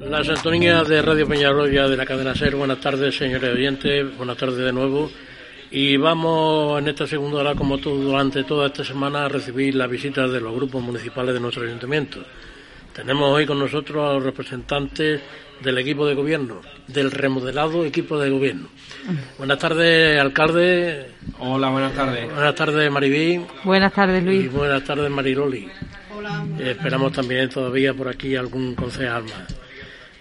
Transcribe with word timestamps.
La 0.00 0.24
sintonía 0.24 0.82
de 0.84 1.02
Radio 1.02 1.28
Peñarroya 1.28 1.86
de 1.86 1.96
la 1.96 2.06
cadena 2.06 2.34
SER. 2.34 2.56
Buenas 2.56 2.80
tardes, 2.80 3.16
señores 3.16 3.50
oyentes. 3.54 4.16
Buenas 4.16 4.36
tardes 4.36 4.56
de 4.56 4.72
nuevo. 4.72 5.10
Y 5.70 5.96
vamos 5.96 6.80
en 6.80 6.88
esta 6.88 7.06
segunda 7.06 7.38
hora, 7.40 7.54
como 7.54 7.78
todo, 7.78 7.96
durante 7.96 8.42
toda 8.44 8.66
esta 8.68 8.84
semana, 8.84 9.24
a 9.24 9.28
recibir 9.28 9.74
las 9.74 9.88
visitas 9.88 10.30
de 10.32 10.40
los 10.40 10.54
grupos 10.54 10.82
municipales 10.82 11.34
de 11.34 11.40
nuestro 11.40 11.64
ayuntamiento. 11.64 12.24
Tenemos 12.94 13.32
hoy 13.32 13.46
con 13.46 13.58
nosotros 13.58 14.08
a 14.08 14.14
los 14.14 14.24
representantes 14.24 15.20
del 15.62 15.78
equipo 15.78 16.06
de 16.06 16.14
gobierno, 16.14 16.60
del 16.88 17.10
remodelado 17.10 17.84
equipo 17.84 18.18
de 18.18 18.28
gobierno. 18.30 18.68
Buenas 19.38 19.58
tardes, 19.58 20.20
alcalde. 20.20 21.06
Hola, 21.38 21.70
buenas 21.70 21.92
tardes. 21.94 22.30
Buenas 22.32 22.54
tardes, 22.54 22.90
Maribí. 22.90 23.40
Buenas 23.64 23.92
tardes, 23.92 24.22
Y 24.22 24.26
Luis. 24.26 24.52
buenas 24.52 24.84
tardes, 24.84 25.08
Mariloli. 25.10 25.68
Hola. 26.14 26.44
esperamos 26.58 27.12
también 27.12 27.48
todavía 27.48 27.94
por 27.94 28.08
aquí 28.08 28.36
algún 28.36 28.74
concejal 28.74 29.22
más. 29.24 29.56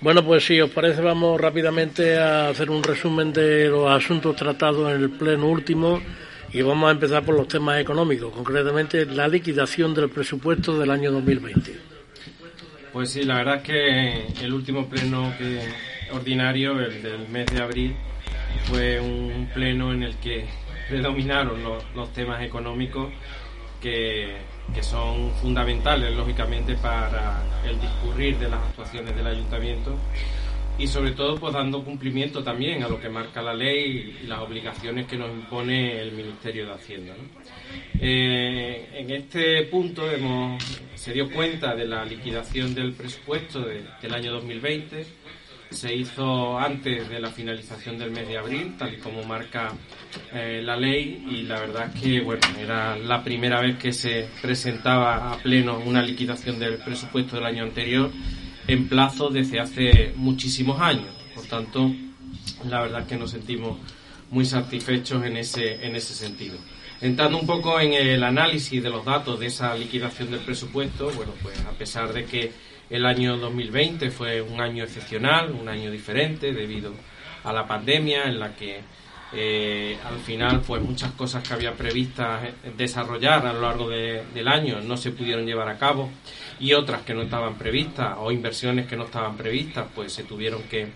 Bueno, 0.02 0.26
pues 0.26 0.44
si 0.46 0.60
os 0.60 0.72
parece, 0.72 1.00
vamos 1.00 1.40
rápidamente 1.40 2.18
a 2.18 2.50
hacer 2.50 2.72
un 2.72 2.82
resumen 2.82 3.32
de 3.32 3.68
los 3.68 3.88
asuntos 3.88 4.36
tratados 4.36 4.92
en 4.92 5.00
el 5.00 5.12
pleno 5.12 5.48
último 5.48 6.02
y 6.52 6.64
vamos 6.64 6.88
a 6.90 6.92
empezar 6.92 7.24
por 7.24 7.36
los 7.36 7.48
temas 7.48 7.80
económicos, 7.80 8.34
concretamente 8.34 9.06
la 9.06 9.28
liquidación 9.28 9.94
del 9.94 10.10
presupuesto 10.10 10.80
del 10.80 10.90
año 10.90 11.12
2020. 11.12 11.78
Pues 12.92 13.12
sí, 13.12 13.24
la 13.24 13.36
verdad 13.36 13.58
es 13.58 13.62
que 13.62 14.44
el 14.44 14.52
último 14.52 14.90
pleno 14.90 15.34
que, 15.38 15.62
ordinario, 16.12 16.80
el 16.80 17.04
del 17.04 17.30
mes 17.30 17.46
de 17.46 17.62
abril, 17.62 17.96
fue 18.66 19.00
un 19.00 19.50
pleno 19.54 19.94
en 19.94 20.02
el 20.02 20.16
que 20.16 20.46
predominaron 20.90 21.62
los, 21.64 21.84
los 21.96 22.12
temas 22.12 22.42
económicos 22.42 23.14
que, 23.80 24.36
que 24.74 24.82
son 24.84 25.32
fundamentales, 25.42 26.16
lógicamente, 26.16 26.76
para 26.76 27.42
el 27.68 27.80
discurrir 27.80 28.38
de 28.38 28.50
las 28.50 28.60
actuaciones 28.62 29.16
del 29.16 29.28
ayuntamiento 29.28 29.96
y 30.78 30.88
sobre 30.88 31.12
todo 31.12 31.36
pues 31.38 31.54
dando 31.54 31.84
cumplimiento 31.84 32.44
también 32.44 32.82
a 32.84 32.88
lo 32.88 33.00
que 33.00 33.10
marca 33.10 33.42
la 33.42 33.54
ley 33.54 34.18
y 34.24 34.28
las 34.28 34.40
obligaciones 34.40 35.06
que 35.06 35.18
nos 35.18 35.30
impone 35.30 36.00
el 36.02 36.14
Ministerio 36.14 36.66
de 36.68 36.74
Hacienda. 36.74 37.14
¿no? 37.16 37.42
Eh, 38.00 38.90
en 38.94 39.12
este 39.12 39.64
punto 39.64 40.10
hemos, 40.10 40.64
se 40.96 41.14
dio 41.14 41.30
cuenta 41.30 41.76
de 41.76 41.86
la 41.86 42.04
liquidación 42.06 42.74
del 42.74 42.94
presupuesto 42.94 43.62
de- 43.62 43.84
del 44.02 44.14
año 44.14 44.32
2020. 44.32 45.06
Se 45.72 45.96
hizo 45.96 46.60
antes 46.60 47.10
de 47.10 47.20
la 47.20 47.30
finalización 47.30 47.98
del 47.98 48.12
mes 48.12 48.28
de 48.28 48.38
abril, 48.38 48.76
tal 48.78 48.94
y 48.94 48.98
como 48.98 49.24
marca 49.24 49.74
eh, 50.34 50.62
la 50.62 50.76
ley, 50.76 51.26
y 51.30 51.44
la 51.44 51.60
verdad 51.62 51.90
es 51.94 52.02
que 52.02 52.22
bueno, 52.22 52.42
era 52.60 52.98
la 52.98 53.24
primera 53.24 53.62
vez 53.62 53.78
que 53.78 53.94
se 53.94 54.28
presentaba 54.42 55.32
a 55.32 55.38
pleno 55.38 55.80
una 55.80 56.02
liquidación 56.02 56.60
del 56.60 56.76
presupuesto 56.76 57.38
del 57.38 57.46
año 57.46 57.64
anterior 57.64 58.12
en 58.68 58.88
plazo 58.88 59.30
desde 59.30 59.60
hace 59.60 60.14
muchísimos 60.16 60.80
años. 60.80 61.10
Por 61.34 61.46
tanto, 61.46 61.92
la 62.70 62.82
verdad 62.82 63.02
es 63.02 63.08
que 63.08 63.18
nos 63.18 63.32
sentimos 63.32 63.80
muy 64.30 64.46
satisfechos 64.46 65.24
en 65.26 65.38
ese, 65.38 65.86
en 65.86 65.96
ese 65.96 66.14
sentido. 66.14 66.58
Entrando 67.02 67.40
un 67.40 67.48
poco 67.48 67.80
en 67.80 67.94
el 67.94 68.24
análisis 68.24 68.84
de 68.84 68.90
los 68.90 69.04
datos 69.04 69.40
de 69.40 69.48
esa 69.48 69.76
liquidación 69.76 70.30
del 70.30 70.42
presupuesto, 70.42 71.12
bueno, 71.12 71.34
pues 71.42 71.60
a 71.62 71.72
pesar 71.72 72.14
de 72.14 72.26
que 72.26 72.52
el 72.92 73.06
año 73.06 73.38
2020 73.38 74.12
fue 74.12 74.42
un 74.42 74.60
año 74.62 74.84
excepcional, 74.84 75.52
un 75.52 75.68
año 75.70 75.90
diferente 75.90 76.52
debido 76.54 76.94
a 77.44 77.52
la 77.54 77.66
pandemia 77.66 78.26
en 78.26 78.40
la 78.40 78.54
que 78.56 78.82
eh, 79.34 79.98
al 80.06 80.20
final 80.20 80.62
pues 80.68 80.82
muchas 80.82 81.12
cosas 81.14 81.48
que 81.48 81.54
había 81.54 81.72
previstas 81.74 82.44
eh, 82.44 82.54
desarrollar 82.78 83.46
a 83.48 83.54
lo 83.54 83.62
largo 83.62 83.90
de- 83.90 84.24
del 84.34 84.48
año 84.50 84.82
no 84.82 84.98
se 84.98 85.12
pudieron 85.12 85.46
llevar 85.46 85.70
a 85.70 85.78
cabo 85.78 86.10
y 86.60 86.74
otras 86.74 87.04
que 87.04 87.14
no 87.14 87.22
estaban 87.22 87.56
previstas 87.56 88.16
o 88.20 88.30
inversiones 88.32 88.88
que 88.88 88.98
no 88.98 89.06
estaban 89.06 89.38
previstas 89.38 89.88
pues 89.96 90.12
se 90.12 90.24
tuvieron 90.26 90.64
que, 90.64 90.90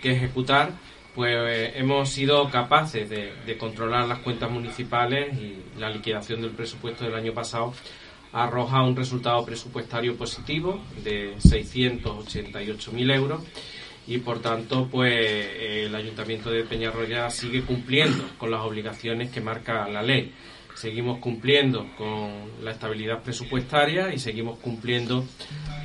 que 0.00 0.12
ejecutar. 0.12 0.70
Pues 1.14 1.72
hemos 1.76 2.08
sido 2.08 2.48
capaces 2.48 3.10
de 3.10 3.58
controlar 3.58 4.08
las 4.08 4.20
cuentas 4.20 4.50
municipales 4.50 5.36
y 5.38 5.62
la 5.78 5.90
liquidación 5.90 6.40
del 6.40 6.52
presupuesto 6.52 7.04
del 7.04 7.14
año 7.14 7.34
pasado 7.34 7.74
arroja 8.32 8.82
un 8.82 8.96
resultado 8.96 9.44
presupuestario 9.44 10.16
positivo 10.16 10.80
de 11.04 11.36
688.000 11.36 13.14
euros 13.14 13.42
y 14.06 14.18
por 14.18 14.40
tanto 14.40 14.88
pues 14.90 15.46
el 15.60 15.94
ayuntamiento 15.94 16.50
de 16.50 16.64
Peñarroya 16.64 17.30
sigue 17.30 17.62
cumpliendo 17.62 18.24
con 18.38 18.50
las 18.50 18.62
obligaciones 18.62 19.30
que 19.30 19.40
marca 19.40 19.86
la 19.88 20.02
ley. 20.02 20.32
Seguimos 20.74 21.18
cumpliendo 21.18 21.86
con 21.98 22.30
la 22.64 22.70
estabilidad 22.70 23.22
presupuestaria 23.22 24.12
y 24.12 24.18
seguimos 24.18 24.58
cumpliendo 24.58 25.24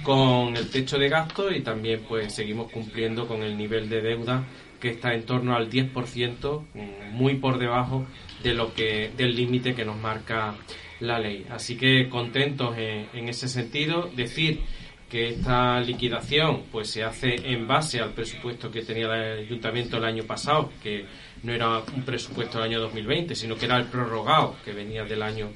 con 0.03 0.55
el 0.55 0.69
techo 0.69 0.97
de 0.97 1.09
gasto 1.09 1.51
y 1.51 1.61
también 1.61 2.05
pues 2.07 2.33
seguimos 2.33 2.71
cumpliendo 2.71 3.27
con 3.27 3.43
el 3.43 3.57
nivel 3.57 3.89
de 3.89 4.01
deuda 4.01 4.45
que 4.79 4.89
está 4.89 5.13
en 5.13 5.23
torno 5.23 5.55
al 5.55 5.69
10%, 5.69 6.63
mm, 6.73 7.11
muy 7.11 7.35
por 7.35 7.57
debajo 7.57 8.05
de 8.43 8.53
lo 8.53 8.73
que 8.73 9.11
del 9.17 9.35
límite 9.35 9.75
que 9.75 9.83
nos 9.83 9.97
marca 9.97 10.55
la 10.99 11.19
ley. 11.19 11.45
Así 11.49 11.77
que 11.77 12.09
contentos 12.09 12.75
en, 12.77 13.29
ese 13.29 13.47
sentido, 13.47 14.09
decir 14.15 14.61
que 15.09 15.29
esta 15.29 15.79
liquidación 15.79 16.63
pues 16.71 16.89
se 16.89 17.03
hace 17.03 17.35
en 17.51 17.65
base 17.67 18.01
al 18.01 18.11
presupuesto 18.11 18.69
que 18.69 18.81
tenía 18.81 19.05
el 19.05 19.45
ayuntamiento 19.45 19.97
el 19.97 20.05
año 20.05 20.23
pasado, 20.23 20.71
que 20.83 21.05
no 21.43 21.53
era 21.53 21.79
un 21.79 22.03
presupuesto 22.03 22.57
del 22.57 22.71
año 22.71 22.81
2020, 22.81 23.35
sino 23.35 23.55
que 23.55 23.65
era 23.65 23.77
el 23.77 23.85
prorrogado 23.85 24.57
que 24.65 24.73
venía 24.73 25.05
del 25.05 25.21
año 25.21 25.49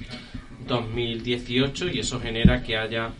2018 0.66 1.88
y 1.88 1.98
eso 1.98 2.20
genera 2.20 2.62
que 2.62 2.76
haya 2.76 3.10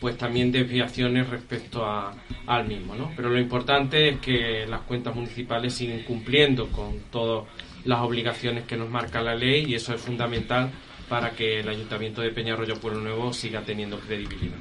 pues 0.00 0.16
también 0.16 0.52
desviaciones 0.52 1.28
respecto 1.28 1.84
a, 1.84 2.14
al 2.46 2.68
mismo, 2.68 2.94
¿no? 2.94 3.12
Pero 3.16 3.30
lo 3.30 3.38
importante 3.38 4.10
es 4.10 4.20
que 4.20 4.64
las 4.66 4.82
cuentas 4.82 5.14
municipales 5.14 5.74
siguen 5.74 6.04
cumpliendo 6.04 6.68
con 6.68 7.00
todas 7.10 7.48
las 7.84 8.00
obligaciones 8.00 8.64
que 8.64 8.76
nos 8.76 8.88
marca 8.88 9.22
la 9.22 9.34
ley 9.34 9.64
y 9.66 9.74
eso 9.74 9.94
es 9.94 10.00
fundamental 10.00 10.70
para 11.08 11.30
que 11.30 11.60
el 11.60 11.68
Ayuntamiento 11.68 12.20
de 12.20 12.30
Peñarroyo 12.30 12.76
Pueblo 12.76 13.00
Nuevo 13.00 13.32
siga 13.32 13.62
teniendo 13.62 13.98
credibilidad. 13.98 14.58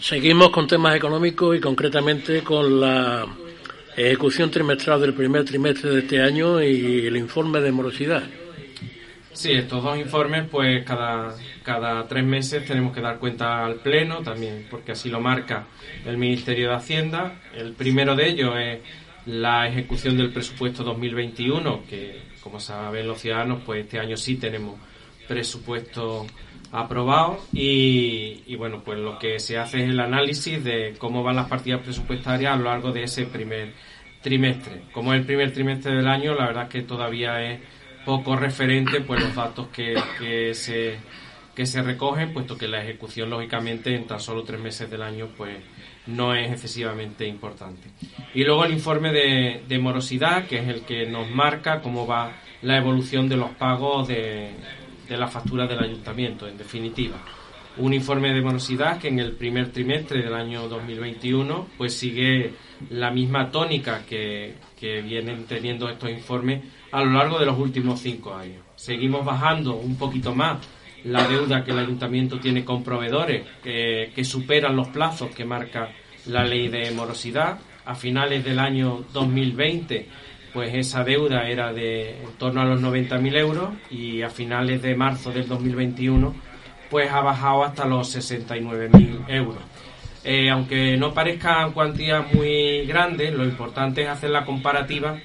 Seguimos 0.00 0.50
con 0.50 0.66
temas 0.66 0.94
económicos 0.96 1.56
y 1.56 1.60
concretamente 1.60 2.42
con 2.42 2.80
la 2.80 3.26
ejecución 3.96 4.50
trimestral 4.50 5.00
del 5.00 5.14
primer 5.14 5.44
trimestre 5.44 5.90
de 5.90 6.00
este 6.00 6.22
año 6.22 6.62
y 6.62 7.06
el 7.06 7.16
informe 7.16 7.60
de 7.60 7.72
morosidad. 7.72 8.22
Sí, 9.32 9.52
estos 9.52 9.82
dos 9.82 9.96
informes, 9.96 10.46
pues 10.50 10.84
cada, 10.84 11.34
cada 11.62 12.06
tres 12.06 12.24
meses 12.24 12.64
tenemos 12.66 12.92
que 12.92 13.00
dar 13.00 13.18
cuenta 13.18 13.64
al 13.64 13.76
Pleno 13.76 14.18
también, 14.18 14.66
porque 14.70 14.92
así 14.92 15.08
lo 15.08 15.20
marca 15.20 15.66
el 16.04 16.18
Ministerio 16.18 16.68
de 16.68 16.74
Hacienda. 16.74 17.40
El 17.54 17.72
primero 17.72 18.14
de 18.14 18.28
ellos 18.28 18.54
es 18.58 18.80
la 19.26 19.68
ejecución 19.68 20.16
del 20.16 20.30
presupuesto 20.30 20.82
2021, 20.82 21.84
que 21.88 22.20
como 22.42 22.58
saben 22.60 23.06
los 23.06 23.20
ciudadanos, 23.20 23.62
pues 23.64 23.84
este 23.84 23.98
año 23.98 24.16
sí 24.16 24.36
tenemos 24.36 24.78
presupuesto 25.30 26.26
aprobado 26.72 27.38
y, 27.52 28.52
bueno, 28.56 28.82
pues 28.84 28.98
lo 28.98 29.16
que 29.16 29.38
se 29.38 29.58
hace 29.58 29.84
es 29.84 29.90
el 29.90 30.00
análisis 30.00 30.64
de 30.64 30.96
cómo 30.98 31.22
van 31.22 31.36
las 31.36 31.48
partidas 31.48 31.82
presupuestarias 31.82 32.52
a 32.52 32.56
lo 32.56 32.64
largo 32.64 32.90
de 32.90 33.04
ese 33.04 33.26
primer 33.26 33.72
trimestre. 34.22 34.82
Como 34.92 35.14
es 35.14 35.20
el 35.20 35.26
primer 35.26 35.52
trimestre 35.52 35.94
del 35.94 36.08
año, 36.08 36.34
la 36.34 36.46
verdad 36.46 36.64
es 36.64 36.70
que 36.70 36.82
todavía 36.82 37.40
es 37.48 37.60
poco 38.04 38.34
referente 38.34 39.02
pues 39.02 39.22
los 39.22 39.32
datos 39.36 39.68
que, 39.68 39.94
que 40.18 40.52
se 40.52 40.98
que 41.54 41.66
se 41.66 41.82
recogen, 41.82 42.32
puesto 42.32 42.56
que 42.56 42.68
la 42.68 42.82
ejecución, 42.82 43.28
lógicamente, 43.28 43.94
en 43.94 44.06
tan 44.06 44.20
solo 44.20 44.44
tres 44.44 44.60
meses 44.60 44.88
del 44.90 45.02
año, 45.02 45.28
pues 45.36 45.58
no 46.06 46.34
es 46.34 46.50
excesivamente 46.50 47.26
importante. 47.26 47.88
Y 48.34 48.44
luego 48.44 48.64
el 48.64 48.72
informe 48.72 49.12
de, 49.12 49.62
de 49.68 49.78
morosidad, 49.78 50.46
que 50.46 50.58
es 50.58 50.68
el 50.68 50.82
que 50.82 51.06
nos 51.06 51.28
marca 51.28 51.82
cómo 51.82 52.06
va 52.06 52.32
la 52.62 52.78
evolución 52.78 53.28
de 53.28 53.36
los 53.36 53.50
pagos 53.50 54.08
de, 54.08 54.52
de 55.10 55.16
la 55.16 55.26
factura 55.26 55.66
del 55.66 55.80
ayuntamiento, 55.80 56.46
en 56.46 56.56
definitiva. 56.56 57.16
Un 57.78 57.92
informe 57.92 58.32
de 58.32 58.40
morosidad 58.40 58.98
que 58.98 59.08
en 59.08 59.18
el 59.18 59.32
primer 59.32 59.72
trimestre 59.72 60.22
del 60.22 60.34
año 60.34 60.68
2021 60.68 61.68
pues 61.76 61.94
sigue 61.94 62.52
la 62.90 63.10
misma 63.10 63.50
tónica 63.50 64.04
que, 64.08 64.54
que 64.78 65.02
vienen 65.02 65.46
teniendo 65.46 65.88
estos 65.88 66.10
informes 66.10 66.62
a 66.92 67.02
lo 67.02 67.10
largo 67.10 67.38
de 67.38 67.46
los 67.46 67.58
últimos 67.58 68.00
cinco 68.00 68.34
años. 68.34 68.62
Seguimos 68.76 69.24
bajando 69.24 69.74
un 69.74 69.96
poquito 69.96 70.32
más 70.34 70.58
la 71.04 71.26
deuda 71.26 71.64
que 71.64 71.72
el 71.72 71.78
ayuntamiento 71.80 72.38
tiene 72.38 72.64
con 72.64 72.84
proveedores 72.84 73.46
que, 73.62 74.12
que 74.14 74.24
superan 74.24 74.76
los 74.76 74.88
plazos 74.88 75.30
que 75.30 75.44
marca 75.44 75.90
la 76.26 76.44
ley 76.44 76.68
de 76.68 76.90
morosidad. 76.92 77.58
a 77.86 77.94
finales 77.94 78.44
del 78.44 78.58
año 78.58 79.04
2020 79.12 80.06
pues 80.52 80.74
esa 80.74 81.04
deuda 81.04 81.48
era 81.48 81.72
de 81.72 82.22
en 82.22 82.32
torno 82.38 82.60
a 82.60 82.64
los 82.64 82.80
90.000 82.80 83.36
euros 83.36 83.70
y 83.90 84.22
a 84.22 84.30
finales 84.30 84.82
de 84.82 84.94
marzo 84.94 85.30
del 85.30 85.46
2021 85.48 86.34
pues 86.90 87.10
ha 87.10 87.20
bajado 87.20 87.64
hasta 87.64 87.86
los 87.86 88.14
69.000 88.16 89.24
euros. 89.28 89.62
Eh, 90.24 90.50
aunque 90.50 90.96
no 90.96 91.14
parezcan 91.14 91.72
cuantías 91.72 92.32
muy 92.34 92.84
grandes, 92.84 93.32
lo 93.32 93.44
importante 93.44 94.02
es 94.02 94.08
hacer 94.08 94.30
la 94.30 94.44
comparativa 94.44 95.18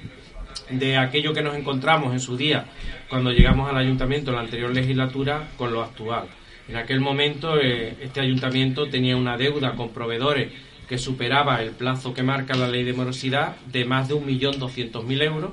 de 0.70 0.96
aquello 0.96 1.34
que 1.34 1.42
nos 1.42 1.54
encontramos 1.54 2.12
en 2.12 2.20
su 2.20 2.36
día 2.36 2.64
cuando 3.08 3.30
llegamos 3.30 3.68
al 3.68 3.76
ayuntamiento 3.76 4.30
en 4.30 4.36
la 4.36 4.42
anterior 4.42 4.72
legislatura 4.72 5.48
con 5.56 5.72
lo 5.72 5.82
actual. 5.82 6.26
En 6.68 6.76
aquel 6.76 7.00
momento 7.00 7.60
eh, 7.60 7.96
este 8.00 8.20
ayuntamiento 8.20 8.88
tenía 8.88 9.16
una 9.16 9.36
deuda 9.36 9.74
con 9.74 9.90
proveedores 9.90 10.52
que 10.88 10.98
superaba 10.98 11.62
el 11.62 11.70
plazo 11.70 12.14
que 12.14 12.22
marca 12.22 12.54
la 12.54 12.68
ley 12.68 12.84
de 12.84 12.92
morosidad 12.92 13.56
de 13.66 13.84
más 13.84 14.08
de 14.08 14.14
1.200.000 14.14 15.22
euros 15.22 15.52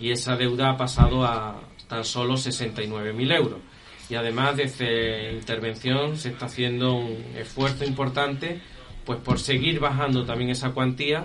y 0.00 0.10
esa 0.10 0.36
deuda 0.36 0.70
ha 0.70 0.76
pasado 0.76 1.24
a 1.24 1.60
tan 1.88 2.04
solo 2.04 2.34
69.000 2.34 3.36
euros. 3.36 3.58
Y 4.08 4.14
además 4.14 4.56
de 4.56 4.64
esta 4.64 4.84
intervención 5.32 6.16
se 6.16 6.30
está 6.30 6.46
haciendo 6.46 6.94
un 6.94 7.16
esfuerzo 7.36 7.84
importante 7.84 8.60
pues 9.04 9.20
por 9.20 9.38
seguir 9.38 9.80
bajando 9.80 10.24
también 10.24 10.50
esa 10.50 10.70
cuantía 10.70 11.24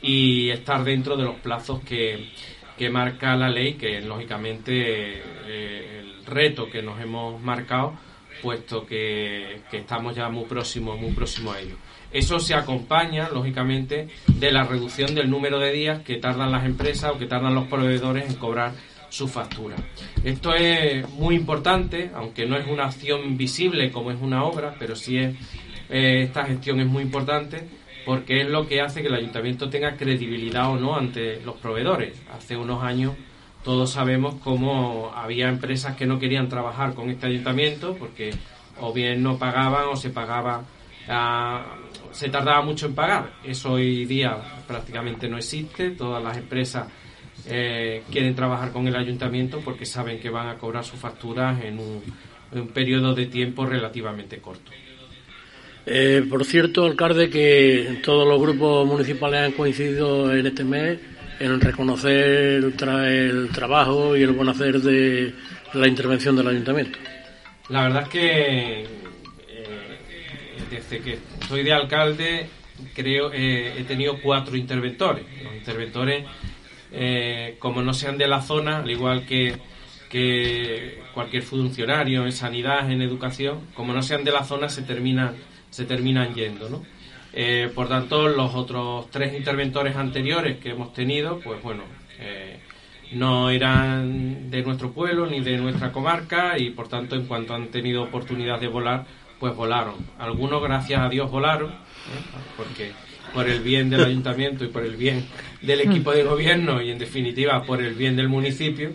y 0.00 0.50
estar 0.50 0.84
dentro 0.84 1.16
de 1.16 1.24
los 1.24 1.36
plazos 1.36 1.80
que, 1.80 2.30
que 2.78 2.90
marca 2.90 3.34
la 3.36 3.48
ley, 3.48 3.74
que 3.74 4.00
lógicamente 4.00 5.22
eh, 5.46 6.00
el 6.00 6.26
reto 6.26 6.70
que 6.70 6.82
nos 6.82 7.00
hemos 7.00 7.40
marcado, 7.42 7.94
puesto 8.42 8.86
que, 8.86 9.62
que 9.70 9.78
estamos 9.78 10.14
ya 10.14 10.28
muy 10.28 10.44
próximos, 10.44 11.00
muy 11.00 11.12
próximos 11.12 11.56
a 11.56 11.60
ello. 11.60 11.76
Eso 12.14 12.38
se 12.38 12.54
acompaña, 12.54 13.28
lógicamente, 13.28 14.06
de 14.28 14.52
la 14.52 14.62
reducción 14.62 15.16
del 15.16 15.28
número 15.28 15.58
de 15.58 15.72
días 15.72 16.02
que 16.02 16.16
tardan 16.16 16.52
las 16.52 16.64
empresas 16.64 17.10
o 17.10 17.18
que 17.18 17.26
tardan 17.26 17.56
los 17.56 17.66
proveedores 17.66 18.30
en 18.30 18.36
cobrar 18.36 18.72
su 19.08 19.26
factura. 19.26 19.74
Esto 20.22 20.54
es 20.54 21.08
muy 21.10 21.34
importante, 21.34 22.12
aunque 22.14 22.46
no 22.46 22.56
es 22.56 22.68
una 22.68 22.84
acción 22.84 23.36
visible 23.36 23.90
como 23.90 24.12
es 24.12 24.18
una 24.22 24.44
obra, 24.44 24.76
pero 24.78 24.94
sí 24.94 25.18
es, 25.18 25.34
eh, 25.90 26.22
esta 26.22 26.44
gestión 26.44 26.78
es 26.78 26.86
muy 26.86 27.02
importante 27.02 27.68
porque 28.06 28.42
es 28.42 28.48
lo 28.48 28.68
que 28.68 28.80
hace 28.80 29.02
que 29.02 29.08
el 29.08 29.14
ayuntamiento 29.14 29.68
tenga 29.68 29.96
credibilidad 29.96 30.70
o 30.70 30.76
no 30.76 30.96
ante 30.96 31.40
los 31.40 31.56
proveedores. 31.56 32.22
Hace 32.32 32.56
unos 32.56 32.84
años 32.84 33.14
todos 33.64 33.90
sabemos 33.90 34.36
cómo 34.36 35.10
había 35.16 35.48
empresas 35.48 35.96
que 35.96 36.06
no 36.06 36.20
querían 36.20 36.48
trabajar 36.48 36.94
con 36.94 37.10
este 37.10 37.26
ayuntamiento 37.26 37.96
porque 37.96 38.30
o 38.80 38.92
bien 38.92 39.20
no 39.20 39.36
pagaban 39.36 39.86
o 39.88 39.96
se 39.96 40.10
pagaba 40.10 40.64
se 41.06 42.28
tardaba 42.28 42.62
mucho 42.62 42.86
en 42.86 42.94
pagar. 42.94 43.32
Eso 43.44 43.72
hoy 43.72 44.04
día 44.04 44.36
prácticamente 44.66 45.28
no 45.28 45.36
existe. 45.36 45.90
Todas 45.90 46.22
las 46.22 46.36
empresas 46.36 46.86
eh, 47.46 48.02
quieren 48.10 48.34
trabajar 48.34 48.72
con 48.72 48.86
el 48.88 48.96
ayuntamiento 48.96 49.60
porque 49.60 49.84
saben 49.84 50.18
que 50.18 50.30
van 50.30 50.48
a 50.48 50.56
cobrar 50.56 50.84
sus 50.84 50.98
facturas 50.98 51.62
en 51.62 51.78
un, 51.78 52.02
periodo 52.72 53.14
de 53.14 53.26
tiempo 53.26 53.66
relativamente 53.66 54.38
corto. 54.38 54.70
Eh, 55.86 56.24
por 56.30 56.44
cierto, 56.44 56.84
alcalde, 56.84 57.28
que 57.28 58.00
todos 58.02 58.26
los 58.26 58.40
grupos 58.40 58.86
municipales 58.86 59.40
han 59.40 59.52
coincidido 59.52 60.32
en 60.32 60.46
este 60.46 60.62
mes 60.62 61.00
en 61.40 61.60
reconocer 61.60 62.62
el, 62.62 63.50
trabajo 63.52 64.16
y 64.16 64.22
el 64.22 64.32
buen 64.32 64.48
hacer 64.48 64.80
de 64.80 65.34
la 65.74 65.88
intervención 65.88 66.36
del 66.36 66.46
ayuntamiento. 66.46 66.98
La 67.68 67.82
verdad 67.82 68.02
es 68.02 68.08
que 68.08 68.86
desde 70.70 71.00
que 71.00 71.18
soy 71.48 71.62
de 71.62 71.72
alcalde, 71.72 72.48
creo 72.94 73.32
eh, 73.32 73.74
he 73.78 73.84
tenido 73.84 74.20
cuatro 74.20 74.56
interventores. 74.56 75.24
Los 75.42 75.54
interventores, 75.54 76.24
eh, 76.92 77.56
como 77.58 77.82
no 77.82 77.94
sean 77.94 78.18
de 78.18 78.28
la 78.28 78.42
zona, 78.42 78.78
al 78.78 78.90
igual 78.90 79.24
que, 79.26 79.56
que 80.08 81.02
cualquier 81.12 81.42
funcionario 81.42 82.24
en 82.24 82.32
sanidad, 82.32 82.90
en 82.90 83.02
educación, 83.02 83.68
como 83.74 83.92
no 83.92 84.02
sean 84.02 84.24
de 84.24 84.32
la 84.32 84.44
zona, 84.44 84.68
se 84.68 84.82
terminan, 84.82 85.34
se 85.70 85.84
terminan 85.84 86.34
yendo, 86.34 86.68
¿no? 86.68 86.84
Eh, 87.32 87.70
por 87.74 87.88
tanto, 87.88 88.28
los 88.28 88.54
otros 88.54 89.10
tres 89.10 89.34
interventores 89.34 89.96
anteriores 89.96 90.58
que 90.58 90.70
hemos 90.70 90.92
tenido, 90.92 91.40
pues 91.40 91.60
bueno, 91.62 91.82
no 93.12 93.50
eran 93.50 94.50
de 94.50 94.62
nuestro 94.62 94.92
pueblo 94.92 95.26
ni 95.26 95.40
de 95.40 95.58
nuestra 95.58 95.92
comarca 95.92 96.56
y 96.58 96.70
por 96.70 96.88
tanto, 96.88 97.16
en 97.16 97.26
cuanto 97.26 97.54
han 97.54 97.68
tenido 97.68 98.04
oportunidad 98.04 98.60
de 98.60 98.68
volar, 98.68 99.04
pues 99.44 99.56
volaron. 99.56 99.96
Algunos, 100.18 100.62
gracias 100.62 101.02
a 101.02 101.10
Dios, 101.10 101.30
volaron, 101.30 101.70
¿eh? 101.70 101.74
porque 102.56 102.92
por 103.34 103.46
el 103.46 103.60
bien 103.60 103.90
del 103.90 104.02
ayuntamiento 104.02 104.64
y 104.64 104.68
por 104.68 104.82
el 104.82 104.96
bien 104.96 105.26
del 105.60 105.82
equipo 105.82 106.12
de 106.12 106.22
gobierno 106.22 106.80
y, 106.80 106.90
en 106.90 106.98
definitiva, 106.98 107.62
por 107.62 107.82
el 107.82 107.92
bien 107.92 108.16
del 108.16 108.30
municipio. 108.30 108.92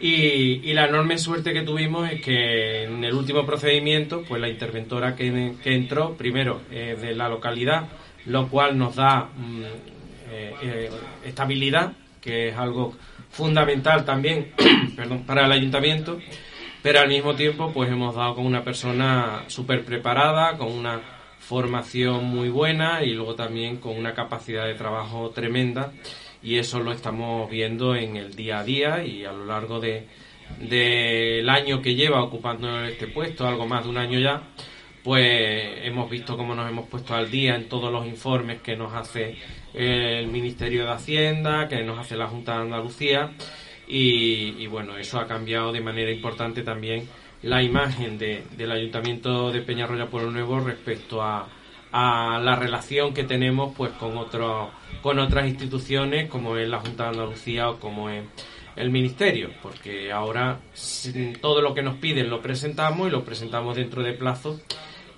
Y, 0.00 0.72
la 0.72 0.88
enorme 0.88 1.18
suerte 1.18 1.52
que 1.52 1.62
tuvimos 1.62 2.10
es 2.10 2.20
que 2.20 2.82
en 2.82 3.04
el 3.04 3.14
último 3.14 3.46
procedimiento, 3.46 4.24
pues 4.26 4.40
la 4.40 4.48
interventora 4.48 5.14
que, 5.14 5.54
entró, 5.62 6.16
primero, 6.16 6.62
eh, 6.72 6.98
de 7.00 7.14
la 7.14 7.28
localidad, 7.28 7.86
lo 8.26 8.48
cual 8.48 8.76
nos 8.76 8.96
da 8.96 9.28
mm, 9.36 9.62
eh, 10.32 10.90
estabilidad, 11.24 11.92
que 12.20 12.48
es 12.48 12.56
algo 12.56 12.96
fundamental 13.30 14.04
también 14.04 14.50
perdón, 14.96 15.22
para 15.22 15.46
el 15.46 15.52
ayuntamiento 15.52 16.18
pero 16.82 17.00
al 17.00 17.08
mismo 17.08 17.34
tiempo 17.34 17.72
pues 17.72 17.90
hemos 17.90 18.14
dado 18.14 18.34
con 18.36 18.46
una 18.46 18.64
persona 18.64 19.44
súper 19.48 19.84
preparada, 19.84 20.56
con 20.56 20.72
una 20.72 21.00
formación 21.38 22.24
muy 22.24 22.48
buena 22.48 23.02
y 23.02 23.12
luego 23.12 23.34
también 23.34 23.78
con 23.78 23.96
una 23.96 24.14
capacidad 24.14 24.66
de 24.66 24.74
trabajo 24.74 25.30
tremenda. 25.30 25.92
Y 26.42 26.56
eso 26.56 26.80
lo 26.80 26.92
estamos 26.92 27.50
viendo 27.50 27.94
en 27.94 28.16
el 28.16 28.34
día 28.34 28.60
a 28.60 28.64
día 28.64 29.04
y 29.04 29.24
a 29.24 29.32
lo 29.32 29.44
largo 29.44 29.80
de 29.80 30.06
del 30.58 31.48
año 31.48 31.80
que 31.80 31.94
lleva 31.94 32.22
ocupando 32.22 32.84
este 32.84 33.06
puesto, 33.06 33.46
algo 33.46 33.66
más 33.66 33.84
de 33.84 33.90
un 33.90 33.98
año 33.98 34.18
ya, 34.18 34.42
pues 35.04 35.84
hemos 35.84 36.10
visto 36.10 36.36
cómo 36.36 36.54
nos 36.54 36.68
hemos 36.68 36.88
puesto 36.88 37.14
al 37.14 37.30
día 37.30 37.54
en 37.54 37.68
todos 37.68 37.92
los 37.92 38.06
informes 38.06 38.60
que 38.60 38.76
nos 38.76 38.92
hace 38.92 39.36
el 39.74 40.26
Ministerio 40.26 40.84
de 40.84 40.90
Hacienda, 40.90 41.68
que 41.68 41.82
nos 41.82 41.98
hace 41.98 42.16
la 42.16 42.26
Junta 42.26 42.56
de 42.56 42.62
Andalucía 42.62 43.30
y, 43.92 44.66
bueno, 44.68 44.96
eso 44.96 45.18
ha 45.18 45.26
cambiado 45.26 45.72
de 45.72 45.80
manera 45.80 46.12
importante 46.12 46.62
también 46.62 47.08
la 47.42 47.62
imagen 47.62 48.18
del 48.18 48.70
Ayuntamiento 48.70 49.50
de 49.50 49.62
Peñarroya 49.62 50.06
Pueblo 50.06 50.30
Nuevo 50.30 50.60
respecto 50.60 51.22
a, 51.22 51.48
la 51.92 52.54
relación 52.54 53.12
que 53.12 53.24
tenemos 53.24 53.74
pues 53.76 53.90
con 53.94 54.16
otros 54.16 54.68
con 55.02 55.18
otras 55.18 55.48
instituciones 55.48 56.30
como 56.30 56.56
es 56.56 56.68
la 56.68 56.78
Junta 56.78 57.02
de 57.04 57.08
Andalucía 57.08 57.68
o 57.68 57.80
como 57.80 58.08
es 58.08 58.22
el 58.76 58.90
Ministerio, 58.90 59.50
porque 59.60 60.12
ahora 60.12 60.60
todo 61.40 61.60
lo 61.60 61.74
que 61.74 61.82
nos 61.82 61.96
piden 61.96 62.30
lo 62.30 62.40
presentamos 62.40 63.08
y 63.08 63.10
lo 63.10 63.24
presentamos 63.24 63.74
dentro 63.74 64.04
de 64.04 64.12
plazo, 64.12 64.60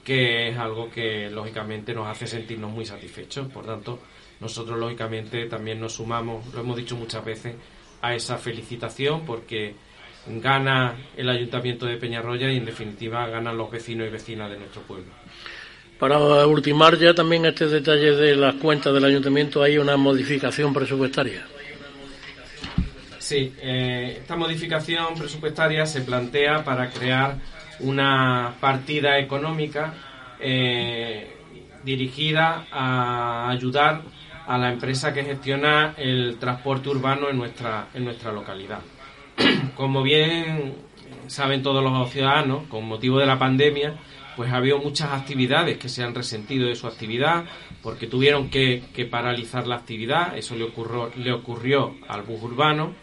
que 0.02 0.48
es 0.48 0.56
algo 0.56 0.88
que 0.88 1.28
lógicamente 1.28 1.92
nos 1.92 2.06
hace 2.08 2.26
sentirnos 2.26 2.70
muy 2.70 2.86
satisfechos. 2.86 3.48
Por 3.52 3.66
tanto, 3.66 3.98
nosotros 4.40 4.78
lógicamente 4.78 5.44
también 5.46 5.78
nos 5.78 5.92
sumamos, 5.92 6.54
lo 6.54 6.60
hemos 6.60 6.76
dicho 6.76 6.96
muchas 6.96 7.22
veces, 7.22 7.54
a 8.02 8.14
esa 8.14 8.36
felicitación 8.36 9.24
porque 9.24 9.74
gana 10.26 10.94
el 11.16 11.28
Ayuntamiento 11.28 11.86
de 11.86 11.96
Peñarroya 11.96 12.50
y 12.50 12.56
en 12.56 12.64
definitiva 12.64 13.26
ganan 13.28 13.56
los 13.56 13.70
vecinos 13.70 14.06
y 14.06 14.10
vecinas 14.10 14.50
de 14.50 14.58
nuestro 14.58 14.82
pueblo. 14.82 15.10
Para 15.98 16.18
ultimar 16.46 16.98
ya 16.98 17.14
también 17.14 17.46
este 17.46 17.68
detalle 17.68 18.12
de 18.12 18.34
las 18.34 18.56
cuentas 18.56 18.92
del 18.92 19.04
Ayuntamiento, 19.04 19.62
hay 19.62 19.78
una 19.78 19.96
modificación 19.96 20.74
presupuestaria. 20.74 21.46
Sí, 23.18 23.54
eh, 23.62 24.18
esta 24.20 24.34
modificación 24.34 25.14
presupuestaria 25.16 25.86
se 25.86 26.00
plantea 26.00 26.64
para 26.64 26.90
crear 26.90 27.36
una 27.78 28.54
partida 28.60 29.18
económica 29.18 29.94
eh, 30.40 31.30
dirigida 31.84 32.66
a 32.72 33.48
ayudar 33.50 34.02
a 34.46 34.58
la 34.58 34.72
empresa 34.72 35.12
que 35.12 35.24
gestiona 35.24 35.94
el 35.96 36.36
transporte 36.38 36.88
urbano 36.88 37.28
en 37.28 37.38
nuestra, 37.38 37.88
en 37.94 38.04
nuestra 38.04 38.32
localidad. 38.32 38.80
Como 39.76 40.02
bien 40.02 40.74
saben 41.26 41.62
todos 41.62 41.82
los 41.82 42.10
ciudadanos, 42.10 42.64
con 42.68 42.86
motivo 42.86 43.18
de 43.18 43.26
la 43.26 43.38
pandemia, 43.38 43.94
pues 44.36 44.52
ha 44.52 44.56
habido 44.56 44.78
muchas 44.78 45.12
actividades 45.12 45.78
que 45.78 45.88
se 45.88 46.02
han 46.02 46.14
resentido 46.14 46.68
de 46.68 46.74
su 46.74 46.86
actividad 46.86 47.44
porque 47.82 48.06
tuvieron 48.06 48.48
que, 48.48 48.82
paralizar 49.10 49.66
la 49.66 49.76
actividad, 49.76 50.36
eso 50.36 50.56
le 50.56 50.64
ocurrió, 50.64 51.10
le 51.16 51.32
ocurrió 51.32 51.96
al 52.08 52.22
bus 52.22 52.42
urbano 52.42 52.94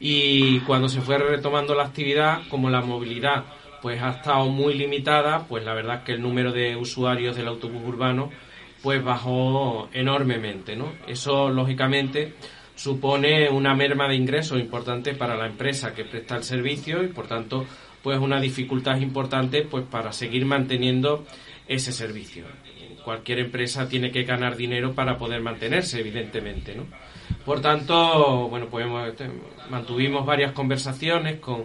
y 0.00 0.60
cuando 0.60 0.88
se 0.88 1.00
fue 1.00 1.18
retomando 1.18 1.74
la 1.74 1.84
actividad, 1.84 2.42
como 2.48 2.70
la 2.70 2.80
movilidad 2.80 3.44
pues 3.82 4.02
ha 4.02 4.10
estado 4.10 4.46
muy 4.46 4.74
limitada, 4.74 5.46
pues 5.46 5.64
la 5.64 5.74
verdad 5.74 5.98
es 5.98 6.02
que 6.04 6.12
el 6.12 6.22
número 6.22 6.52
de 6.52 6.74
usuarios 6.74 7.36
del 7.36 7.48
autobús 7.48 7.82
urbano 7.84 8.30
pues 8.84 9.02
bajó 9.02 9.88
enormemente, 9.94 10.76
¿no? 10.76 10.92
Eso, 11.08 11.48
lógicamente, 11.48 12.34
supone 12.74 13.48
una 13.48 13.74
merma 13.74 14.06
de 14.08 14.14
ingresos 14.14 14.60
importante 14.60 15.14
para 15.14 15.36
la 15.36 15.46
empresa 15.46 15.94
que 15.94 16.04
presta 16.04 16.36
el 16.36 16.44
servicio 16.44 17.02
y, 17.02 17.08
por 17.08 17.26
tanto, 17.26 17.64
pues 18.02 18.18
una 18.18 18.38
dificultad 18.38 18.98
importante 18.98 19.62
pues 19.62 19.86
para 19.86 20.12
seguir 20.12 20.44
manteniendo 20.44 21.24
ese 21.66 21.92
servicio. 21.92 22.44
cualquier 23.02 23.38
empresa 23.38 23.88
tiene 23.88 24.10
que 24.10 24.24
ganar 24.24 24.54
dinero 24.54 24.92
para 24.94 25.16
poder 25.16 25.40
mantenerse, 25.40 26.00
evidentemente, 26.00 26.74
¿no? 26.74 26.84
Por 27.46 27.62
tanto, 27.62 28.48
bueno, 28.50 28.66
pues 28.66 28.86
este, 29.08 29.30
mantuvimos 29.70 30.26
varias 30.26 30.52
conversaciones 30.52 31.40
con, 31.40 31.64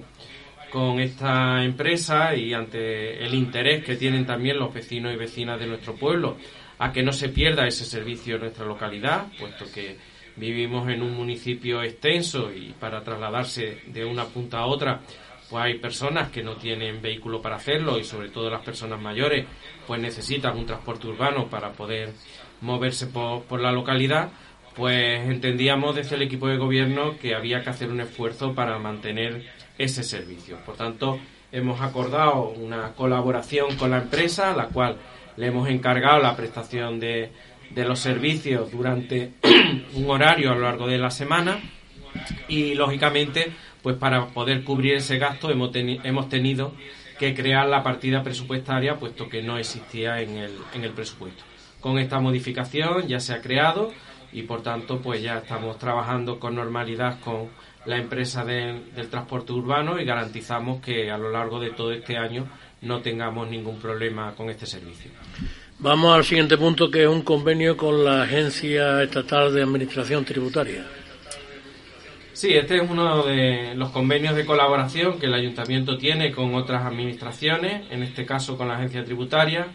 con 0.72 1.02
esta 1.02 1.66
empresa 1.66 2.34
y 2.34 2.54
ante 2.54 3.26
el 3.26 3.34
interés 3.34 3.84
que 3.84 3.98
tienen 3.98 4.26
también 4.26 4.58
los 4.58 4.74
vecinos 4.74 5.14
y 5.14 5.18
vecinas 5.18 5.60
de 5.60 5.68
nuestro 5.68 5.96
pueblo 5.96 6.38
a 6.80 6.92
que 6.92 7.04
no 7.04 7.14
se 7.14 7.30
pierda 7.30 7.68
ese 7.68 7.86
servicio 7.86 8.36
en 8.36 8.42
nuestra 8.42 8.66
localidad, 8.66 9.28
puesto 9.38 9.66
que 9.72 9.98
vivimos 10.36 10.90
en 10.90 11.02
un 11.02 11.16
municipio 11.16 11.84
extenso 11.84 12.52
y 12.54 12.74
para 12.80 13.04
trasladarse 13.04 13.82
de 13.88 14.06
una 14.06 14.26
punta 14.26 14.60
a 14.60 14.66
otra 14.66 15.02
pues 15.50 15.64
hay 15.64 15.80
personas 15.80 16.30
que 16.30 16.44
no 16.44 16.56
tienen 16.56 17.02
vehículo 17.02 17.42
para 17.42 17.56
hacerlo 17.56 17.98
y 17.98 18.04
sobre 18.04 18.30
todo 18.30 18.50
las 18.50 18.64
personas 18.64 19.02
mayores 19.02 19.46
pues 19.88 20.00
necesitan 20.00 20.56
un 20.58 20.66
transporte 20.66 21.08
urbano 21.08 21.48
para 21.48 21.72
poder 21.72 22.14
moverse 22.62 23.08
por, 23.08 23.44
por 23.44 23.60
la 23.60 23.72
localidad 23.72 24.30
pues 24.76 25.28
entendíamos 25.28 25.96
desde 25.96 26.16
el 26.16 26.22
equipo 26.22 26.48
de 26.48 26.58
gobierno 26.58 27.18
que 27.18 27.36
había 27.36 27.64
que 27.64 27.70
hacer 27.70 27.90
un 27.90 28.00
esfuerzo 28.00 28.54
para 28.54 28.80
mantener 28.80 29.46
ese 29.78 30.04
servicio. 30.04 30.58
Por 30.66 30.76
tanto, 30.76 31.20
hemos 31.52 31.82
acordado 31.82 32.50
una 32.50 32.94
colaboración 32.94 33.76
con 33.76 33.92
la 33.92 33.98
empresa, 33.98 34.56
la 34.56 34.68
cual 34.68 34.98
le 35.38 35.48
hemos 35.48 35.70
encargado 35.70 36.20
la 36.20 36.36
prestación 36.36 37.00
de, 37.00 37.32
de 37.70 37.86
los 37.86 38.00
servicios 38.00 38.72
durante 38.72 39.34
un 39.96 40.10
horario 40.10 40.52
a 40.52 40.56
lo 40.56 40.62
largo 40.62 40.88
de 40.88 40.98
la 40.98 41.12
semana 41.12 41.60
y, 42.48 42.74
lógicamente, 42.74 43.52
pues 43.82 43.96
para 43.98 44.28
poder 44.28 44.64
cubrir 44.64 44.96
ese 44.96 45.18
gasto 45.18 45.50
hemos, 45.50 45.72
hemos 45.76 46.30
tenido 46.30 46.74
que 47.18 47.34
crear 47.34 47.68
la 47.68 47.84
partida 47.84 48.24
presupuestaria, 48.24 48.96
puesto 48.96 49.28
que 49.30 49.42
no 49.42 49.58
existía 49.58 50.22
en 50.22 50.38
el, 50.38 50.58
en 50.74 50.84
el 50.84 50.92
presupuesto. 50.92 51.44
Con 51.80 52.00
esta 52.00 52.20
modificación 52.20 53.08
ya 53.08 53.20
se 53.20 53.34
ha 53.34 53.42
creado 53.42 53.92
y 54.32 54.44
por 54.44 54.62
tanto 54.62 55.02
pues 55.02 55.22
ya 55.22 55.40
estamos 55.40 55.78
trabajando 55.78 56.40
con 56.40 56.56
normalidad 56.56 57.20
con 57.20 57.50
la 57.86 57.98
empresa 57.98 58.44
del 58.44 59.10
transporte 59.10 59.54
urbano 59.54 60.00
y 60.00 60.06
garantizamos 60.06 60.82
que 60.82 61.10
a 61.10 61.18
lo 61.18 61.32
largo 61.32 61.60
de 61.60 61.72
todo 61.72 61.92
este 61.92 62.18
año 62.18 62.48
no 62.82 63.02
tengamos 63.02 63.50
ningún 63.50 63.80
problema 63.80 64.34
con 64.36 64.50
este 64.50 64.66
servicio. 64.66 65.12
Vamos 65.80 66.16
al 66.16 66.24
siguiente 66.26 66.58
punto 66.58 66.92
que 66.92 67.04
es 67.04 67.08
un 67.08 67.22
convenio 67.22 67.78
con 67.78 68.04
la 68.04 68.24
Agencia 68.24 69.02
Estatal 69.02 69.54
de 69.54 69.64
Administración 69.64 70.26
Tributaria. 70.26 70.86
Sí, 72.34 72.54
este 72.54 72.78
es 72.78 72.90
uno 72.90 73.24
de 73.24 73.76
los 73.76 73.90
convenios 73.90 74.36
de 74.36 74.46
colaboración 74.46 75.20
que 75.20 75.26
el 75.26 75.34
ayuntamiento 75.34 75.98
tiene 75.98 76.32
con 76.32 76.56
otras 76.56 76.86
administraciones, 76.86 77.84
en 77.92 78.02
este 78.02 78.26
caso 78.26 78.58
con 78.58 78.70
la 78.70 78.76
agencia 78.76 79.04
tributaria. 79.04 79.68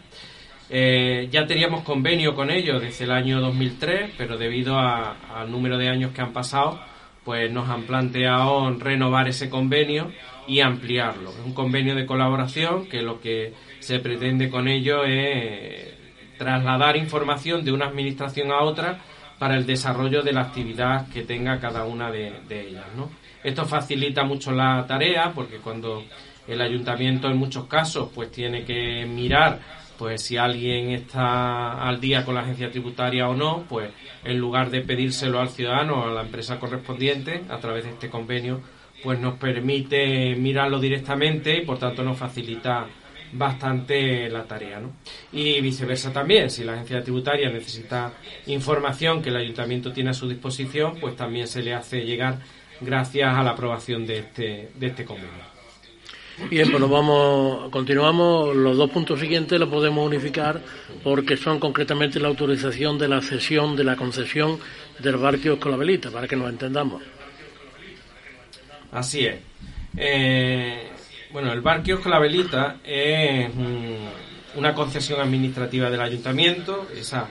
Eh, 0.69 1.27
ya 1.31 1.45
teníamos 1.45 1.83
convenio 1.83 2.33
con 2.33 2.49
ellos 2.49 2.81
desde 2.81 3.05
el 3.05 3.11
año 3.11 3.39
2003, 3.39 4.13
pero 4.17 4.37
debido 4.37 4.79
al 4.79 5.51
número 5.51 5.77
de 5.77 5.89
años 5.89 6.11
que 6.11 6.21
han 6.21 6.33
pasado, 6.33 6.79
pues 7.23 7.51
nos 7.51 7.69
han 7.69 7.83
planteado 7.83 8.67
renovar 8.79 9.27
ese 9.27 9.47
convenio 9.47 10.11
y 10.47 10.61
ampliarlo. 10.61 11.31
Es 11.31 11.45
un 11.45 11.53
convenio 11.53 11.95
de 11.95 12.05
colaboración 12.05 12.87
que 12.87 13.01
lo 13.01 13.19
que 13.19 13.53
se 13.79 13.99
pretende 13.99 14.49
con 14.49 14.67
ello 14.67 15.03
es 15.03 15.93
trasladar 16.37 16.97
información 16.97 17.63
de 17.63 17.71
una 17.71 17.85
administración 17.85 18.51
a 18.51 18.61
otra 18.61 18.99
para 19.39 19.55
el 19.55 19.65
desarrollo 19.65 20.21
de 20.21 20.33
la 20.33 20.41
actividad 20.41 21.07
que 21.09 21.23
tenga 21.23 21.59
cada 21.59 21.85
una 21.85 22.11
de, 22.11 22.41
ellas. 22.49 22.85
¿no? 22.95 23.09
Esto 23.43 23.65
facilita 23.65 24.23
mucho 24.23 24.51
la 24.51 24.85
tarea 24.87 25.31
porque 25.33 25.57
cuando 25.57 26.03
el 26.47 26.61
ayuntamiento 26.61 27.27
en 27.27 27.37
muchos 27.37 27.65
casos 27.65 28.09
pues 28.13 28.31
tiene 28.31 28.63
que 28.63 29.05
mirar 29.05 29.59
pues 29.97 30.21
si 30.21 30.37
alguien 30.37 30.89
está 30.91 31.87
al 31.87 31.99
día 32.01 32.25
con 32.25 32.35
la 32.35 32.41
agencia 32.41 32.69
tributaria 32.69 33.29
o 33.29 33.33
no, 33.33 33.63
pues 33.69 33.91
en 34.23 34.37
lugar 34.37 34.69
de 34.69 34.81
pedírselo 34.81 35.39
al 35.39 35.49
ciudadano 35.49 36.01
o 36.01 36.07
a 36.09 36.11
la 36.11 36.21
empresa 36.21 36.59
correspondiente 36.59 37.43
a 37.49 37.57
través 37.59 37.85
de 37.85 37.91
este 37.91 38.09
convenio, 38.09 38.61
pues 39.03 39.19
nos 39.19 39.35
permite 39.35 40.35
mirarlo 40.35 40.79
directamente 40.79 41.57
y 41.57 41.65
por 41.65 41.77
tanto 41.77 42.03
nos 42.03 42.17
facilita 42.17 42.87
bastante 43.33 44.29
la 44.29 44.43
tarea, 44.43 44.79
¿no? 44.79 44.93
Y 45.31 45.59
viceversa 45.61 46.13
también, 46.13 46.49
si 46.49 46.63
la 46.63 46.73
agencia 46.73 47.03
tributaria 47.03 47.49
necesita 47.49 48.13
información 48.47 49.21
que 49.21 49.29
el 49.29 49.37
ayuntamiento 49.37 49.91
tiene 49.91 50.11
a 50.11 50.13
su 50.13 50.27
disposición, 50.27 50.95
pues 50.99 51.15
también 51.15 51.47
se 51.47 51.61
le 51.61 51.73
hace 51.73 52.05
llegar 52.05 52.39
gracias 52.81 53.35
a 53.35 53.43
la 53.43 53.51
aprobación 53.51 54.05
de 54.05 54.19
este, 54.19 54.69
de 54.75 54.87
este 54.87 55.05
convenio. 55.05 55.55
Bien, 56.49 56.69
pues 56.69 56.89
vamos, 56.89 57.69
continuamos. 57.71 58.53
Los 58.55 58.75
dos 58.75 58.89
puntos 58.91 59.19
siguientes 59.21 59.57
los 59.57 59.69
podemos 59.69 60.05
unificar 60.05 60.61
porque 61.01 61.37
son 61.37 61.59
concretamente 61.59 62.19
la 62.19 62.27
autorización 62.27 62.97
de 62.97 63.07
la 63.07 63.21
cesión 63.21 63.75
de 63.77 63.85
la 63.85 63.95
concesión 63.95 64.59
del 64.99 65.15
barrio 65.15 65.57
Velita, 65.57 66.11
para 66.11 66.27
que 66.27 66.35
nos 66.35 66.49
entendamos. 66.49 67.01
Así 68.95 69.25
es. 69.25 69.35
Eh, 69.97 70.89
bueno, 71.31 71.51
el 71.51 71.59
bar 71.59 71.83
la 72.05 72.19
Velita 72.19 72.77
es 72.81 73.49
una 74.55 74.73
concesión 74.73 75.19
administrativa 75.19 75.89
del 75.89 75.99
ayuntamiento. 75.99 76.87
Esa, 76.95 77.27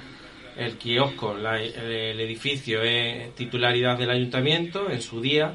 el 0.59 0.77
kiosco, 0.77 1.35
el 1.37 2.21
edificio 2.21 2.83
es 2.83 3.35
titularidad 3.35 3.97
del 3.97 4.11
ayuntamiento 4.11 4.91
en 4.91 5.01
su 5.01 5.21
día 5.21 5.55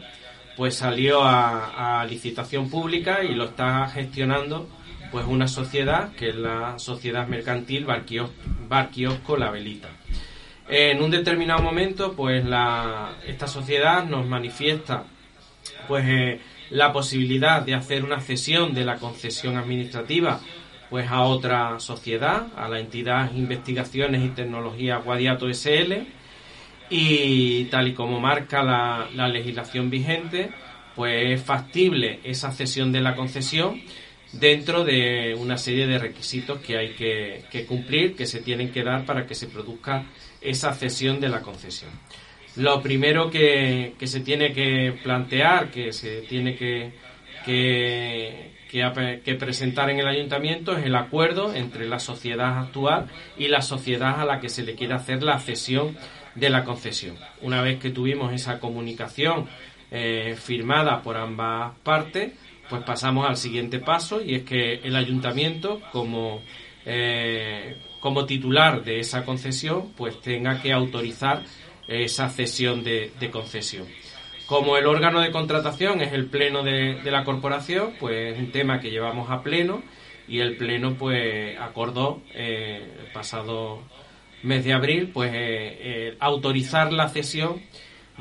pues 0.57 0.75
salió 0.75 1.21
a, 1.23 2.05
licitación 2.09 2.69
pública 2.69 3.23
y 3.23 3.33
lo 3.33 3.45
está 3.45 3.87
gestionando 3.87 4.67
pues 5.09 5.25
una 5.25 5.47
sociedad 5.47 6.11
que 6.11 6.29
es 6.29 6.35
la 6.35 6.77
sociedad 6.77 7.27
mercantil 7.27 7.85
Bar 7.85 8.89
Kiosco, 8.89 9.37
La 9.37 9.51
Velita. 9.51 9.87
En 10.67 11.01
un 11.01 11.11
determinado 11.11 11.61
momento, 11.63 12.13
pues 12.13 12.43
la, 12.43 13.19
esta 13.25 13.47
sociedad 13.47 14.03
nos 14.03 14.27
manifiesta 14.27 15.05
pues 15.89 16.05
eh, 16.07 16.39
la 16.69 16.93
posibilidad 16.93 17.61
de 17.61 17.73
hacer 17.73 18.05
una 18.05 18.21
cesión 18.21 18.73
de 18.73 18.85
la 18.85 18.95
concesión 18.95 19.57
administrativa 19.57 20.39
pues 20.89 21.09
a 21.09 21.23
otra 21.23 21.79
sociedad, 21.79 22.47
a 22.55 22.69
la 22.69 22.79
entidad 22.79 23.33
Investigaciones 23.33 24.23
y 24.23 24.29
Tecnología 24.29 24.97
Guadiato 24.97 25.47
SL, 25.49 26.07
y 26.89 27.65
tal 27.65 27.87
y 27.87 27.93
como 27.93 28.19
marca 28.19 28.63
la, 28.63 29.27
legislación 29.27 29.89
vigente, 29.89 30.49
pues 30.95 31.39
es 31.39 31.43
factible 31.43 32.19
esa 32.23 32.51
cesión 32.51 32.91
de 32.91 33.01
la 33.01 33.15
concesión 33.15 33.81
dentro 34.31 34.83
de 34.83 35.35
una 35.37 35.57
serie 35.57 35.87
de 35.87 35.99
requisitos 35.99 36.59
que 36.59 36.77
hay 36.77 36.89
que, 36.93 37.65
cumplir, 37.67 38.15
que 38.15 38.25
se 38.25 38.41
tienen 38.41 38.71
que 38.71 38.83
dar 38.83 39.05
para 39.05 39.25
que 39.25 39.35
se 39.35 39.47
produzca 39.47 40.05
esa 40.41 40.73
cesión 40.73 41.19
de 41.19 41.29
la 41.29 41.41
concesión. 41.41 41.91
Lo 42.55 42.81
primero 42.81 43.29
que, 43.29 43.93
se 44.03 44.19
tiene 44.21 44.53
que 44.53 44.97
plantear, 45.03 45.71
que 45.71 45.93
se 45.93 46.21
tiene 46.21 46.55
que, 46.55 46.91
que, 47.45 48.51
que, 48.69 49.35
presentar 49.35 49.89
en 49.89 49.99
el 49.99 50.07
ayuntamiento 50.07 50.75
es 50.77 50.85
el 50.85 50.95
acuerdo 50.95 51.53
entre 51.53 51.87
la 51.87 51.99
sociedad 51.99 52.57
actual 52.59 53.07
y 53.37 53.47
la 53.47 53.61
sociedad 53.61 54.19
a 54.19 54.25
la 54.25 54.39
que 54.39 54.49
se 54.49 54.63
le 54.63 54.75
quiere 54.75 54.93
hacer 54.93 55.23
la 55.23 55.39
cesión 55.39 55.95
de 56.35 56.49
la 56.49 56.63
concesión. 56.63 57.15
Una 57.41 57.61
vez 57.61 57.79
que 57.79 57.91
tuvimos 57.91 58.33
esa 58.33 58.59
comunicación 58.59 59.47
eh, 59.91 60.35
firmada 60.37 61.01
por 61.01 61.17
ambas 61.17 61.73
partes, 61.83 62.33
pues 62.69 62.83
pasamos 62.83 63.27
al 63.27 63.37
siguiente 63.37 63.79
paso 63.79 64.21
y 64.21 64.35
es 64.35 64.43
que 64.43 64.75
el 64.75 64.95
ayuntamiento, 64.95 65.81
como, 65.91 66.41
eh, 66.85 67.77
como 67.99 68.25
titular 68.25 68.83
de 68.83 68.99
esa 68.99 69.25
concesión, 69.25 69.91
pues 69.97 70.21
tenga 70.21 70.61
que 70.61 70.71
autorizar 70.71 71.43
esa 71.89 72.29
cesión 72.29 72.83
de, 72.83 73.11
concesión. 73.31 73.87
Como 74.45 74.77
el 74.77 74.87
órgano 74.87 75.21
de 75.21 75.31
contratación 75.31 76.01
es 76.01 76.13
el 76.13 76.27
pleno 76.27 76.63
de, 76.63 76.99
la 77.03 77.23
corporación, 77.23 77.93
pues 77.99 78.33
es 78.33 78.39
un 78.39 78.51
tema 78.51 78.79
que 78.79 78.91
llevamos 78.91 79.29
a 79.29 79.43
pleno 79.43 79.83
y 80.27 80.39
el 80.39 80.57
pleno 80.57 80.95
pues 80.95 81.59
acordó 81.59 82.21
eh, 82.33 82.87
el 83.05 83.11
pasado 83.11 83.81
mes 84.43 84.63
de 84.63 84.73
abril, 84.73 85.09
pues 85.13 85.31
eh, 85.33 85.37
eh, 85.81 86.17
autorizar 86.19 86.93
la 86.93 87.09
cesión 87.09 87.61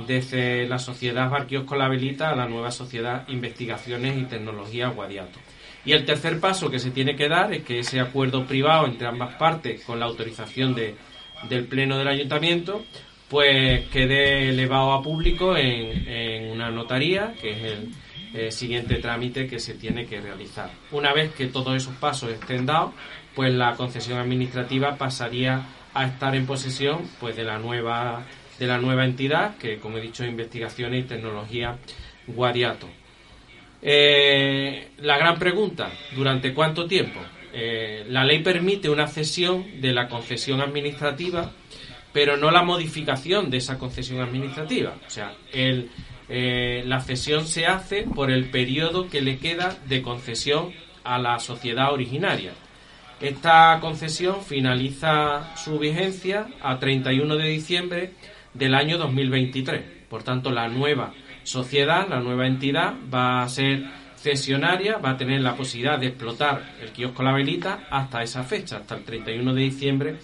desde 0.06 0.66
la 0.66 0.78
sociedad 0.78 1.30
Barquios 1.30 1.64
La 1.70 1.88
Velita 1.88 2.30
a 2.30 2.36
la 2.36 2.46
nueva 2.46 2.70
sociedad 2.70 3.26
Investigaciones 3.28 4.16
y 4.18 4.24
Tecnología 4.24 4.88
Guadiato. 4.88 5.38
Y 5.84 5.92
el 5.92 6.04
tercer 6.04 6.40
paso 6.40 6.70
que 6.70 6.78
se 6.78 6.90
tiene 6.90 7.16
que 7.16 7.28
dar 7.28 7.52
es 7.52 7.64
que 7.64 7.80
ese 7.80 8.00
acuerdo 8.00 8.44
privado 8.44 8.86
entre 8.86 9.08
ambas 9.08 9.34
partes, 9.36 9.84
con 9.84 9.98
la 9.98 10.06
autorización 10.06 10.74
de, 10.74 10.96
del 11.48 11.66
Pleno 11.66 11.96
del 11.98 12.08
Ayuntamiento, 12.08 12.84
pues 13.28 13.86
quede 13.88 14.50
elevado 14.50 14.92
a 14.92 15.02
público 15.02 15.56
en, 15.56 16.50
una 16.50 16.70
notaría, 16.70 17.34
que 17.40 17.50
es 17.50 17.62
el, 17.62 18.52
siguiente 18.52 18.96
trámite 18.96 19.46
que 19.48 19.58
se 19.58 19.74
tiene 19.74 20.04
que 20.04 20.20
realizar. 20.20 20.70
Una 20.92 21.14
vez 21.14 21.32
que 21.32 21.46
todos 21.46 21.74
esos 21.74 21.94
pasos 21.94 22.30
estén 22.30 22.66
dados, 22.66 22.92
pues 23.34 23.52
la 23.54 23.74
concesión 23.74 24.18
administrativa 24.18 24.96
pasaría 24.96 25.66
a 25.94 26.04
estar 26.06 26.34
en 26.34 26.46
posesión 26.46 27.08
pues 27.18 27.36
de 27.36 27.44
la 27.44 27.58
nueva 27.58 28.26
de 28.58 28.66
la 28.66 28.78
nueva 28.78 29.06
entidad 29.06 29.56
que 29.56 29.78
como 29.78 29.96
he 29.96 30.00
dicho 30.02 30.24
investigaciones 30.24 31.04
y 31.04 31.08
tecnología 31.08 31.78
Guadiato 32.26 32.88
eh, 33.80 34.90
la 34.98 35.16
gran 35.16 35.38
pregunta 35.38 35.90
durante 36.14 36.52
cuánto 36.52 36.86
tiempo 36.86 37.20
eh, 37.52 38.04
la 38.08 38.24
ley 38.24 38.40
permite 38.40 38.90
una 38.90 39.06
cesión 39.06 39.80
de 39.80 39.92
la 39.92 40.08
concesión 40.08 40.60
administrativa, 40.60 41.50
pero 42.18 42.36
no 42.36 42.50
la 42.50 42.64
modificación 42.64 43.48
de 43.48 43.58
esa 43.58 43.78
concesión 43.78 44.20
administrativa. 44.20 44.96
O 45.06 45.08
sea, 45.08 45.34
eh, 45.52 46.82
la 46.84 46.98
cesión 46.98 47.46
se 47.46 47.66
hace 47.66 48.02
por 48.02 48.32
el 48.32 48.50
periodo 48.50 49.08
que 49.08 49.20
le 49.20 49.38
queda 49.38 49.78
de 49.86 50.02
concesión 50.02 50.72
a 51.04 51.20
la 51.20 51.38
sociedad 51.38 51.92
originaria. 51.92 52.54
Esta 53.20 53.78
concesión 53.80 54.42
finaliza 54.42 55.54
su 55.54 55.78
vigencia 55.78 56.48
a 56.60 56.80
31 56.80 57.36
de 57.36 57.48
diciembre 57.50 58.14
del 58.52 58.74
año 58.74 58.98
2023. 58.98 59.80
Por 60.10 60.24
tanto, 60.24 60.50
la 60.50 60.66
nueva 60.66 61.14
sociedad, 61.44 62.08
la 62.08 62.18
nueva 62.18 62.48
entidad, 62.48 62.94
va 63.14 63.44
a 63.44 63.48
ser 63.48 63.84
cesionaria, 64.16 64.98
va 64.98 65.10
a 65.10 65.16
tener 65.16 65.40
la 65.40 65.54
posibilidad 65.54 66.00
de 66.00 66.08
explotar 66.08 66.78
el 66.82 66.90
kiosco 66.90 67.22
La 67.22 67.32
Velita 67.32 67.86
hasta 67.88 68.24
esa 68.24 68.42
fecha, 68.42 68.78
hasta 68.78 68.96
el 68.96 69.04
31 69.04 69.54
de 69.54 69.62
diciembre 69.62 70.16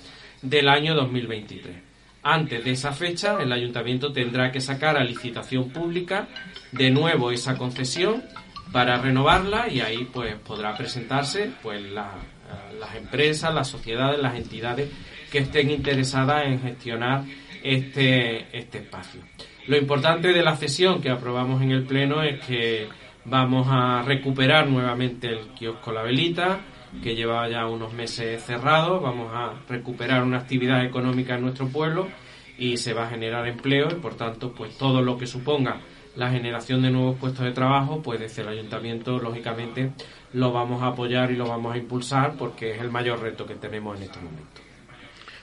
del 0.42 0.68
año 0.68 0.96
2023. 0.96 1.83
Antes 2.26 2.64
de 2.64 2.71
esa 2.71 2.93
fecha, 2.93 3.37
el 3.38 3.52
ayuntamiento 3.52 4.11
tendrá 4.11 4.50
que 4.50 4.62
sacar 4.62 4.97
a 4.97 5.04
licitación 5.04 5.69
pública 5.69 6.26
de 6.73 6.90
nuevo 6.90 7.31
esa 7.31 7.59
concesión 7.59 8.25
para 8.73 8.97
renovarla 8.97 9.69
y 9.69 9.81
ahí 9.81 10.09
pues 10.11 10.35
podrá 10.37 10.75
presentarse 10.75 11.50
pues 11.62 11.83
las 11.83 12.95
empresas, 12.97 13.54
las 13.54 13.69
sociedades, 13.69 14.19
las 14.21 14.37
entidades 14.37 14.90
que 15.31 15.40
estén 15.40 15.69
interesadas 15.69 16.47
en 16.47 16.62
gestionar 16.62 17.25
este, 17.62 18.57
este 18.57 18.78
espacio. 18.78 19.21
Lo 19.66 19.76
importante 19.76 20.33
de 20.33 20.43
la 20.43 20.57
cesión 20.57 21.02
que 21.02 21.11
aprobamos 21.11 21.61
en 21.61 21.73
el 21.73 21.85
Pleno 21.85 22.23
es 22.23 22.43
que 22.45 22.88
vamos 23.26 23.66
a 23.71 24.02
recuperar 24.02 24.66
nuevamente 24.66 25.28
el 25.28 25.49
kiosco 25.49 25.93
La 25.93 26.02
Velita, 26.02 26.61
que 27.02 27.14
lleva 27.14 27.48
ya 27.48 27.66
unos 27.66 27.92
meses 27.92 28.42
cerrado, 28.44 29.00
vamos 29.00 29.30
a 29.32 29.52
recuperar 29.68 30.22
una 30.22 30.38
actividad 30.38 30.84
económica 30.84 31.34
en 31.34 31.42
nuestro 31.42 31.68
pueblo 31.68 32.08
y 32.58 32.76
se 32.76 32.94
va 32.94 33.06
a 33.06 33.10
generar 33.10 33.46
empleo 33.46 33.88
y 33.90 33.94
por 33.94 34.14
tanto 34.14 34.52
pues 34.52 34.76
todo 34.78 35.02
lo 35.02 35.18
que 35.18 35.26
suponga 35.26 35.80
la 36.16 36.30
generación 36.30 36.82
de 36.82 36.90
nuevos 36.90 37.18
puestos 37.18 37.44
de 37.44 37.52
trabajo 37.52 38.00
pues 38.02 38.20
desde 38.20 38.42
el 38.42 38.48
ayuntamiento 38.48 39.18
lógicamente 39.18 39.92
lo 40.32 40.52
vamos 40.52 40.82
a 40.82 40.88
apoyar 40.88 41.30
y 41.30 41.36
lo 41.36 41.46
vamos 41.46 41.74
a 41.74 41.78
impulsar 41.78 42.36
porque 42.36 42.72
es 42.72 42.80
el 42.80 42.90
mayor 42.90 43.20
reto 43.20 43.46
que 43.46 43.54
tenemos 43.54 43.96
en 43.96 44.04
este 44.04 44.18
momento. 44.18 44.60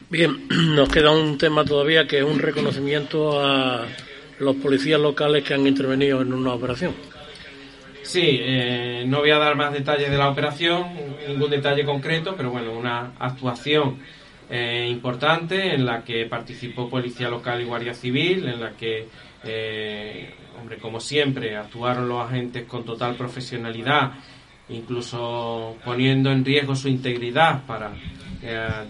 Bien, 0.09 0.47
nos 0.75 0.89
queda 0.89 1.11
un 1.11 1.37
tema 1.37 1.63
todavía 1.65 2.07
que 2.07 2.19
es 2.19 2.23
un 2.23 2.39
reconocimiento 2.39 3.43
a 3.43 3.85
los 4.39 4.55
policías 4.55 4.99
locales 4.99 5.43
que 5.43 5.53
han 5.53 5.67
intervenido 5.67 6.21
en 6.21 6.33
una 6.33 6.53
operación. 6.53 6.93
Sí, 8.11 8.39
eh, 8.41 9.05
no 9.07 9.19
voy 9.19 9.31
a 9.31 9.37
dar 9.37 9.55
más 9.55 9.71
detalles 9.71 10.11
de 10.11 10.17
la 10.17 10.29
operación, 10.29 10.83
ningún 11.29 11.49
detalle 11.49 11.85
concreto, 11.85 12.33
pero 12.35 12.51
bueno, 12.51 12.73
una 12.73 13.13
actuación 13.17 13.99
eh, 14.49 14.85
importante 14.91 15.73
en 15.73 15.85
la 15.85 16.03
que 16.03 16.25
participó 16.25 16.89
Policía 16.89 17.29
Local 17.29 17.61
y 17.61 17.63
Guardia 17.63 17.93
Civil, 17.93 18.49
en 18.49 18.59
la 18.59 18.71
que, 18.71 19.07
eh, 19.45 20.29
hombre, 20.59 20.77
como 20.79 20.99
siempre, 20.99 21.55
actuaron 21.55 22.09
los 22.09 22.19
agentes 22.19 22.65
con 22.65 22.83
total 22.83 23.15
profesionalidad, 23.15 24.11
incluso 24.67 25.77
poniendo 25.85 26.31
en 26.31 26.43
riesgo 26.43 26.75
su 26.75 26.89
integridad 26.89 27.65
para 27.65 27.93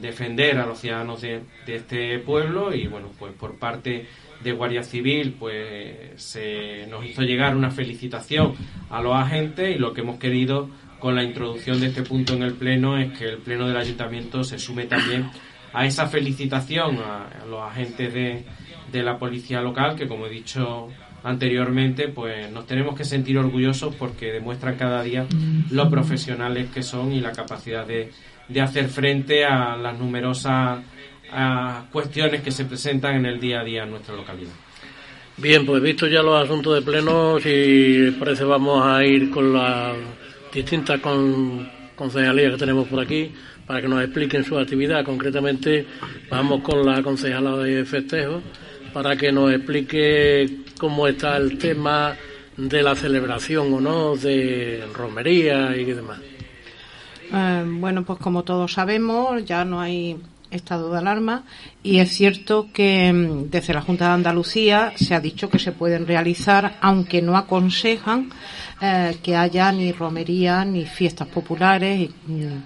defender 0.01 0.58
a 0.58 0.66
los 0.66 0.80
ciudadanos 0.80 1.22
de, 1.22 1.42
de 1.68 1.75
este 1.75 2.18
pueblo 2.20 2.74
y, 2.74 2.88
bueno, 2.88 3.12
pues 3.20 3.34
por 3.34 3.60
parte 3.60 4.08
de 4.44 4.52
Guardia 4.52 4.84
Civil 4.84 5.36
pues 5.38 6.22
se 6.22 6.88
nos 6.88 7.06
hizo 7.06 7.22
llegar 7.22 7.56
una 7.56 7.72
felicitación 7.72 8.54
a 8.90 9.02
los 9.02 9.16
agentes 9.16 9.76
y 9.76 9.80
lo 9.80 9.94
que 9.94 10.02
hemos 10.02 10.20
querido 10.20 10.70
con 11.00 11.16
la 11.16 11.24
introducción 11.24 11.80
de 11.80 11.88
este 11.88 12.04
punto 12.04 12.34
en 12.34 12.44
el 12.44 12.54
Pleno 12.54 12.98
es 12.98 13.18
que 13.18 13.26
el 13.26 13.38
Pleno 13.38 13.68
del 13.68 13.78
Ayuntamiento 13.78 14.44
se 14.44 14.60
sume 14.60 14.86
también 14.86 15.30
a 15.74 15.86
esa 15.86 16.08
felicitación 16.08 17.00
a, 17.00 17.46
los 17.50 17.62
agentes 17.62 18.14
de, 18.14 18.44
de 18.92 19.04
la 19.04 19.18
policía 19.18 19.62
local 19.62 19.96
que 19.96 20.08
como 20.08 20.28
he 20.28 20.30
dicho 20.30 20.90
anteriormente, 21.24 22.08
pues 22.08 22.52
nos 22.52 22.66
tenemos 22.66 22.96
que 22.96 23.06
sentir 23.06 23.38
orgullosos 23.38 23.96
porque 23.96 24.32
demuestran 24.32 24.75
cada 24.75 25.04
día 25.04 25.25
lo 25.70 25.90
profesionales 25.90 26.70
que 26.74 26.84
son 26.84 27.12
y 27.12 27.20
la 27.20 27.32
capacidad 27.32 27.86
de, 27.86 28.12
de 28.48 28.62
hacer 28.62 28.88
frente 28.88 29.46
a 29.46 29.75
las 29.75 29.98
numerosas 29.98 30.80
a 31.31 31.85
cuestiones 31.91 32.41
que 32.41 32.51
se 32.51 32.65
presentan 32.65 33.15
en 33.15 33.25
el 33.25 33.39
día 33.39 33.61
a 33.61 33.63
día 33.63 33.83
en 33.83 33.91
nuestra 33.91 34.15
localidad. 34.15 34.51
Bien, 35.37 35.65
pues 35.65 35.81
visto 35.81 36.07
ya 36.07 36.22
los 36.22 36.44
asuntos 36.44 36.75
de 36.75 36.81
pleno, 36.81 37.39
si 37.39 38.15
parece 38.20 38.44
vamos 38.44 38.85
a 38.85 39.03
ir 39.03 39.31
con 39.31 39.53
las 39.53 39.96
distintas 40.53 41.00
con, 41.00 41.70
concejalías 41.96 42.51
que 42.51 42.57
tenemos 42.57 42.87
por 42.87 43.00
aquí 43.00 43.31
para 43.65 43.81
que 43.81 43.87
nos 43.87 44.03
expliquen 44.03 44.44
su 44.44 44.57
actividad. 44.57 45.05
Concretamente 45.05 45.85
vamos 46.29 46.61
con 46.61 46.85
la 46.85 47.01
concejala 47.01 47.57
de 47.57 47.85
festejo 47.85 48.41
para 48.94 49.15
que 49.15 49.31
nos 49.31 49.51
explique 49.51 50.63
cómo 50.77 51.07
está 51.07 51.37
el 51.37 51.57
tema 51.57 52.15
de 52.57 52.83
la 52.83 52.96
celebración 52.96 53.74
o 53.74 53.79
no 53.79 54.15
de 54.15 54.83
romería 54.94 55.75
y 55.75 55.85
demás. 55.85 56.20
Eh, 57.33 57.63
bueno, 57.65 58.03
pues 58.03 58.20
como 58.20 58.44
todos 58.44 58.74
sabemos, 58.74 59.46
ya 59.46 59.63
no 59.63 59.79
hay 59.79 60.17
estado 60.51 60.92
de 60.92 61.00
alarma. 61.00 61.44
Y 61.81 62.00
es 62.00 62.11
cierto 62.11 62.68
que 62.72 63.11
mm, 63.11 63.50
desde 63.50 63.74
la 63.74 63.81
Junta 63.81 64.07
de 64.07 64.14
Andalucía 64.14 64.94
se 64.96 65.16
ha 65.16 65.20
dicho 65.20 65.50
que 65.50 65.59
se 65.59 65.72
pueden 65.72 66.05
realizar, 66.05 66.77
aunque 66.81 67.22
no 67.22 67.37
aconsejan 67.37 68.29
eh, 68.81 69.18
que 69.24 69.35
haya 69.35 69.72
ni 69.72 69.92
romería 69.92 70.64
ni 70.66 70.85
fiestas 70.85 71.27
populares 71.27 72.00
y, 72.00 72.31
mm, 72.31 72.64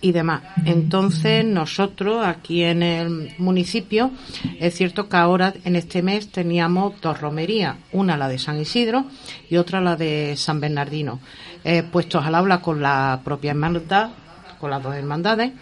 y, 0.00 0.12
demás. 0.12 0.42
Entonces 0.64 1.44
nosotros 1.44 2.26
aquí 2.26 2.62
en 2.62 2.82
el 2.82 3.34
municipio 3.38 4.10
es 4.58 4.74
cierto 4.74 5.08
que 5.08 5.16
ahora 5.16 5.54
en 5.64 5.76
este 5.76 6.02
mes 6.02 6.30
teníamos 6.30 7.00
dos 7.00 7.20
romerías, 7.20 7.76
una 7.92 8.16
la 8.16 8.28
de 8.28 8.38
San 8.38 8.60
Isidro 8.60 9.06
y 9.48 9.56
otra 9.56 9.80
la 9.80 9.96
de 9.96 10.34
San 10.36 10.60
Bernardino, 10.60 11.20
eh, 11.64 11.82
puestos 11.82 12.24
al 12.24 12.34
habla 12.34 12.60
con 12.60 12.82
la 12.82 13.20
propia 13.24 13.50
hermandad, 13.50 14.10
con 14.58 14.70
las 14.70 14.82
dos 14.82 14.94
hermandades 14.94 15.52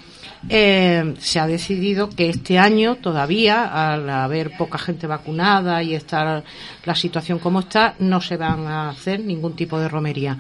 eh, 0.49 1.15
se 1.19 1.41
ha 1.41 1.47
decidido 1.47 2.09
que 2.09 2.29
este 2.29 2.59
año 2.59 2.97
todavía, 2.97 3.93
al 3.93 4.09
haber 4.09 4.57
poca 4.57 4.79
gente 4.79 5.07
vacunada 5.07 5.83
y 5.83 5.95
estar 5.95 6.45
la 6.85 6.95
situación 6.95 7.39
como 7.39 7.61
está, 7.61 7.95
no 7.99 8.21
se 8.21 8.37
van 8.37 8.67
a 8.67 8.91
hacer 8.91 9.21
ningún 9.21 9.57
tipo 9.57 9.79
de 9.79 9.89
romería. 9.89 10.39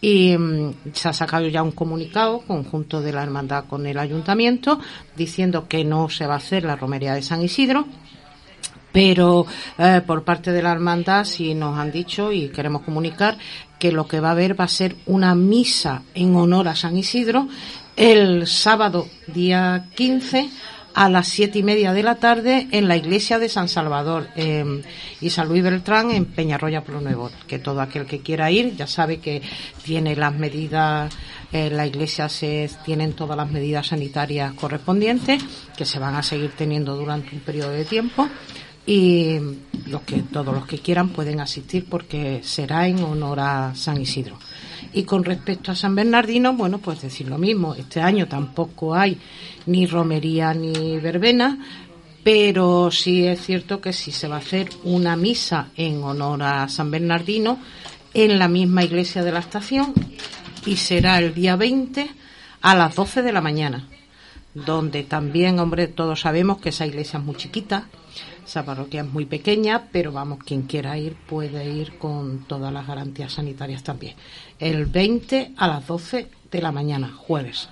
Y 0.00 0.36
mm, 0.36 0.92
se 0.92 1.08
ha 1.08 1.12
sacado 1.12 1.46
ya 1.48 1.62
un 1.62 1.72
comunicado 1.72 2.40
conjunto 2.40 3.00
de 3.00 3.12
la 3.12 3.22
hermandad 3.22 3.64
con 3.66 3.86
el 3.86 3.98
ayuntamiento 3.98 4.80
diciendo 5.16 5.68
que 5.68 5.84
no 5.84 6.08
se 6.08 6.26
va 6.26 6.34
a 6.34 6.38
hacer 6.38 6.64
la 6.64 6.76
romería 6.76 7.14
de 7.14 7.22
San 7.22 7.42
Isidro 7.42 7.86
pero 8.92 9.46
eh, 9.78 10.02
por 10.06 10.24
parte 10.24 10.52
de 10.52 10.62
la 10.62 10.72
hermandad 10.72 11.24
sí 11.24 11.54
nos 11.54 11.78
han 11.78 11.92
dicho 11.92 12.32
y 12.32 12.48
queremos 12.48 12.82
comunicar 12.82 13.36
que 13.78 13.92
lo 13.92 14.06
que 14.06 14.20
va 14.20 14.28
a 14.28 14.32
haber 14.32 14.58
va 14.58 14.64
a 14.64 14.68
ser 14.68 14.96
una 15.06 15.34
misa 15.34 16.02
en 16.14 16.34
honor 16.34 16.68
a 16.68 16.76
San 16.76 16.96
Isidro 16.96 17.48
el 17.96 18.46
sábado 18.46 19.08
día 19.26 19.86
15 19.94 20.50
a 20.94 21.08
las 21.08 21.28
siete 21.28 21.58
y 21.58 21.62
media 21.62 21.92
de 21.92 22.02
la 22.02 22.16
tarde 22.16 22.68
en 22.72 22.88
la 22.88 22.96
iglesia 22.96 23.38
de 23.38 23.48
San 23.48 23.68
Salvador 23.68 24.28
y 25.20 25.30
San 25.30 25.48
Luis 25.48 25.62
Beltrán 25.62 26.10
en 26.10 26.24
Peñarroya 26.26 26.82
Pro 26.82 27.00
Nuevo. 27.00 27.30
Que 27.46 27.58
todo 27.58 27.80
aquel 27.80 28.06
que 28.06 28.20
quiera 28.20 28.50
ir 28.50 28.76
ya 28.76 28.86
sabe 28.86 29.18
que 29.18 29.42
tiene 29.84 30.16
las 30.16 30.34
medidas, 30.34 31.14
en 31.52 31.76
la 31.76 31.86
iglesia 31.86 32.28
se 32.28 32.68
tienen 32.84 33.12
todas 33.12 33.36
las 33.36 33.50
medidas 33.50 33.88
sanitarias 33.88 34.54
correspondientes 34.54 35.42
que 35.76 35.84
se 35.84 35.98
van 35.98 36.16
a 36.16 36.22
seguir 36.22 36.52
teniendo 36.56 36.96
durante 36.96 37.34
un 37.34 37.40
periodo 37.42 37.70
de 37.70 37.84
tiempo 37.84 38.28
y 38.86 39.38
los 39.86 40.02
que 40.02 40.22
todos 40.22 40.54
los 40.54 40.66
que 40.66 40.78
quieran 40.78 41.10
pueden 41.10 41.40
asistir 41.40 41.86
porque 41.88 42.40
será 42.42 42.88
en 42.88 43.02
honor 43.02 43.40
a 43.40 43.74
San 43.74 44.00
Isidro. 44.00 44.38
Y 44.92 45.04
con 45.04 45.24
respecto 45.24 45.72
a 45.72 45.76
San 45.76 45.94
Bernardino, 45.94 46.54
bueno, 46.54 46.78
pues 46.78 47.02
decir 47.02 47.28
lo 47.28 47.38
mismo. 47.38 47.74
Este 47.74 48.00
año 48.00 48.26
tampoco 48.26 48.94
hay 48.94 49.18
ni 49.66 49.86
romería 49.86 50.52
ni 50.54 50.98
verbena, 50.98 51.58
pero 52.22 52.90
sí 52.90 53.26
es 53.26 53.40
cierto 53.40 53.80
que 53.80 53.92
sí 53.92 54.12
se 54.12 54.28
va 54.28 54.36
a 54.36 54.40
hacer 54.40 54.68
una 54.84 55.16
misa 55.16 55.68
en 55.76 56.02
honor 56.02 56.42
a 56.42 56.68
San 56.68 56.90
Bernardino 56.90 57.58
en 58.14 58.38
la 58.38 58.48
misma 58.48 58.84
iglesia 58.84 59.22
de 59.22 59.32
la 59.32 59.40
estación 59.40 59.94
y 60.66 60.76
será 60.76 61.18
el 61.18 61.34
día 61.34 61.56
20 61.56 62.10
a 62.62 62.74
las 62.74 62.94
12 62.94 63.22
de 63.22 63.32
la 63.32 63.40
mañana, 63.40 63.88
donde 64.54 65.04
también, 65.04 65.58
hombre, 65.58 65.88
todos 65.88 66.20
sabemos 66.20 66.60
que 66.60 66.70
esa 66.70 66.86
iglesia 66.86 67.18
es 67.18 67.24
muy 67.24 67.36
chiquita, 67.36 67.88
esa 68.44 68.64
parroquia 68.64 69.02
es 69.02 69.08
muy 69.08 69.26
pequeña, 69.26 69.88
pero 69.92 70.12
vamos, 70.12 70.38
quien 70.44 70.62
quiera 70.62 70.98
ir 70.98 71.14
puede 71.14 71.70
ir 71.70 71.98
con 71.98 72.44
todas 72.46 72.72
las 72.72 72.86
garantías 72.86 73.32
sanitarias 73.32 73.82
también. 73.82 74.14
El 74.58 74.86
20 74.86 75.52
a 75.56 75.68
las 75.68 75.86
12 75.86 76.28
de 76.50 76.62
la 76.62 76.72
mañana, 76.72 77.12
jueves. 77.12 77.68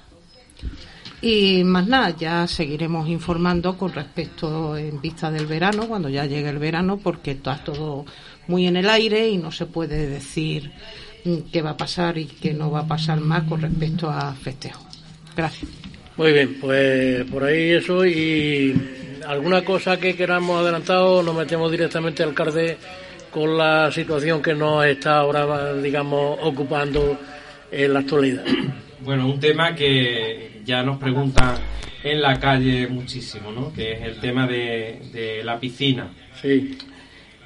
Y 1.20 1.64
más 1.64 1.86
nada, 1.88 2.16
ya 2.16 2.46
seguiremos 2.46 3.08
informando 3.08 3.76
con 3.76 3.92
respecto 3.92 4.76
en 4.76 5.00
vista 5.00 5.30
del 5.30 5.46
verano, 5.46 5.88
cuando 5.88 6.08
ya 6.08 6.26
llegue 6.26 6.48
el 6.48 6.58
verano, 6.58 6.98
porque 6.98 7.32
está 7.32 7.56
todo 7.64 8.04
muy 8.46 8.66
en 8.66 8.76
el 8.76 8.88
aire 8.88 9.28
y 9.28 9.36
no 9.36 9.50
se 9.50 9.66
puede 9.66 10.06
decir 10.06 10.70
mm, 11.24 11.50
qué 11.52 11.60
va 11.60 11.70
a 11.70 11.76
pasar 11.76 12.18
y 12.18 12.26
qué 12.26 12.54
no 12.54 12.70
va 12.70 12.80
a 12.80 12.86
pasar 12.86 13.20
más 13.20 13.44
con 13.44 13.60
respecto 13.60 14.08
a 14.08 14.32
festejos. 14.34 14.86
Gracias. 15.36 15.70
Muy 16.16 16.32
bien, 16.32 16.56
pues 16.60 17.24
por 17.30 17.44
ahí 17.44 17.70
eso 17.70 18.04
y 18.04 18.74
alguna 19.28 19.62
cosa 19.62 20.00
que 20.00 20.16
queramos 20.16 20.62
adelantado, 20.62 21.22
nos 21.22 21.34
metemos 21.34 21.70
directamente 21.70 22.22
al 22.22 22.30
alcalde 22.30 22.78
con 23.30 23.58
la 23.58 23.92
situación 23.92 24.40
que 24.40 24.54
nos 24.54 24.86
está 24.86 25.18
ahora, 25.18 25.74
digamos, 25.74 26.38
ocupando 26.42 27.18
en 27.70 27.92
la 27.92 28.00
actualidad. 28.00 28.44
Bueno, 29.00 29.28
un 29.28 29.38
tema 29.38 29.74
que 29.74 30.60
ya 30.64 30.82
nos 30.82 30.98
preguntan 30.98 31.56
en 32.02 32.20
la 32.20 32.40
calle 32.40 32.88
muchísimo, 32.88 33.52
¿no? 33.52 33.72
Que 33.72 33.92
es 33.92 34.02
el 34.02 34.18
tema 34.18 34.46
de, 34.46 35.40
la 35.44 35.60
piscina. 35.60 36.10
Sí. 36.40 36.76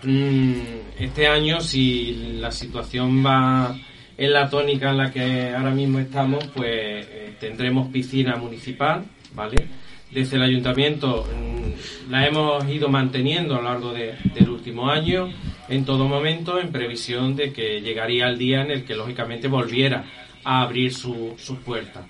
Mm, 0.04 0.54
este 0.98 1.26
año, 1.26 1.60
si 1.60 2.38
la 2.40 2.50
situación 2.50 3.26
va 3.26 3.76
en 4.16 4.32
la 4.32 4.48
tónica 4.48 4.90
en 4.90 4.96
la 4.96 5.10
que 5.10 5.50
ahora 5.50 5.72
mismo 5.72 5.98
estamos, 5.98 6.42
pues 6.54 7.06
eh, 7.10 7.34
tendremos 7.38 7.88
piscina 7.88 8.36
municipal, 8.36 9.04
¿vale? 9.34 9.81
Desde 10.12 10.36
el 10.36 10.42
ayuntamiento 10.42 11.24
mm, 11.26 12.10
la 12.10 12.26
hemos 12.26 12.68
ido 12.68 12.88
manteniendo 12.88 13.54
a 13.54 13.58
lo 13.58 13.64
largo 13.64 13.92
del 13.92 14.48
último 14.48 14.90
año, 14.90 15.30
en 15.68 15.84
todo 15.84 16.06
momento, 16.06 16.60
en 16.60 16.70
previsión 16.70 17.34
de 17.34 17.52
que 17.52 17.80
llegaría 17.80 18.28
el 18.28 18.36
día 18.36 18.62
en 18.62 18.70
el 18.70 18.84
que 18.84 18.94
lógicamente 18.94 19.48
volviera 19.48 20.04
a 20.44 20.62
abrir 20.62 20.92
sus 20.92 21.58
puertas. 21.64 22.04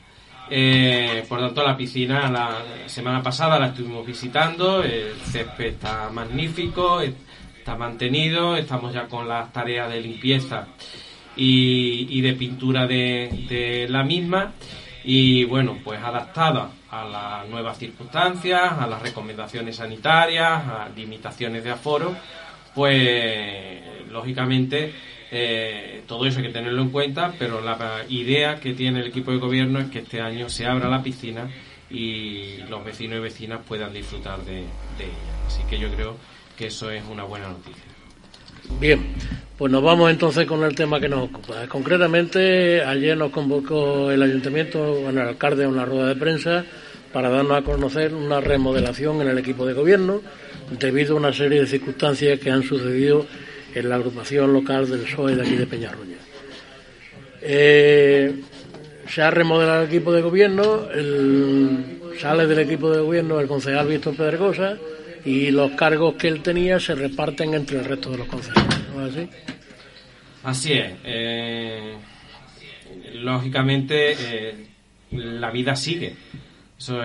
Eh, 0.50 1.24
por 1.28 1.40
tanto, 1.40 1.64
la 1.64 1.76
piscina 1.76 2.30
la 2.30 2.62
semana 2.86 3.22
pasada 3.22 3.58
la 3.58 3.68
estuvimos 3.68 4.04
visitando, 4.04 4.82
el 4.82 5.14
césped 5.24 5.66
está 5.66 6.10
magnífico, 6.10 7.00
está 7.00 7.76
mantenido, 7.76 8.56
estamos 8.56 8.92
ya 8.92 9.06
con 9.06 9.28
las 9.28 9.52
tareas 9.52 9.90
de 9.90 10.00
limpieza 10.00 10.66
y, 11.36 12.20
de 12.20 12.32
pintura 12.34 12.86
de, 12.86 13.86
la 13.88 14.02
misma 14.02 14.52
y 15.04 15.44
bueno, 15.44 15.78
pues 15.82 16.00
adaptada 16.02 16.70
a 16.90 17.04
las 17.04 17.48
nuevas 17.48 17.78
circunstancias, 17.78 18.72
a 18.78 18.86
las 18.86 19.02
recomendaciones 19.02 19.76
sanitarias, 19.76 20.62
a 20.66 20.88
limitaciones 20.94 21.64
de 21.64 21.70
aforo, 21.70 22.14
pues 22.74 23.80
lógicamente 24.10 24.92
eh, 25.30 26.02
todo 26.06 26.26
eso 26.26 26.38
hay 26.38 26.46
que 26.46 26.52
tenerlo 26.52 26.82
en 26.82 26.90
cuenta, 26.90 27.32
pero 27.38 27.60
la 27.60 28.04
idea 28.08 28.60
que 28.60 28.74
tiene 28.74 29.00
el 29.00 29.06
equipo 29.06 29.32
de 29.32 29.38
gobierno 29.38 29.80
es 29.80 29.90
que 29.90 30.00
este 30.00 30.20
año 30.20 30.48
se 30.48 30.66
abra 30.66 30.88
la 30.88 31.02
piscina 31.02 31.48
y 31.90 32.58
los 32.68 32.84
vecinos 32.84 33.18
y 33.18 33.20
vecinas 33.20 33.60
puedan 33.66 33.92
disfrutar 33.92 34.40
de 34.44 34.60
ella. 34.60 34.68
Así 35.46 35.62
que 35.68 35.78
yo 35.78 35.88
creo 35.94 36.16
que 36.56 36.66
eso 36.66 36.90
es 36.90 37.02
una 37.10 37.24
buena 37.24 37.48
noticia. 37.48 37.91
Bien, 38.80 39.00
pues 39.58 39.70
nos 39.70 39.82
vamos 39.82 40.10
entonces 40.10 40.46
con 40.46 40.62
el 40.64 40.74
tema 40.74 41.00
que 41.00 41.08
nos 41.08 41.28
ocupa. 41.28 41.66
Concretamente, 41.68 42.82
ayer 42.82 43.16
nos 43.16 43.30
convocó 43.30 44.10
el 44.10 44.22
ayuntamiento, 44.22 45.00
bueno, 45.00 45.22
el 45.22 45.28
alcalde 45.28 45.64
a 45.64 45.68
una 45.68 45.84
rueda 45.84 46.08
de 46.08 46.16
prensa 46.16 46.64
para 47.12 47.28
darnos 47.28 47.58
a 47.58 47.62
conocer 47.62 48.14
una 48.14 48.40
remodelación 48.40 49.20
en 49.20 49.28
el 49.28 49.38
equipo 49.38 49.66
de 49.66 49.74
gobierno 49.74 50.20
debido 50.78 51.14
a 51.14 51.18
una 51.18 51.32
serie 51.32 51.60
de 51.60 51.66
circunstancias 51.66 52.40
que 52.40 52.50
han 52.50 52.62
sucedido 52.62 53.26
en 53.74 53.88
la 53.88 53.96
agrupación 53.96 54.52
local 54.52 54.88
del 54.88 55.00
PSOE 55.00 55.36
de 55.36 55.42
aquí 55.42 55.56
de 55.56 55.66
Peñarroya. 55.66 56.16
Eh, 57.42 58.34
se 59.08 59.22
ha 59.22 59.30
remodelado 59.30 59.82
el 59.82 59.88
equipo 59.88 60.12
de 60.12 60.22
gobierno, 60.22 60.86
sale 62.20 62.46
del 62.46 62.58
equipo 62.60 62.90
de 62.90 63.02
gobierno 63.02 63.40
el 63.40 63.46
concejal 63.46 63.88
Víctor 63.88 64.16
Pedregosa, 64.16 64.78
y 65.24 65.50
los 65.50 65.72
cargos 65.72 66.14
que 66.14 66.28
él 66.28 66.42
tenía 66.42 66.80
se 66.80 66.94
reparten 66.94 67.54
entre 67.54 67.78
el 67.78 67.84
resto 67.84 68.10
de 68.10 68.18
los 68.18 68.26
concejales, 68.26 68.88
¿no 68.94 69.06
es 69.06 69.16
así? 69.16 69.28
Así 70.42 70.72
es. 70.72 70.92
Eh, 71.04 71.94
lógicamente, 73.14 74.16
eh, 74.18 74.66
la 75.12 75.50
vida 75.50 75.76
sigue. 75.76 76.14
Eso 76.76 77.00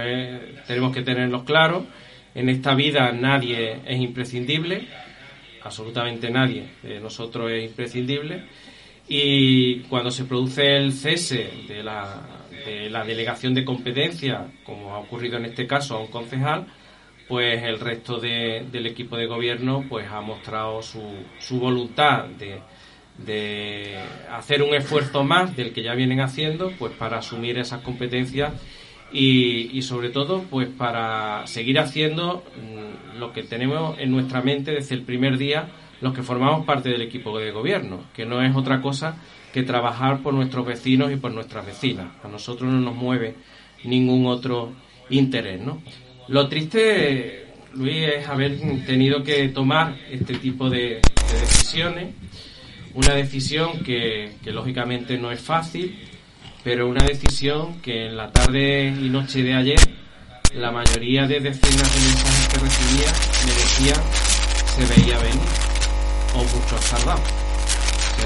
tenemos 0.65 0.93
que 0.93 1.03
tenerlo 1.03 1.45
claro. 1.45 1.86
En 2.34 2.49
esta 2.49 2.73
vida 2.73 3.12
nadie 3.12 3.80
es 3.86 3.99
imprescindible, 3.99 4.88
absolutamente 5.63 6.30
nadie 6.30 6.67
de 6.84 6.99
nosotros 6.99 7.51
es 7.51 7.63
imprescindible. 7.63 8.43
Y 9.08 9.80
cuando 9.82 10.12
se 10.12 10.25
produce 10.25 10.77
el 10.77 10.93
cese 10.93 11.49
de 11.67 11.82
la, 11.84 12.21
de 12.65 12.89
la 12.89 13.06
delegación 13.06 13.53
de 13.53 13.63
competencia, 13.63 14.45
como 14.63 14.93
ha 14.95 14.99
ocurrido 14.99 15.38
en 15.38 15.45
este 15.45 15.65
caso 15.65 15.95
a 15.95 16.01
un 16.01 16.08
concejal, 16.08 16.67
pues 17.27 17.61
el 17.63 17.79
resto 17.79 18.19
del 18.19 18.85
equipo 18.85 19.17
de 19.17 19.25
gobierno 19.25 19.85
pues 19.89 20.09
ha 20.09 20.21
mostrado 20.21 20.81
su, 20.81 21.01
su 21.39 21.59
voluntad 21.59 22.25
de, 22.25 22.59
de, 23.17 23.97
hacer 24.31 24.61
un 24.61 24.73
esfuerzo 24.73 25.23
más 25.23 25.55
del 25.55 25.73
que 25.73 25.83
ya 25.83 25.93
vienen 25.93 26.21
haciendo 26.21 26.71
pues 26.79 26.93
para 26.93 27.17
asumir 27.17 27.57
esas 27.57 27.81
competencias 27.81 28.53
y, 29.11 29.77
y 29.77 29.81
sobre 29.81 30.09
todo 30.09 30.43
pues 30.49 30.69
para 30.69 31.45
seguir 31.47 31.79
haciendo 31.79 32.43
mm, 32.55 33.19
lo 33.19 33.33
que 33.33 33.43
tenemos 33.43 33.97
en 33.99 34.11
nuestra 34.11 34.41
mente 34.41 34.71
desde 34.71 34.95
el 34.95 35.01
primer 35.01 35.37
día 35.37 35.69
los 35.99 36.13
que 36.13 36.23
formamos 36.23 36.65
parte 36.65 36.89
del 36.89 37.01
equipo 37.01 37.37
de 37.37 37.51
gobierno 37.51 38.05
que 38.13 38.25
no 38.25 38.41
es 38.41 38.55
otra 38.55 38.81
cosa 38.81 39.17
que 39.53 39.63
trabajar 39.63 40.21
por 40.21 40.33
nuestros 40.33 40.65
vecinos 40.65 41.11
y 41.11 41.17
por 41.17 41.31
nuestras 41.31 41.65
vecinas 41.65 42.07
a 42.23 42.27
nosotros 42.29 42.71
no 42.71 42.79
nos 42.79 42.95
mueve 42.95 43.35
ningún 43.83 44.27
otro 44.27 44.71
interés 45.09 45.61
¿no? 45.61 45.81
Lo 46.29 46.49
triste, 46.49 47.45
Luis, 47.73 48.05
es 48.05 48.27
haber 48.27 48.59
tenido 48.85 49.23
que 49.23 49.47
tomar 49.47 49.95
este 50.11 50.33
tipo 50.37 50.69
de, 50.69 50.99
decisiones. 51.31 52.15
Una 52.93 53.13
decisión 53.13 53.79
que, 53.81 54.33
lógicamente 54.43 55.17
no 55.17 55.31
es 55.31 55.39
fácil, 55.39 55.97
pero 56.65 56.89
una 56.89 57.05
decisión 57.05 57.79
que 57.81 58.07
en 58.07 58.17
la 58.17 58.29
tarde 58.29 58.87
y 58.87 59.09
noche 59.09 59.41
de 59.41 59.53
ayer 59.53 59.79
la 60.53 60.71
mayoría 60.71 61.27
de 61.27 61.39
decenas 61.39 61.93
de 61.93 62.01
mensajes 62.01 62.47
que 62.47 62.59
recibía 62.59 63.11
me 63.45 63.51
decían 63.53 64.01
se 64.65 65.01
veía 65.01 65.19
venir 65.19 65.47
o 66.33 66.39
mucho 66.39 66.75
tardado. 66.89 67.21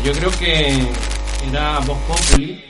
yo 0.04 0.12
creo 0.14 0.32
que 0.40 0.80
era 1.50 1.80
Vox 1.80 2.02
Populi 2.04 2.64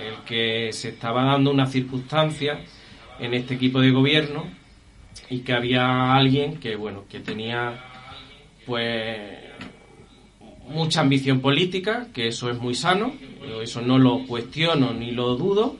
el 0.00 0.16
que 0.26 0.72
se 0.72 0.88
estaba 0.88 1.24
dando 1.24 1.50
una 1.50 1.66
circunstancia 1.66 2.58
en 3.18 3.34
este 3.34 3.54
equipo 3.54 3.80
de 3.80 3.90
gobierno 3.90 4.44
y 5.30 5.40
que 5.40 5.52
había 5.52 6.14
alguien 6.14 6.58
que 6.58 6.76
bueno 6.76 7.04
que 7.08 7.20
tenía 7.20 7.84
pues 8.66 9.20
mucha 10.68 11.00
ambición 11.00 11.40
política 11.40 12.08
que 12.12 12.28
eso 12.28 12.50
es 12.50 12.58
muy 12.58 12.74
sano 12.74 13.12
eso 13.62 13.80
no 13.80 13.98
lo 13.98 14.26
cuestiono 14.26 14.92
ni 14.92 15.12
lo 15.12 15.36
dudo 15.36 15.76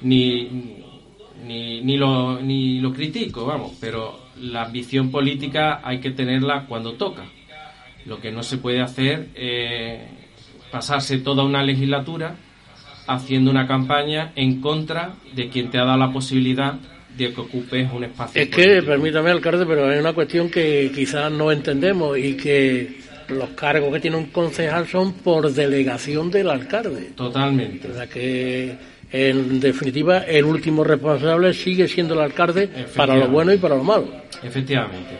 ni 0.00 0.78
ni, 1.46 1.80
ni 1.82 1.96
lo 1.96 2.40
ni 2.40 2.80
lo 2.80 2.92
critico 2.92 3.46
vamos 3.46 3.76
pero 3.80 4.22
la 4.40 4.64
ambición 4.64 5.10
política 5.10 5.80
hay 5.84 6.00
que 6.00 6.10
tenerla 6.10 6.66
cuando 6.66 6.94
toca. 6.94 7.24
Lo 8.06 8.20
que 8.20 8.32
no 8.32 8.42
se 8.42 8.58
puede 8.58 8.80
hacer 8.80 9.28
es 9.34 10.00
pasarse 10.70 11.18
toda 11.18 11.44
una 11.44 11.62
legislatura 11.62 12.36
haciendo 13.06 13.50
una 13.50 13.66
campaña 13.66 14.32
en 14.36 14.60
contra 14.60 15.14
de 15.34 15.48
quien 15.48 15.70
te 15.70 15.78
ha 15.78 15.84
dado 15.84 15.98
la 15.98 16.12
posibilidad 16.12 16.74
de 17.16 17.32
que 17.32 17.40
ocupes 17.40 17.92
un 17.92 18.04
espacio. 18.04 18.40
Es 18.40 18.48
que, 18.48 18.82
permítame, 18.82 19.30
alcalde, 19.30 19.66
pero 19.66 19.88
hay 19.88 19.98
una 19.98 20.12
cuestión 20.12 20.50
que 20.50 20.90
quizás 20.94 21.30
no 21.30 21.52
entendemos 21.52 22.16
y 22.18 22.36
que 22.36 23.02
los 23.28 23.50
cargos 23.50 23.92
que 23.92 24.00
tiene 24.00 24.16
un 24.16 24.26
concejal 24.26 24.86
son 24.86 25.14
por 25.14 25.52
delegación 25.52 26.30
del 26.30 26.50
alcalde. 26.50 27.10
Totalmente. 27.14 27.88
O 27.88 27.94
sea 27.94 28.06
que, 28.06 28.76
en 29.10 29.60
definitiva, 29.60 30.18
el 30.20 30.44
último 30.44 30.84
responsable 30.84 31.52
sigue 31.52 31.86
siendo 31.88 32.14
el 32.14 32.20
alcalde 32.20 32.68
para 32.96 33.16
lo 33.16 33.28
bueno 33.28 33.52
y 33.52 33.58
para 33.58 33.76
lo 33.76 33.84
malo. 33.84 34.08
Efectivamente. 34.42 35.16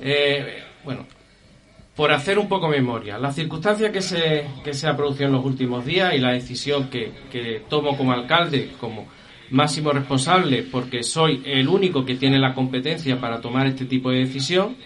Eh, 0.00 0.62
bueno, 0.84 1.06
por 1.96 2.10
hacer 2.10 2.38
un 2.38 2.48
poco 2.48 2.68
memoria, 2.68 3.18
las 3.18 3.34
circunstancias 3.34 3.90
que 3.90 4.00
se, 4.00 4.46
que 4.64 4.72
se 4.72 4.86
ha 4.88 4.96
producido 4.96 5.26
en 5.26 5.32
los 5.32 5.44
últimos 5.44 5.84
días 5.84 6.14
y 6.14 6.18
la 6.18 6.32
decisión 6.32 6.88
que, 6.88 7.12
que 7.30 7.62
tomo 7.68 7.96
como 7.96 8.12
alcalde, 8.12 8.70
como 8.80 9.08
máximo 9.50 9.90
responsable, 9.92 10.62
porque 10.62 11.02
soy 11.02 11.42
el 11.44 11.68
único 11.68 12.04
que 12.04 12.14
tiene 12.14 12.38
la 12.38 12.54
competencia 12.54 13.20
para 13.20 13.40
tomar 13.40 13.66
este 13.66 13.84
tipo 13.84 14.10
de 14.10 14.20
decisión, 14.20 14.76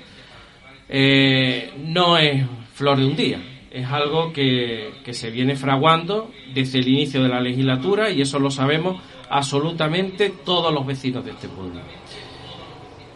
eh, 0.89 1.73
no 1.79 2.19
es 2.19 2.45
flor 2.75 2.99
de 2.99 3.07
un 3.07 3.17
día. 3.17 3.41
Es 3.71 3.87
algo 3.87 4.33
que, 4.33 4.95
que 5.05 5.13
se 5.13 5.31
viene 5.31 5.55
fraguando 5.55 6.33
desde 6.55 6.79
el 6.81 6.89
inicio 6.89 7.23
de 7.23 7.29
la 7.29 7.41
legislatura 7.41 8.11
y 8.11 8.23
eso 8.23 8.39
lo 8.39 8.51
sabemos 8.51 9.01
absolutamente 9.29 10.33
todos 10.45 10.73
los 10.73 10.87
vecinos 10.87 11.25
de 11.25 11.33
este 11.33 11.49
pueblo. 11.49 11.81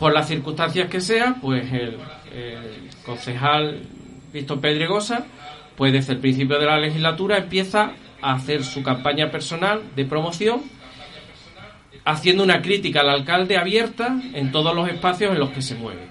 Por 0.00 0.14
las 0.14 0.28
circunstancias 0.28 0.88
que 0.88 1.00
sean, 1.02 1.40
pues 1.42 1.70
el, 1.72 1.98
concejal 3.04 3.82
Víctor 4.32 4.60
Pedregosa, 4.60 5.26
pues 5.76 5.92
desde 5.92 6.14
el 6.14 6.20
principio 6.20 6.58
de 6.58 6.64
la 6.64 6.78
legislatura 6.78 7.36
empieza 7.36 7.92
a 8.22 8.32
hacer 8.32 8.64
su 8.64 8.82
campaña 8.82 9.30
personal 9.30 9.82
de 9.94 10.06
promoción, 10.06 10.62
haciendo 12.06 12.42
una 12.42 12.62
crítica 12.62 13.00
al 13.00 13.10
alcalde 13.10 13.58
abierta 13.58 14.18
en 14.32 14.50
todos 14.50 14.74
los 14.74 14.88
espacios 14.88 15.32
en 15.32 15.38
los 15.38 15.50
que 15.50 15.60
se 15.60 15.74
mueve. 15.74 16.08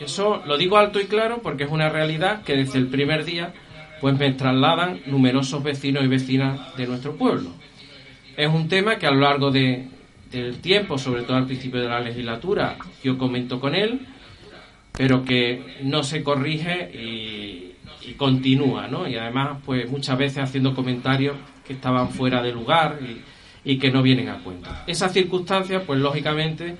Eso 0.00 0.40
lo 0.46 0.56
digo 0.56 0.78
alto 0.78 1.00
y 1.00 1.06
claro 1.06 1.40
porque 1.42 1.64
es 1.64 1.70
una 1.70 1.88
realidad 1.88 2.42
que 2.42 2.54
desde 2.54 2.78
el 2.78 2.86
primer 2.86 3.24
día 3.24 3.52
pues 4.00 4.16
me 4.16 4.32
trasladan 4.32 5.00
numerosos 5.06 5.62
vecinos 5.64 6.04
y 6.04 6.08
vecinas 6.08 6.76
de 6.76 6.86
nuestro 6.86 7.16
pueblo. 7.16 7.50
Es 8.36 8.48
un 8.48 8.68
tema 8.68 8.96
que 8.98 9.06
a 9.06 9.10
lo 9.10 9.20
largo 9.20 9.50
de, 9.50 9.88
del 10.32 10.58
tiempo, 10.58 10.98
sobre 10.98 11.22
todo 11.22 11.36
al 11.36 11.46
principio 11.46 11.80
de 11.80 11.88
la 11.88 12.00
legislatura, 12.00 12.76
yo 13.04 13.18
comento 13.18 13.60
con 13.60 13.74
él, 13.74 14.00
pero 14.92 15.24
que 15.24 15.78
no 15.82 16.02
se 16.02 16.22
corrige 16.22 16.90
y, 16.92 17.68
continúa, 18.16 18.88
¿no? 18.88 19.08
Y 19.08 19.16
además, 19.16 19.58
pues 19.64 19.88
muchas 19.88 20.18
veces 20.18 20.38
haciendo 20.38 20.74
comentarios 20.74 21.36
que 21.64 21.72
estaban 21.72 22.10
fuera 22.10 22.42
de 22.42 22.52
lugar 22.52 22.98
y, 23.64 23.78
que 23.78 23.92
no 23.92 24.02
vienen 24.02 24.28
a 24.28 24.38
cuento. 24.38 24.68
Esas 24.88 25.12
circunstancias, 25.12 25.84
pues 25.86 26.00
lógicamente, 26.00 26.76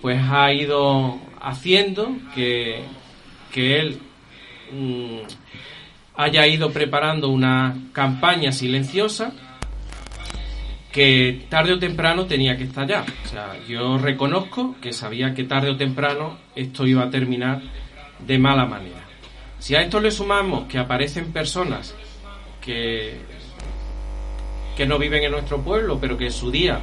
pues 0.00 0.18
ha 0.22 0.50
ido 0.52 1.20
haciendo 1.40 2.16
que, 2.34 2.84
que 3.52 3.80
él 3.80 3.98
mm, 4.72 5.18
haya 6.16 6.46
ido 6.46 6.70
preparando 6.70 7.28
una 7.28 7.76
campaña 7.92 8.50
silenciosa 8.50 9.32
que 10.92 11.46
tarde 11.48 11.72
o 11.72 11.78
temprano 11.78 12.26
tenía 12.26 12.56
que 12.56 12.64
estallar. 12.64 13.04
O 13.24 13.28
sea, 13.28 13.56
yo 13.66 13.98
reconozco 13.98 14.76
que 14.80 14.92
sabía 14.92 15.34
que 15.34 15.44
tarde 15.44 15.70
o 15.70 15.76
temprano 15.76 16.38
esto 16.54 16.86
iba 16.86 17.02
a 17.02 17.10
terminar 17.10 17.62
de 18.20 18.38
mala 18.38 18.66
manera. 18.66 19.00
Si 19.58 19.74
a 19.74 19.80
esto 19.80 20.00
le 20.00 20.10
sumamos 20.10 20.64
que 20.64 20.78
aparecen 20.78 21.32
personas 21.32 21.94
que, 22.60 23.16
que 24.76 24.86
no 24.86 24.98
viven 24.98 25.24
en 25.24 25.32
nuestro 25.32 25.62
pueblo, 25.62 25.98
pero 26.00 26.18
que 26.18 26.26
en 26.26 26.32
su 26.32 26.50
día 26.50 26.78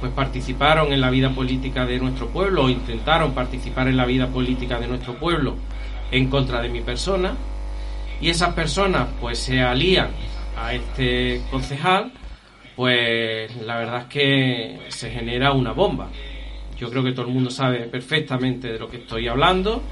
pues 0.00 0.12
participaron 0.12 0.92
en 0.92 1.00
la 1.00 1.08
vida 1.08 1.30
política 1.30 1.86
de 1.86 1.98
nuestro 1.98 2.28
pueblo 2.28 2.64
o 2.64 2.68
intentaron 2.68 3.32
participar 3.32 3.88
en 3.88 3.96
la 3.96 4.04
vida 4.04 4.26
política 4.26 4.78
de 4.78 4.88
nuestro 4.88 5.14
pueblo 5.14 5.56
en 6.10 6.28
contra 6.28 6.60
de 6.60 6.68
mi 6.68 6.82
persona, 6.82 7.34
y 8.20 8.28
esas 8.28 8.52
personas 8.54 9.08
pues 9.20 9.38
se 9.38 9.62
alían 9.62 10.10
a 10.56 10.74
este 10.74 11.40
concejal, 11.50 12.12
pues 12.76 13.54
la 13.56 13.78
verdad 13.78 14.02
es 14.02 14.06
que 14.06 14.78
se 14.88 15.10
genera 15.10 15.52
una 15.52 15.72
bomba. 15.72 16.10
Yo 16.78 16.90
creo 16.90 17.04
que 17.04 17.12
todo 17.12 17.26
el 17.26 17.32
mundo 17.32 17.50
sabe 17.50 17.80
perfectamente 17.86 18.72
de 18.72 18.78
lo 18.78 18.88
que 18.88 18.98
estoy 18.98 19.28
hablando 19.28 19.82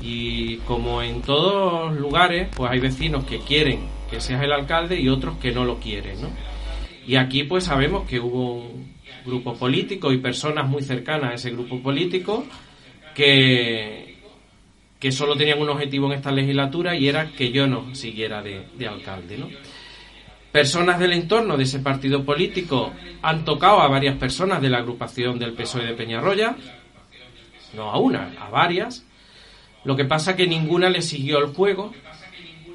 y 0.00 0.56
como 0.58 1.02
en 1.02 1.22
todos 1.22 1.94
lugares, 1.96 2.48
pues 2.56 2.70
hay 2.70 2.80
vecinos 2.80 3.24
que 3.24 3.38
quieren 3.38 3.94
que 4.10 4.20
seas 4.20 4.42
el 4.42 4.52
alcalde 4.52 5.00
y 5.00 5.08
otros 5.08 5.38
que 5.38 5.50
no 5.50 5.64
lo 5.64 5.78
quieren, 5.78 6.22
¿no? 6.22 6.28
Y 7.06 7.16
aquí 7.16 7.44
pues 7.44 7.64
sabemos 7.64 8.08
que 8.08 8.20
hubo 8.20 8.54
un 8.54 8.94
grupo 9.24 9.54
político 9.54 10.12
y 10.12 10.18
personas 10.18 10.68
muy 10.68 10.82
cercanas 10.82 11.30
a 11.30 11.34
ese 11.34 11.50
grupo 11.50 11.80
político 11.80 12.44
que, 13.14 14.16
que 14.98 15.12
solo 15.12 15.36
tenían 15.36 15.60
un 15.60 15.68
objetivo 15.68 16.06
en 16.06 16.12
esta 16.12 16.32
legislatura 16.32 16.96
y 16.96 17.08
era 17.08 17.30
que 17.30 17.50
yo 17.50 17.66
no 17.66 17.94
siguiera 17.94 18.42
de, 18.42 18.64
de 18.78 18.88
alcalde, 18.88 19.36
¿no? 19.36 19.48
Personas 20.54 21.00
del 21.00 21.12
entorno 21.14 21.56
de 21.56 21.64
ese 21.64 21.80
partido 21.80 22.24
político 22.24 22.92
han 23.22 23.44
tocado 23.44 23.80
a 23.80 23.88
varias 23.88 24.16
personas 24.18 24.62
de 24.62 24.70
la 24.70 24.78
agrupación 24.78 25.36
del 25.36 25.52
PSOE 25.52 25.84
de 25.84 25.94
Peñarroya, 25.94 26.54
no 27.74 27.90
a 27.90 27.98
una, 27.98 28.32
a 28.40 28.50
varias. 28.50 29.04
Lo 29.82 29.96
que 29.96 30.04
pasa 30.04 30.36
que 30.36 30.46
ninguna 30.46 30.90
le 30.90 31.02
siguió 31.02 31.38
el 31.38 31.46
juego 31.46 31.92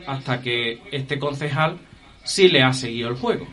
hasta 0.05 0.41
que 0.41 0.81
este 0.91 1.19
concejal 1.19 1.77
sí 2.25 2.49
le 2.49 2.63
ha 2.63 2.73
seguido 2.73 3.07
el 3.07 3.15
juego. 3.15 3.47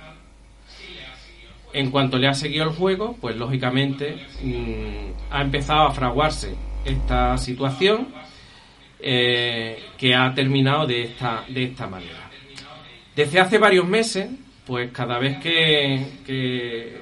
En 1.72 1.92
cuanto 1.92 2.18
le 2.18 2.26
ha 2.26 2.34
seguido 2.34 2.64
el 2.64 2.70
juego, 2.70 3.16
pues 3.20 3.36
lógicamente 3.36 4.26
mm, 4.42 5.30
ha 5.30 5.40
empezado 5.40 5.86
a 5.86 5.92
fraguarse 5.92 6.52
esta 6.84 7.38
situación 7.38 8.08
eh, 8.98 9.84
que 9.96 10.16
ha 10.16 10.34
terminado 10.34 10.84
de 10.84 11.04
esta, 11.04 11.44
de 11.46 11.62
esta 11.62 11.86
manera. 11.86 12.25
Desde 13.16 13.40
hace 13.40 13.56
varios 13.56 13.88
meses, 13.88 14.28
pues 14.66 14.90
cada 14.92 15.18
vez 15.18 15.38
que, 15.38 17.00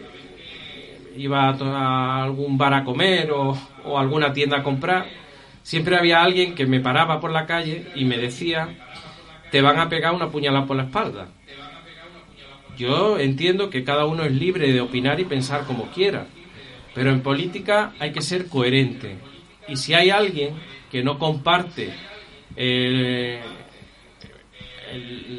iba 1.17 1.49
a, 1.49 2.23
algún 2.23 2.57
bar 2.57 2.73
a 2.73 2.85
comer 2.85 3.33
o, 3.33 3.59
alguna 3.99 4.33
tienda 4.33 4.59
a 4.59 4.63
comprar, 4.63 5.07
siempre 5.65 5.97
había 5.97 6.23
alguien 6.23 6.55
que 6.55 6.67
me 6.67 6.79
paraba 6.79 7.19
por 7.19 7.33
la 7.33 7.47
calle 7.47 7.89
y 7.97 8.05
me 8.05 8.17
decía, 8.17 8.69
te 9.51 9.61
van 9.61 9.81
a 9.81 9.89
pegar 9.89 10.15
una 10.15 10.31
puñalada 10.31 10.67
por 10.67 10.77
la 10.77 10.85
espalda. 10.85 11.31
Yo 12.79 13.19
entiendo 13.19 13.69
que 13.69 13.83
cada 13.83 14.05
uno 14.05 14.23
es 14.23 14.31
libre 14.31 14.73
de 14.73 14.81
opinar 14.81 15.19
y 15.19 15.25
pensar 15.25 15.65
como 15.65 15.91
quiera, 15.91 16.29
pero 16.95 17.11
en 17.11 17.23
política 17.23 17.93
hay 17.99 18.13
que 18.13 18.23
ser 18.23 18.47
coherente. 18.47 19.17
Y 19.67 19.75
si 19.75 19.95
hay 19.95 20.11
alguien 20.11 20.55
que 20.93 21.03
no 21.03 21.19
comparte 21.19 21.93
eh, 22.55 23.41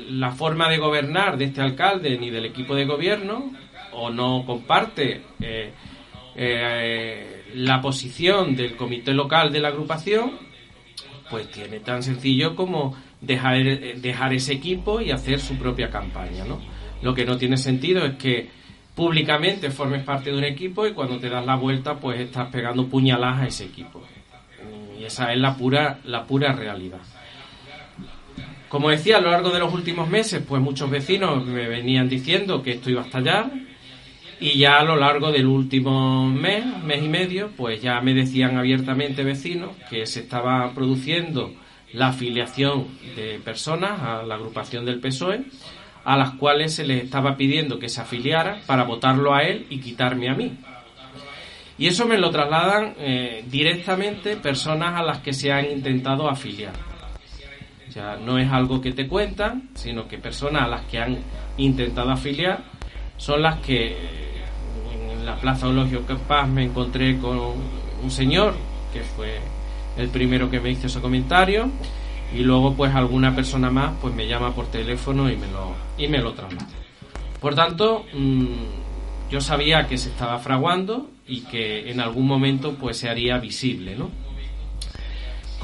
la 0.10 0.32
forma 0.32 0.70
de 0.70 0.78
gobernar 0.78 1.38
de 1.38 1.46
este 1.46 1.62
alcalde 1.62 2.18
ni 2.18 2.30
del 2.30 2.46
equipo 2.46 2.76
de 2.76 2.86
gobierno 2.86 3.52
o 3.94 4.10
no 4.10 4.46
comparte 4.46 5.22
eh, 5.40 5.72
eh, 6.36 7.44
la 7.56 7.82
posición 7.82 8.56
del 8.56 8.76
comité 8.76 9.14
local 9.14 9.52
de 9.52 9.60
la 9.60 9.70
agrupación, 9.70 10.34
pues 11.30 11.50
tiene 11.50 11.80
tan 11.80 12.04
sencillo 12.04 12.56
como 12.56 12.96
dejar, 13.22 13.64
dejar 13.98 14.34
ese 14.34 14.54
equipo 14.54 15.02
y 15.02 15.12
hacer 15.12 15.40
su 15.40 15.58
propia 15.58 15.90
campaña. 15.90 16.44
¿no? 16.46 16.60
Lo 17.02 17.14
que 17.14 17.26
no 17.26 17.38
tiene 17.38 17.58
sentido 17.58 18.06
es 18.06 18.16
que 18.16 18.50
públicamente 18.96 19.72
formes 19.72 20.04
parte 20.04 20.32
de 20.32 20.38
un 20.38 20.44
equipo 20.44 20.86
y 20.88 20.94
cuando 20.94 21.20
te 21.20 21.30
das 21.30 21.46
la 21.46 21.56
vuelta 21.56 22.00
pues 22.00 22.20
estás 22.20 22.50
pegando 22.50 22.88
puñaladas 22.88 23.42
a 23.42 23.48
ese 23.48 23.66
equipo. 23.66 24.02
Y 25.00 25.04
esa 25.04 25.32
es 25.34 25.40
la 25.40 25.56
pura, 25.56 26.00
la 26.06 26.26
pura 26.26 26.54
realidad. 26.54 27.00
Como 28.76 28.90
decía, 28.90 29.20
a 29.20 29.22
lo 29.22 29.32
largo 29.32 29.52
de 29.52 29.60
los 29.60 29.74
últimos 29.74 30.10
meses, 30.10 30.44
pues 30.46 30.62
muchos 30.62 30.90
vecinos 30.90 31.46
me 31.46 31.66
venían 31.66 32.10
diciendo 32.10 32.62
que 32.62 32.72
esto 32.72 32.90
iba 32.90 33.04
a 33.04 33.06
estallar 33.06 33.50
y 34.38 34.58
ya 34.58 34.80
a 34.80 34.84
lo 34.84 34.98
largo 34.98 35.32
del 35.32 35.48
último 35.48 36.28
mes, 36.28 36.66
mes 36.84 37.02
y 37.02 37.08
medio, 37.08 37.52
pues 37.56 37.82
ya 37.82 38.02
me 38.02 38.14
decían 38.14 38.58
abiertamente 38.58 39.24
vecinos 39.24 39.70
que 39.90 40.06
se 40.06 40.20
estaba 40.20 40.70
produciendo 40.74 41.54
la 41.94 42.08
afiliación 42.08 42.88
de 43.16 43.40
personas 43.40 44.02
a 44.02 44.24
la 44.24 44.36
agrupación 44.36 44.84
del 44.84 45.00
PSOE, 45.00 45.46
a 46.04 46.18
las 46.18 46.32
cuales 46.32 46.76
se 46.76 46.86
les 46.86 47.06
estaba 47.06 47.38
pidiendo 47.38 47.80
que 47.80 47.88
se 47.88 48.02
afiliara 48.02 48.60
para 48.66 48.84
votarlo 48.84 49.34
a 49.34 49.44
él 49.44 49.68
y 49.70 49.80
quitarme 49.80 50.28
a 50.28 50.34
mí. 50.34 50.52
Y 51.78 51.88
eso 51.88 52.06
me 52.06 52.18
lo 52.18 52.30
trasladan 52.30 52.94
eh, 52.98 53.46
directamente 53.50 54.36
personas 54.36 55.00
a 55.00 55.04
las 55.04 55.20
que 55.20 55.32
se 55.32 55.54
han 55.54 55.72
intentado 55.72 56.30
afiliar 56.30 56.74
sea, 57.96 58.18
no 58.18 58.38
es 58.38 58.52
algo 58.52 58.82
que 58.82 58.92
te 58.92 59.08
cuentan, 59.08 59.70
sino 59.74 60.06
que 60.08 60.18
personas 60.18 60.64
a 60.64 60.68
las 60.68 60.82
que 60.82 61.00
han 61.00 61.18
intentado 61.56 62.12
afiliar 62.12 62.62
son 63.16 63.42
las 63.42 63.60
que 63.62 63.96
en 64.94 65.26
la 65.26 65.38
Plaza 65.38 65.70
Ologio 65.70 66.02
Paz 66.28 66.50
me 66.50 66.66
encontré 66.66 67.18
con 67.18 67.40
un 68.04 68.12
señor 68.12 68.54
que 68.92 69.00
fue 69.02 69.40
el 69.98 70.10
primero 70.10 70.50
que 70.50 70.60
me 70.60 70.72
hizo 70.72 70.88
ese 70.88 71.00
comentario 71.00 71.70
y 72.36 72.40
luego 72.40 72.74
pues 72.74 72.94
alguna 72.94 73.34
persona 73.34 73.70
más 73.70 73.94
pues 74.02 74.14
me 74.14 74.28
llama 74.28 74.54
por 74.54 74.68
teléfono 74.68 75.30
y 75.30 75.38
me 75.38 75.48
lo 75.48 75.74
y 75.98 76.10
me 76.10 76.18
lo 76.18 76.34
traslada. 76.34 76.68
Por 77.40 77.56
tanto, 77.56 78.06
mm, 78.14 79.32
yo 79.32 79.40
sabía 79.40 79.88
que 79.88 79.98
se 79.98 80.10
estaba 80.10 80.38
fraguando 80.40 81.10
y 81.26 81.42
que 81.42 81.90
en 81.90 82.02
algún 82.02 82.28
momento 82.28 82.74
pues 82.74 82.98
se 82.98 83.08
haría 83.08 83.38
visible, 83.38 83.96
¿no? 83.96 84.10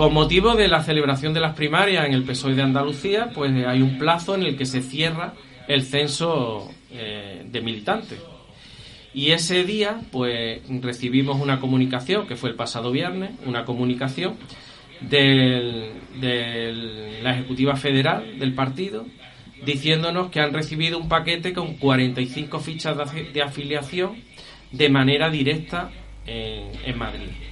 Con 0.02 0.16
motivo 0.16 0.56
de 0.56 0.68
la 0.68 0.82
celebración 0.82 1.32
de 1.32 1.40
las 1.40 1.54
primarias 1.54 2.08
en 2.08 2.14
el 2.14 2.24
PSOE 2.24 2.56
de 2.56 2.64
Andalucía, 2.64 3.30
pues 3.36 3.52
hay 3.68 3.84
un 3.84 4.00
plazo 4.00 4.34
en 4.34 4.42
el 4.42 4.58
que 4.58 4.66
se 4.66 4.82
cierra 4.82 5.36
el 5.68 5.84
censo 5.84 6.72
eh, 6.90 7.46
de 7.46 7.62
militantes. 7.62 8.20
Y 9.14 9.30
ese 9.30 9.64
día, 9.64 10.02
pues 10.12 10.64
recibimos 10.82 11.40
una 11.40 11.60
comunicación, 11.60 12.26
que 12.26 12.36
fue 12.36 12.50
el 12.50 12.56
pasado 12.56 12.92
viernes, 12.92 13.30
una 13.46 13.64
comunicación 13.64 14.38
de 15.02 15.92
la 17.22 17.36
Ejecutiva 17.36 17.76
Federal 17.76 18.40
del 18.40 18.56
partido, 18.56 19.06
diciéndonos 19.64 20.32
que 20.32 20.40
han 20.40 20.52
recibido 20.52 20.98
un 20.98 21.10
paquete 21.10 21.54
con 21.54 21.76
45 21.76 22.60
fichas 22.60 22.98
de, 23.32 23.44
afiliación 23.44 24.16
de 24.72 24.90
manera 24.90 25.30
directa 25.30 25.92
en 26.26 26.98
Madrid. 26.98 27.51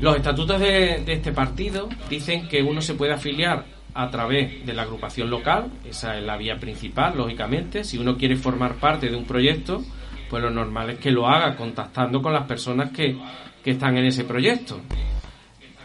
Los 0.00 0.16
estatutos 0.16 0.60
de, 0.60 1.02
este 1.08 1.32
partido 1.32 1.88
dicen 2.08 2.46
que 2.46 2.62
uno 2.62 2.80
se 2.80 2.94
puede 2.94 3.12
afiliar 3.12 3.64
a 3.94 4.08
través 4.10 4.64
de 4.64 4.72
la 4.72 4.82
agrupación 4.82 5.28
local, 5.28 5.72
esa 5.84 6.16
es 6.16 6.24
la 6.24 6.36
vía 6.36 6.56
principal, 6.56 7.16
lógicamente. 7.16 7.82
Si 7.82 7.98
uno 7.98 8.16
quiere 8.16 8.36
formar 8.36 8.76
parte 8.76 9.10
de 9.10 9.16
un 9.16 9.24
proyecto, 9.24 9.82
pues 10.30 10.40
lo 10.40 10.50
normal 10.50 10.90
es 10.90 10.98
que 11.00 11.10
lo 11.10 11.26
haga 11.26 11.56
contactando 11.56 12.22
con 12.22 12.32
las 12.32 12.46
personas 12.46 12.92
que, 12.92 13.18
que 13.64 13.72
están 13.72 13.96
en 13.96 14.04
ese 14.04 14.22
proyecto. 14.22 14.80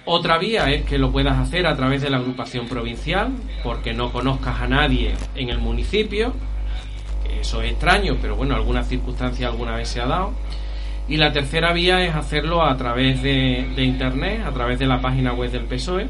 Otra 0.05 0.37
vía 0.37 0.69
es 0.69 0.85
que 0.85 0.99
lo 0.99 1.11
puedas 1.11 1.39
hacer 1.39 1.65
a 1.65 1.75
través 1.75 2.03
de 2.03 2.11
la 2.11 2.17
agrupación 2.17 2.67
provincial, 2.67 3.31
porque 3.63 3.93
no 3.93 4.11
conozcas 4.11 4.61
a 4.61 4.67
nadie 4.67 5.15
en 5.33 5.49
el 5.49 5.57
municipio. 5.57 6.33
Eso 7.39 7.63
es 7.63 7.71
extraño, 7.71 8.17
pero 8.21 8.35
bueno, 8.35 8.53
alguna 8.53 8.83
circunstancia 8.83 9.47
alguna 9.47 9.75
vez 9.75 9.87
se 9.87 10.01
ha 10.01 10.05
dado. 10.05 10.33
Y 11.07 11.17
la 11.17 11.31
tercera 11.31 11.73
vía 11.73 12.03
es 12.05 12.15
hacerlo 12.15 12.63
a 12.63 12.77
través 12.77 13.21
de, 13.21 13.73
Internet, 13.77 14.41
a 14.45 14.51
través 14.51 14.79
de 14.79 14.85
la 14.85 15.01
página 15.01 15.33
web 15.33 15.51
del 15.51 15.65
PSOE. 15.65 16.07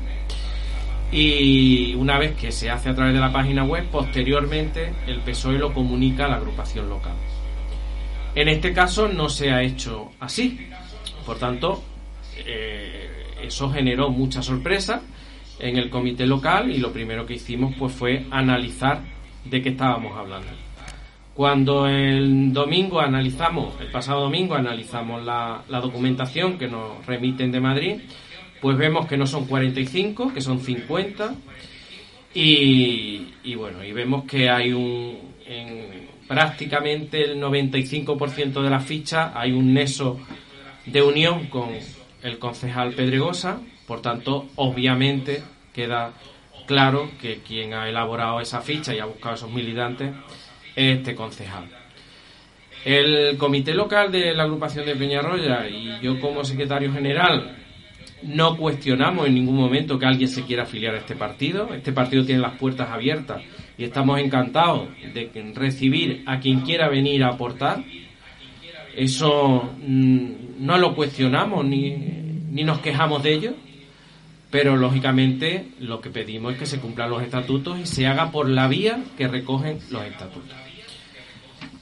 Y 1.12 1.93
una 1.95 2.17
vez 2.17 2.36
que 2.36 2.51
se 2.51 2.69
hace 2.69 2.89
a 2.89 2.95
través 2.95 3.13
de 3.13 3.19
la 3.19 3.32
página 3.32 3.63
web, 3.63 3.86
posteriormente 3.91 4.93
el 5.08 5.19
PSOE 5.21 5.58
lo 5.58 5.73
comunica 5.73 6.25
a 6.25 6.29
la 6.29 6.36
agrupación 6.38 6.89
local. 6.89 7.13
En 8.36 8.47
este 8.47 8.73
caso 8.73 9.08
no 9.08 9.29
se 9.29 9.51
ha 9.51 9.62
hecho 9.62 10.12
así. 10.19 10.67
Por 11.25 11.38
tanto, 11.38 11.84
eh, 12.45 13.36
eso 13.43 13.69
generó 13.71 14.10
mucha 14.10 14.41
sorpresa 14.41 15.01
en 15.60 15.77
el 15.77 15.89
comité 15.89 16.25
local 16.25 16.71
y 16.71 16.77
lo 16.77 16.91
primero 16.91 17.25
que 17.25 17.36
hicimos 17.36 17.75
pues 17.77 17.93
fue 17.93 18.25
analizar 18.32 19.01
de 19.45 19.62
qué 19.62 19.69
estábamos 19.69 20.17
hablando. 20.17 20.62
Cuando 21.34 21.88
el 21.88 22.54
domingo 22.54 23.00
analizamos, 23.00 23.80
el 23.82 23.88
pasado 23.88 24.22
domingo 24.22 24.54
analizamos 24.54 25.24
la, 25.24 25.63
documentación 25.67 26.60
que 26.60 26.67
nos 26.67 27.04
remiten 27.08 27.52
de 27.52 27.60
Madrid, 27.60 28.02
pues 28.62 28.78
vemos 28.78 29.08
que 29.08 29.17
no 29.17 29.26
son 29.26 29.46
45, 29.46 30.32
que 30.32 30.41
son 30.41 30.60
50. 30.60 31.34
Y, 32.36 33.56
bueno, 33.56 33.84
y 33.84 33.91
vemos 33.93 34.26
que 34.26 34.50
hay 34.50 34.74
un, 34.74 35.17
en 35.48 36.08
prácticamente 36.28 37.24
el 37.24 37.41
95% 37.41 38.62
de 38.62 38.69
las 38.69 38.86
fichas 38.86 39.32
hay 39.36 39.52
un 39.52 39.74
neso 39.74 40.19
de 40.86 41.02
unión 41.02 41.48
con 41.48 41.69
el 42.22 42.39
concejal 42.39 42.93
Pedregosa, 42.93 43.60
por 43.88 44.02
tanto, 44.02 44.48
obviamente 44.56 45.43
queda 45.74 46.13
claro 46.67 47.10
que 47.19 47.39
quien 47.39 47.74
ha 47.74 47.89
elaborado 47.89 48.39
esa 48.39 48.62
ficha 48.62 48.93
y 48.93 49.00
ha 49.00 49.06
buscado 49.06 49.36
esos 49.36 49.52
militantes 49.52 50.12
es 50.12 50.42
este 50.75 51.15
concejal. 51.15 51.65
El 52.86 53.38
comité 53.38 53.73
local 53.73 54.12
de 54.12 54.33
la 54.33 54.43
agrupación 54.43 54.86
de 54.86 54.95
Peñarroya 54.95 55.67
y 55.69 55.99
yo 56.01 56.19
como 56.19 56.43
secretario 56.43 56.91
general 56.91 57.57
no 58.23 58.57
cuestionamos 58.57 59.27
en 59.27 59.36
ningún 59.36 59.55
momento 59.55 59.97
que 59.97 60.05
alguien 60.05 60.27
se 60.27 60.43
quiera 60.43 60.63
afiliar 60.63 60.95
a 60.95 60.99
este 60.99 61.15
partido. 61.15 61.73
Este 61.73 61.93
partido 61.93 62.25
tiene 62.25 62.41
las 62.41 62.57
puertas 62.57 62.89
abiertas 62.89 63.41
y 63.77 63.86
estamos 63.86 64.19
encantados 64.19 64.89
de 65.13 65.29
recibir 65.55 66.23
a 66.25 66.39
quien 66.39 66.62
quiera 66.62 66.89
venir 66.89 67.23
a 67.23 67.29
aportar. 67.29 67.83
Eso 68.95 69.73
mm, 69.81 70.29
no 70.59 70.77
lo 70.77 70.93
cuestionamos 70.95 71.65
ni, 71.65 71.91
ni 72.51 72.63
nos 72.63 72.79
quejamos 72.79 73.23
de 73.23 73.33
ello 73.33 73.53
pero 74.53 74.77
lógicamente 74.77 75.65
lo 75.79 75.99
que 75.99 76.12
pedimos 76.12 76.53
es 76.53 76.59
que 76.59 76.65
se 76.67 76.79
cumplan 76.79 77.09
los 77.09 77.23
estatutos 77.23 77.79
y 77.79 77.88
se 77.88 78.05
haga 78.05 78.29
por 78.29 78.47
la 78.47 78.67
vía 78.67 79.03
que 79.17 79.27
recogen 79.27 79.79
los 79.89 80.03
estatutos. 80.03 80.62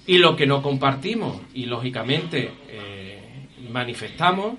Y 0.07 0.17
lo 0.17 0.35
que 0.35 0.47
no 0.47 0.61
compartimos 0.61 1.41
y 1.53 1.65
lógicamente 1.65 2.51
eh, 2.67 3.47
manifestamos 3.69 4.55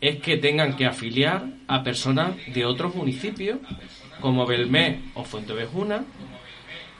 es 0.00 0.20
que 0.20 0.36
tengan 0.36 0.76
que 0.76 0.84
afiliar 0.84 1.44
a 1.68 1.82
personas 1.82 2.32
de 2.52 2.64
otros 2.64 2.94
municipios 2.94 3.58
como 4.20 4.46
Belmé 4.46 5.00
o 5.14 5.24
Fuentevejuna 5.24 6.04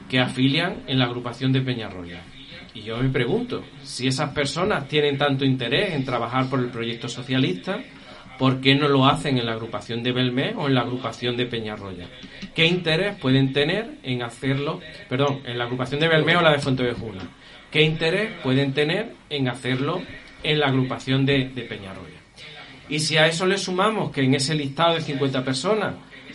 que 0.09 0.19
afilian 0.19 0.83
en 0.87 0.99
la 0.99 1.07
agrupación 1.07 1.53
de 1.53 1.61
Peñarroya. 1.61 2.23
Y 2.75 2.83
yo 2.83 2.97
me 2.97 3.11
pregunto, 3.11 3.65
si 3.83 4.07
esas 4.07 4.31
personas 4.31 4.89
tienen 4.89 5.19
tanto 5.19 5.45
interés 5.45 5.95
en 5.95 6.05
trabajar 6.05 6.49
por 6.49 6.61
el 6.61 6.71
proyecto 6.71 7.09
socialista, 7.09 7.81
¿por 8.39 8.61
qué 8.61 8.75
no 8.75 8.89
lo 8.89 9.07
hacen 9.07 9.37
en 9.37 9.47
la 9.47 9.53
agrupación 9.53 10.03
de 10.03 10.13
Belmé 10.13 10.55
o 10.57 10.69
en 10.69 10.75
la 10.75 10.83
agrupación 10.83 11.37
de 11.37 11.47
Peñarroya? 11.47 12.07
¿Qué 12.55 12.67
interés 12.67 13.17
pueden 13.17 13.53
tener 13.53 13.99
en 14.03 14.23
hacerlo, 14.23 14.81
perdón, 15.09 15.41
en 15.45 15.59
la 15.59 15.65
agrupación 15.65 16.01
de 16.01 16.09
Belmé 16.09 16.37
o 16.37 16.43
la 16.43 16.53
de 16.53 16.59
Fuentevejuna? 16.59 17.29
¿Qué 17.73 17.83
interés 17.83 18.31
pueden 18.43 18.75
tener 18.75 19.15
en 19.31 19.49
hacerlo 19.49 20.03
en 20.43 20.61
la 20.61 20.67
agrupación 20.67 21.25
de, 21.25 21.49
de 21.49 21.63
Peñarroya? 21.63 22.21
Y 22.91 22.99
si 22.99 23.17
a 23.17 23.27
eso 23.27 23.47
le 23.47 23.57
sumamos 23.57 24.13
que 24.13 24.23
en 24.23 24.35
ese 24.35 24.55
listado 24.55 24.95
de 24.95 25.01
50 25.01 25.43
personas, 25.43 25.95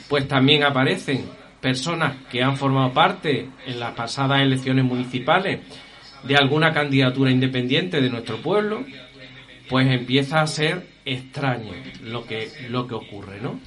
pues 0.09 0.27
también 0.27 0.63
aparecen 0.63 1.25
personas 1.61 2.15
que 2.31 2.41
han 2.41 2.57
formado 2.57 2.91
parte 2.91 3.47
en 3.67 3.79
las 3.79 3.91
pasadas 3.93 4.41
elecciones 4.41 4.83
municipales 4.83 5.59
de 6.23 6.35
alguna 6.35 6.73
candidatura 6.73 7.29
independiente 7.29 8.01
de 8.01 8.09
nuestro 8.09 8.37
pueblo, 8.41 8.83
pues 9.69 9.87
empieza 9.87 10.41
a 10.41 10.47
ser 10.47 10.87
extraño 11.05 11.71
lo 12.03 12.25
que, 12.25 12.49
lo 12.69 12.87
que 12.87 12.95
ocurre, 12.95 13.39
¿no? 13.41 13.59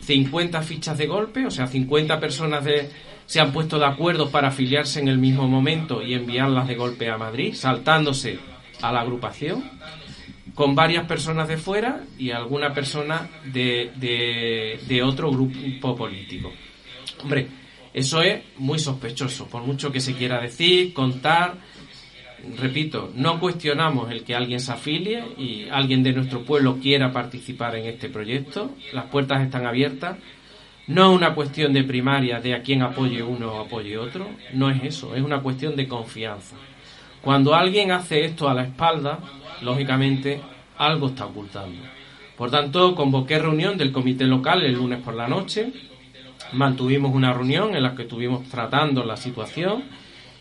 50 0.00 0.62
fichas 0.62 0.98
de 0.98 1.06
golpe, 1.06 1.46
o 1.46 1.50
sea, 1.50 1.68
50 1.68 2.18
personas 2.18 2.64
de, 2.64 2.90
se 3.32 3.40
han 3.40 3.50
puesto 3.50 3.78
de 3.78 3.86
acuerdo 3.86 4.30
para 4.30 4.48
afiliarse 4.48 5.00
en 5.00 5.08
el 5.08 5.16
mismo 5.16 5.48
momento 5.48 6.02
y 6.02 6.12
enviarlas 6.12 6.68
de 6.68 6.74
golpe 6.74 7.08
a 7.08 7.16
Madrid, 7.16 7.54
saltándose 7.54 8.38
a 8.82 8.92
la 8.92 9.00
agrupación, 9.00 9.64
con 10.54 10.74
varias 10.74 11.06
personas 11.06 11.48
de 11.48 11.56
fuera 11.56 12.04
y 12.18 12.30
alguna 12.30 12.74
persona 12.74 13.30
de, 13.50 13.90
de, 14.86 15.02
otro 15.02 15.30
grupo 15.30 15.96
político. 15.96 16.52
Hombre, 17.22 17.48
eso 17.94 18.20
es 18.20 18.42
muy 18.58 18.78
sospechoso, 18.78 19.46
por 19.46 19.62
mucho 19.62 19.90
que 19.90 20.00
se 20.00 20.12
quiera 20.12 20.38
decir, 20.38 20.92
contar, 20.92 21.54
repito, 22.58 23.12
no 23.14 23.40
cuestionamos 23.40 24.12
el 24.12 24.24
que 24.24 24.34
alguien 24.34 24.60
se 24.60 24.72
afilie 24.72 25.24
y 25.38 25.70
alguien 25.70 26.02
de 26.02 26.12
nuestro 26.12 26.44
pueblo 26.44 26.76
quiera 26.82 27.10
participar 27.14 27.76
en 27.76 27.86
este 27.86 28.10
proyecto. 28.10 28.72
Las 28.92 29.06
puertas 29.06 29.40
están 29.40 29.64
abiertas. 29.64 30.18
No 30.86 31.10
es 31.10 31.16
una 31.16 31.34
cuestión 31.34 31.72
de 31.72 31.84
primaria 31.84 32.40
de 32.40 32.54
a 32.54 32.62
quién 32.62 32.82
apoye 32.82 33.22
uno 33.22 33.52
o 33.52 33.60
apoye 33.60 33.96
otro. 33.96 34.28
No 34.52 34.70
es 34.70 34.82
eso, 34.82 35.14
es 35.14 35.22
una 35.22 35.40
cuestión 35.40 35.76
de 35.76 35.86
confianza. 35.86 36.56
Cuando 37.22 37.54
alguien 37.54 37.92
hace 37.92 38.24
esto 38.24 38.48
a 38.48 38.54
la 38.54 38.64
espalda, 38.64 39.20
lógicamente 39.62 40.40
algo 40.78 41.08
está 41.08 41.26
ocultando. 41.26 41.82
Por 42.36 42.50
tanto, 42.50 42.94
convoqué 42.96 43.38
reunión 43.38 43.78
del 43.78 43.92
comité 43.92 44.24
local 44.24 44.62
el 44.62 44.74
lunes 44.74 45.00
por 45.00 45.14
la 45.14 45.28
noche. 45.28 45.72
Mantuvimos 46.52 47.14
una 47.14 47.32
reunión 47.32 47.76
en 47.76 47.82
la 47.84 47.94
que 47.94 48.02
estuvimos 48.02 48.48
tratando 48.48 49.04
la 49.04 49.16
situación 49.16 49.84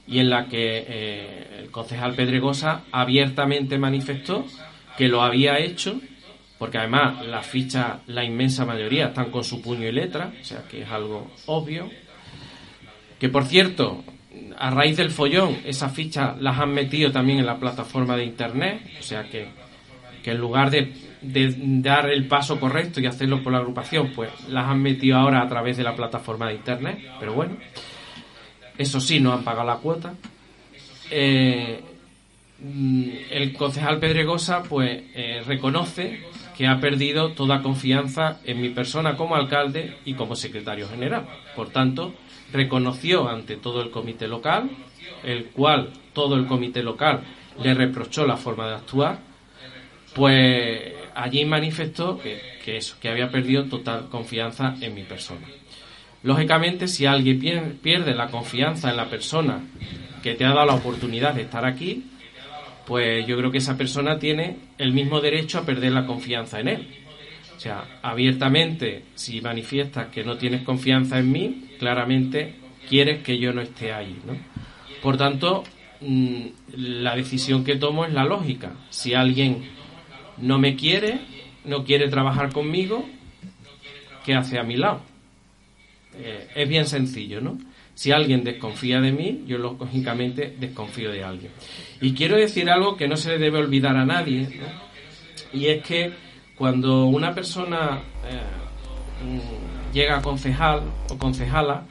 y 0.08 0.20
en 0.20 0.30
la 0.32 0.48
que 0.48 0.86
eh, 0.88 1.60
el 1.60 1.70
concejal 1.70 2.16
Pedregosa 2.16 2.82
abiertamente 2.92 3.78
manifestó 3.78 4.46
que 4.98 5.08
lo 5.08 5.22
había 5.22 5.60
hecho, 5.60 6.02
porque 6.62 6.78
además 6.78 7.26
las 7.26 7.48
fichas, 7.48 8.02
la 8.06 8.24
inmensa 8.24 8.66
mayoría, 8.66 9.08
están 9.08 9.32
con 9.32 9.44
su 9.44 9.64
puño 9.64 9.88
y 9.88 9.92
letra, 9.92 10.32
o 10.40 10.46
sea 10.46 10.62
que 10.70 10.84
es 10.84 10.92
algo 10.92 11.32
obvio. 11.48 11.90
Que 13.18 13.30
por 13.30 13.46
cierto, 13.46 14.04
a 14.60 14.70
raíz 14.70 14.96
del 14.96 15.10
follón, 15.10 15.58
esas 15.66 15.92
fichas 15.92 16.40
las 16.40 16.60
han 16.60 16.72
metido 16.72 17.12
también 17.12 17.40
en 17.40 17.48
la 17.48 17.58
plataforma 17.58 18.16
de 18.16 18.26
internet, 18.26 18.80
o 19.00 19.02
sea 19.02 19.24
que, 19.24 19.48
que 20.24 20.30
en 20.30 20.38
lugar 20.38 20.70
de, 20.70 20.94
dar 21.82 22.12
el 22.12 22.28
paso 22.28 22.60
correcto 22.60 23.02
y 23.02 23.08
hacerlo 23.08 23.42
por 23.42 23.54
la 23.54 23.58
agrupación, 23.58 24.12
pues 24.16 24.30
las 24.48 24.70
han 24.70 24.84
metido 24.84 25.18
ahora 25.18 25.42
a 25.42 25.48
través 25.48 25.78
de 25.78 25.84
la 25.84 25.96
plataforma 25.96 26.48
de 26.48 26.54
internet, 26.54 27.00
pero 27.20 27.34
bueno. 27.34 27.58
Eso 28.78 29.00
sí, 29.00 29.20
no 29.20 29.34
han 29.34 29.44
pagado 29.44 29.66
la 29.66 29.78
cuota. 29.78 30.14
Eh, 31.10 31.82
mm, 32.60 33.10
el 33.32 33.52
concejal 33.54 33.98
Pedregosa 33.98 34.62
pues 34.62 35.06
eh, 35.16 35.42
reconoce 35.44 36.30
que 36.62 36.68
ha 36.68 36.80
perdido 36.80 37.32
toda 37.32 37.64
confianza 37.64 38.40
en 38.46 38.62
mi 38.62 38.70
persona 38.70 39.18
como 39.18 39.36
alcalde 39.36 39.96
y 40.06 40.14
como 40.14 40.36
secretario 40.36 40.88
general. 40.88 41.26
Por 41.56 41.72
tanto, 41.72 42.14
reconoció 42.54 43.28
ante 43.28 43.56
todo 43.56 43.82
el 43.82 43.90
comité 43.90 44.28
local, 44.28 44.70
el 45.24 45.46
cual 45.46 45.90
todo 46.14 46.36
el 46.36 46.46
comité 46.46 46.84
local 46.84 47.22
le 47.64 47.74
reprochó 47.74 48.28
la 48.28 48.38
forma 48.38 48.68
de 48.68 48.76
actuar, 48.76 49.22
pues 50.14 50.94
allí 51.16 51.46
manifestó 51.46 52.20
que, 52.20 52.40
que 52.64 52.78
eso, 52.78 52.96
que 53.02 53.10
había 53.10 53.32
perdido 53.32 53.66
total 53.66 54.10
confianza 54.10 54.76
en 54.82 54.94
mi 54.94 55.02
persona. 55.02 55.48
Lógicamente, 56.22 56.88
si 56.88 57.08
alguien 57.08 57.80
pierde 57.82 58.14
la 58.14 58.28
confianza 58.28 58.92
en 58.92 58.98
la 58.98 59.10
persona 59.10 59.64
que 60.22 60.36
te 60.36 60.46
ha 60.46 60.50
dado 60.50 60.68
la 60.68 60.76
oportunidad 60.76 61.34
de 61.34 61.42
estar 61.42 61.66
aquí, 61.66 62.11
pues 62.86 63.26
yo 63.28 63.38
creo 63.38 63.52
que 63.52 63.60
esa 63.60 63.78
persona 63.78 64.20
tiene 64.20 64.58
el 64.78 64.94
mismo 64.94 65.22
derecho 65.22 65.60
a 65.60 65.66
perder 65.66 65.92
la 65.92 66.06
confianza 66.06 66.60
en 66.60 66.68
él. 66.68 66.88
O 67.56 67.60
sea, 67.60 68.00
abiertamente, 68.02 69.04
si 69.14 69.40
manifiestas 69.40 70.08
que 70.08 70.24
no 70.24 70.38
tienes 70.38 70.64
confianza 70.64 71.20
en 71.20 71.32
mí, 71.32 71.66
claramente 71.78 72.56
quieres 72.90 73.22
que 73.24 73.38
yo 73.38 73.54
no 73.54 73.62
esté 73.62 73.94
ahí, 73.94 74.20
¿no? 74.26 74.36
Por 75.02 75.18
tanto, 75.18 75.64
mm, 76.02 76.42
la 76.76 77.16
decisión 77.16 77.64
que 77.64 77.76
tomo 77.76 78.06
es 78.06 78.14
la 78.14 78.26
lógica. 78.26 78.74
Si 78.90 79.14
alguien 79.14 79.64
no 80.38 80.58
me 80.58 80.76
quiere, 80.76 81.20
no 81.66 81.84
quiere 81.84 82.10
trabajar 82.10 82.52
conmigo, 82.52 83.08
¿qué 84.26 84.34
hace 84.34 84.58
a 84.58 84.64
mi 84.64 84.76
lado? 84.76 85.02
Eh, 86.16 86.50
es 86.56 86.68
bien 86.68 86.86
sencillo, 86.86 87.42
¿no? 87.42 87.58
Si 88.02 88.12
alguien 88.12 88.44
desconfía 88.44 89.00
de 89.00 89.12
mí, 89.12 89.44
yo 89.46 89.60
lógicamente 89.60 90.56
desconfío 90.60 91.12
de 91.12 91.24
alguien. 91.24 91.52
Y 92.02 92.16
quiero 92.16 92.36
decir 92.36 92.68
algo 92.68 92.98
que 92.98 93.08
no 93.08 93.16
se 93.16 93.30
le 93.30 93.38
debe 93.38 93.60
olvidar 93.60 93.96
a 93.96 94.04
nadie, 94.04 94.60
y 95.54 95.68
es 95.68 95.84
que 95.84 96.12
cuando 96.56 97.06
una 97.06 97.36
persona 97.36 98.02
eh, 98.28 98.42
mm, 99.24 99.94
llega 99.94 100.18
a 100.18 100.22
concejal 100.24 100.82
o 101.12 101.18
concejala, 101.20 101.86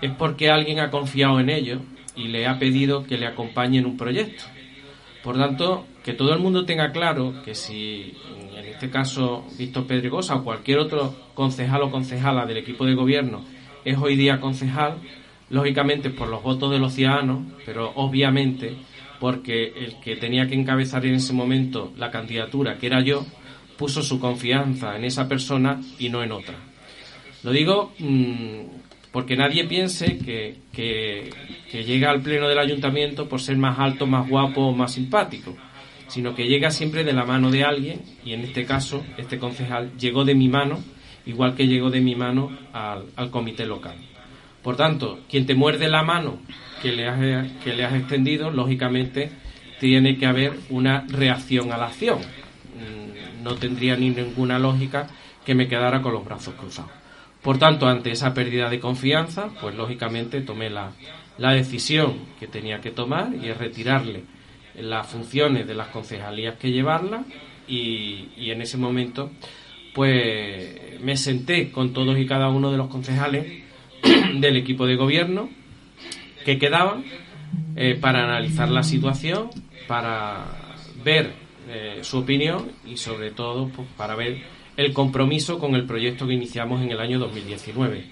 es 0.00 0.10
porque 0.12 0.48
alguien 0.48 0.80
ha 0.80 0.90
confiado 0.90 1.38
en 1.38 1.50
ello 1.50 1.82
y 2.16 2.28
le 2.28 2.46
ha 2.46 2.58
pedido 2.58 3.04
que 3.04 3.18
le 3.18 3.26
acompañe 3.26 3.80
en 3.80 3.84
un 3.84 3.98
proyecto. 3.98 4.44
Por 5.22 5.36
tanto, 5.36 5.86
que 6.02 6.14
todo 6.14 6.32
el 6.32 6.40
mundo 6.40 6.64
tenga 6.64 6.90
claro 6.90 7.42
que 7.44 7.54
si 7.54 8.14
en 8.56 8.64
este 8.64 8.88
caso 8.88 9.44
Víctor 9.58 9.86
Pedregosa 9.86 10.36
o 10.36 10.42
cualquier 10.42 10.78
otro 10.78 11.14
concejal 11.34 11.82
o 11.82 11.90
concejala 11.90 12.46
del 12.46 12.56
equipo 12.56 12.86
de 12.86 12.94
gobierno 12.94 13.44
es 13.84 13.98
hoy 13.98 14.16
día 14.16 14.40
concejal, 14.40 14.96
lógicamente 15.50 16.10
por 16.10 16.28
los 16.28 16.42
votos 16.42 16.70
de 16.70 16.78
los 16.78 16.94
ciudadanos, 16.94 17.44
pero 17.64 17.92
obviamente 17.96 18.76
porque 19.20 19.72
el 19.76 20.00
que 20.00 20.16
tenía 20.16 20.46
que 20.46 20.54
encabezar 20.54 21.06
en 21.06 21.14
ese 21.14 21.32
momento 21.32 21.92
la 21.96 22.10
candidatura, 22.10 22.78
que 22.78 22.86
era 22.86 23.00
yo, 23.02 23.24
puso 23.76 24.02
su 24.02 24.20
confianza 24.20 24.96
en 24.96 25.04
esa 25.04 25.28
persona 25.28 25.80
y 25.98 26.08
no 26.08 26.22
en 26.22 26.32
otra. 26.32 26.56
Lo 27.42 27.52
digo 27.52 27.92
mm, 27.98 28.60
porque 29.12 29.36
nadie 29.36 29.64
piense 29.64 30.18
que, 30.18 30.56
que, 30.72 31.30
llega 31.84 32.10
al 32.10 32.22
pleno 32.22 32.48
del 32.48 32.58
ayuntamiento 32.58 33.28
por 33.28 33.40
ser 33.40 33.56
más 33.56 33.78
alto, 33.78 34.06
más 34.06 34.28
guapo 34.28 34.62
o 34.62 34.72
más 34.72 34.92
simpático, 34.92 35.56
sino 36.08 36.34
que 36.34 36.46
llega 36.46 36.70
siempre 36.70 37.04
de 37.04 37.12
la 37.12 37.24
mano 37.24 37.50
de 37.50 37.64
alguien 37.64 38.00
y 38.24 38.32
en 38.32 38.40
este 38.40 38.64
caso 38.64 39.04
este 39.16 39.38
concejal 39.38 39.92
llegó 39.98 40.24
de 40.24 40.34
mi 40.34 40.48
mano, 40.48 40.80
igual 41.26 41.54
que 41.54 41.66
llegó 41.66 41.90
de 41.90 42.00
mi 42.00 42.14
mano 42.14 42.56
al, 42.72 43.06
al 43.16 43.30
comité 43.30 43.66
local. 43.66 43.96
Por 44.64 44.76
tanto, 44.76 45.20
quien 45.28 45.44
te 45.44 45.54
muerde 45.54 45.88
la 45.88 46.02
mano 46.02 46.38
que 46.80 46.90
le 46.90 47.06
has, 47.06 47.52
que 47.62 47.74
le 47.74 47.84
has 47.84 47.92
extendido, 47.92 48.50
lógicamente 48.50 49.30
tiene 49.78 50.16
que 50.16 50.24
haber 50.24 50.54
una 50.70 51.04
reacción 51.06 51.70
a 51.70 51.76
la 51.76 51.88
acción. 51.88 52.18
Mm, 52.20 53.44
no 53.44 53.56
tendría 53.56 53.94
ni 53.94 54.08
ninguna 54.08 54.58
lógica 54.58 55.06
que 55.44 55.54
me 55.54 55.68
quedara 55.68 56.00
con 56.00 56.14
los 56.14 56.24
brazos 56.24 56.54
cruzados. 56.54 56.90
Por 57.42 57.58
tanto, 57.58 57.86
ante 57.86 58.10
esa 58.10 58.32
pérdida 58.32 58.70
de 58.70 58.80
confianza, 58.80 59.50
pues 59.60 59.74
lógicamente 59.74 60.40
tomé 60.40 60.70
la, 60.70 60.92
la 61.36 61.52
decisión 61.52 62.14
que 62.40 62.46
tenía 62.46 62.80
que 62.80 62.90
tomar 62.90 63.34
y 63.34 63.50
es 63.50 63.58
retirarle 63.58 64.24
las 64.80 65.06
funciones 65.06 65.66
de 65.66 65.74
las 65.74 65.88
concejalías 65.88 66.56
que 66.56 66.72
llevarla 66.72 67.24
y, 67.68 68.30
y, 68.38 68.50
en 68.50 68.62
ese 68.62 68.78
momento 68.78 69.30
pues 69.94 71.00
me 71.02 71.16
senté 71.16 71.70
con 71.70 71.92
todos 71.92 72.18
y 72.18 72.26
cada 72.26 72.48
uno 72.48 72.72
de 72.72 72.76
los 72.76 72.88
concejales 72.88 73.63
del 74.34 74.56
equipo 74.56 74.86
de 74.86 74.96
gobierno 74.96 75.48
que 76.44 76.58
quedaban 76.58 77.04
eh, 77.76 77.96
para 78.00 78.24
analizar 78.24 78.68
la 78.68 78.82
situación, 78.82 79.50
para 79.88 80.44
ver 81.02 81.32
eh, 81.68 82.00
su 82.02 82.18
opinión 82.18 82.70
y 82.86 82.96
sobre 82.96 83.30
todo 83.30 83.68
pues, 83.68 83.88
para 83.96 84.14
ver 84.14 84.42
el 84.76 84.92
compromiso 84.92 85.58
con 85.58 85.74
el 85.74 85.84
proyecto 85.84 86.26
que 86.26 86.34
iniciamos 86.34 86.82
en 86.82 86.90
el 86.90 87.00
año 87.00 87.18
2019. 87.18 88.04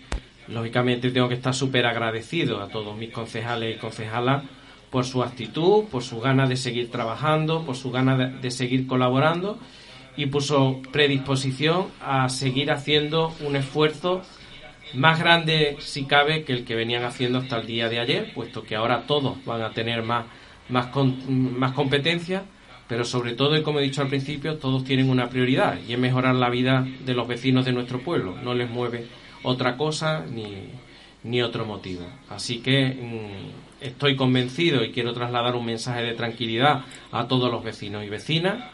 Lógicamente 0.48 1.10
tengo 1.10 1.28
que 1.28 1.34
estar 1.34 1.54
súper 1.54 1.86
agradecido 1.86 2.60
a 2.60 2.68
todos 2.68 2.96
mis 2.96 3.10
concejales 3.10 3.76
y 3.76 3.78
concejalas 3.78 4.44
por 4.90 5.04
su 5.04 5.22
actitud, 5.22 5.84
por 5.84 6.02
su 6.02 6.20
ganas 6.20 6.48
de 6.48 6.56
seguir 6.56 6.90
trabajando, 6.90 7.64
por 7.64 7.76
su 7.76 7.90
ganas 7.90 8.40
de 8.42 8.50
seguir 8.50 8.86
colaborando 8.86 9.58
y 10.16 10.26
por 10.26 10.42
su 10.42 10.82
predisposición 10.92 11.86
a 12.00 12.28
seguir 12.28 12.70
haciendo 12.70 13.32
un 13.40 13.56
esfuerzo 13.56 14.22
más 14.94 15.18
grande 15.18 15.76
si 15.80 16.04
cabe 16.04 16.44
que 16.44 16.52
el 16.52 16.64
que 16.64 16.74
venían 16.74 17.04
haciendo 17.04 17.38
hasta 17.38 17.58
el 17.58 17.66
día 17.66 17.88
de 17.88 18.00
ayer, 18.00 18.32
puesto 18.34 18.62
que 18.62 18.76
ahora 18.76 19.06
todos 19.06 19.44
van 19.44 19.62
a 19.62 19.70
tener 19.70 20.02
más, 20.02 20.26
más, 20.68 20.88
más 21.28 21.72
competencia, 21.72 22.44
pero 22.88 23.04
sobre 23.04 23.34
todo, 23.34 23.56
y 23.56 23.62
como 23.62 23.80
he 23.80 23.82
dicho 23.82 24.02
al 24.02 24.08
principio, 24.08 24.58
todos 24.58 24.84
tienen 24.84 25.08
una 25.08 25.28
prioridad 25.28 25.78
y 25.88 25.94
es 25.94 25.98
mejorar 25.98 26.34
la 26.34 26.50
vida 26.50 26.86
de 27.04 27.14
los 27.14 27.26
vecinos 27.26 27.64
de 27.64 27.72
nuestro 27.72 28.00
pueblo. 28.00 28.36
No 28.42 28.54
les 28.54 28.68
mueve 28.68 29.06
otra 29.42 29.76
cosa 29.76 30.24
ni, 30.30 30.68
ni 31.24 31.40
otro 31.42 31.64
motivo. 31.64 32.06
Así 32.28 32.58
que 32.58 32.88
mm, 32.88 33.84
estoy 33.84 34.16
convencido 34.16 34.84
y 34.84 34.92
quiero 34.92 35.12
trasladar 35.12 35.54
un 35.54 35.66
mensaje 35.66 36.02
de 36.02 36.12
tranquilidad 36.12 36.84
a 37.10 37.28
todos 37.28 37.50
los 37.50 37.64
vecinos 37.64 38.04
y 38.04 38.08
vecinas 38.08 38.64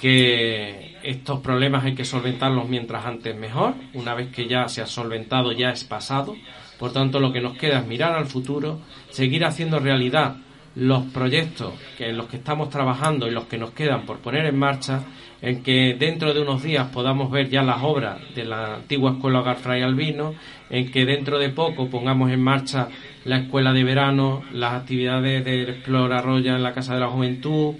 que 0.00 0.96
estos 1.02 1.40
problemas 1.40 1.84
hay 1.84 1.94
que 1.94 2.04
solventarlos 2.04 2.68
mientras 2.68 3.04
antes 3.04 3.36
mejor. 3.36 3.74
Una 3.94 4.14
vez 4.14 4.30
que 4.30 4.46
ya 4.46 4.68
se 4.68 4.82
ha 4.82 4.86
solventado, 4.86 5.52
ya 5.52 5.70
es 5.70 5.84
pasado. 5.84 6.36
Por 6.78 6.92
tanto, 6.92 7.20
lo 7.20 7.32
que 7.32 7.40
nos 7.40 7.56
queda 7.56 7.80
es 7.80 7.86
mirar 7.86 8.14
al 8.14 8.26
futuro, 8.26 8.80
seguir 9.10 9.44
haciendo 9.44 9.80
realidad 9.80 10.36
los 10.76 11.04
proyectos 11.06 11.74
que 11.96 12.10
en 12.10 12.16
los 12.16 12.26
que 12.26 12.36
estamos 12.36 12.70
trabajando 12.70 13.26
y 13.26 13.32
los 13.32 13.44
que 13.44 13.58
nos 13.58 13.70
quedan 13.70 14.06
por 14.06 14.18
poner 14.18 14.46
en 14.46 14.56
marcha, 14.56 15.02
en 15.42 15.62
que 15.62 15.96
dentro 15.98 16.32
de 16.32 16.40
unos 16.40 16.62
días 16.62 16.88
podamos 16.90 17.30
ver 17.30 17.48
ya 17.48 17.62
las 17.62 17.82
obras 17.82 18.18
de 18.34 18.44
la 18.44 18.76
antigua 18.76 19.12
Escuela 19.12 19.40
Hogar 19.40 19.56
Fray 19.56 19.82
Albino, 19.82 20.34
en 20.70 20.90
que 20.92 21.04
dentro 21.04 21.38
de 21.38 21.48
poco 21.48 21.88
pongamos 21.88 22.30
en 22.30 22.40
marcha 22.40 22.88
la 23.24 23.38
escuela 23.38 23.72
de 23.72 23.82
verano, 23.82 24.42
las 24.52 24.74
actividades 24.74 25.44
de 25.44 25.62
Explora 25.62 26.22
Roya 26.22 26.54
en 26.54 26.62
la 26.62 26.74
Casa 26.74 26.94
de 26.94 27.00
la 27.00 27.08
Juventud, 27.08 27.74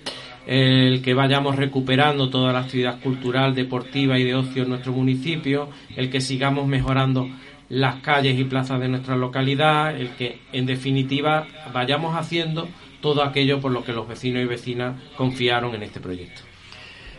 el 0.48 1.02
que 1.02 1.12
vayamos 1.12 1.56
recuperando 1.56 2.30
toda 2.30 2.54
la 2.54 2.60
actividad 2.60 3.00
cultural, 3.00 3.54
deportiva 3.54 4.18
y 4.18 4.24
de 4.24 4.34
ocio 4.34 4.62
en 4.62 4.70
nuestro 4.70 4.92
municipio, 4.92 5.68
el 5.94 6.08
que 6.08 6.22
sigamos 6.22 6.66
mejorando 6.66 7.28
las 7.68 7.96
calles 7.96 8.38
y 8.38 8.44
plazas 8.44 8.80
de 8.80 8.88
nuestra 8.88 9.14
localidad, 9.14 9.94
el 9.94 10.12
que 10.12 10.40
en 10.52 10.64
definitiva 10.64 11.46
vayamos 11.74 12.16
haciendo 12.16 12.66
todo 13.02 13.22
aquello 13.22 13.60
por 13.60 13.72
lo 13.72 13.84
que 13.84 13.92
los 13.92 14.08
vecinos 14.08 14.42
y 14.42 14.46
vecinas 14.46 14.96
confiaron 15.18 15.74
en 15.74 15.82
este 15.82 16.00
proyecto. 16.00 16.40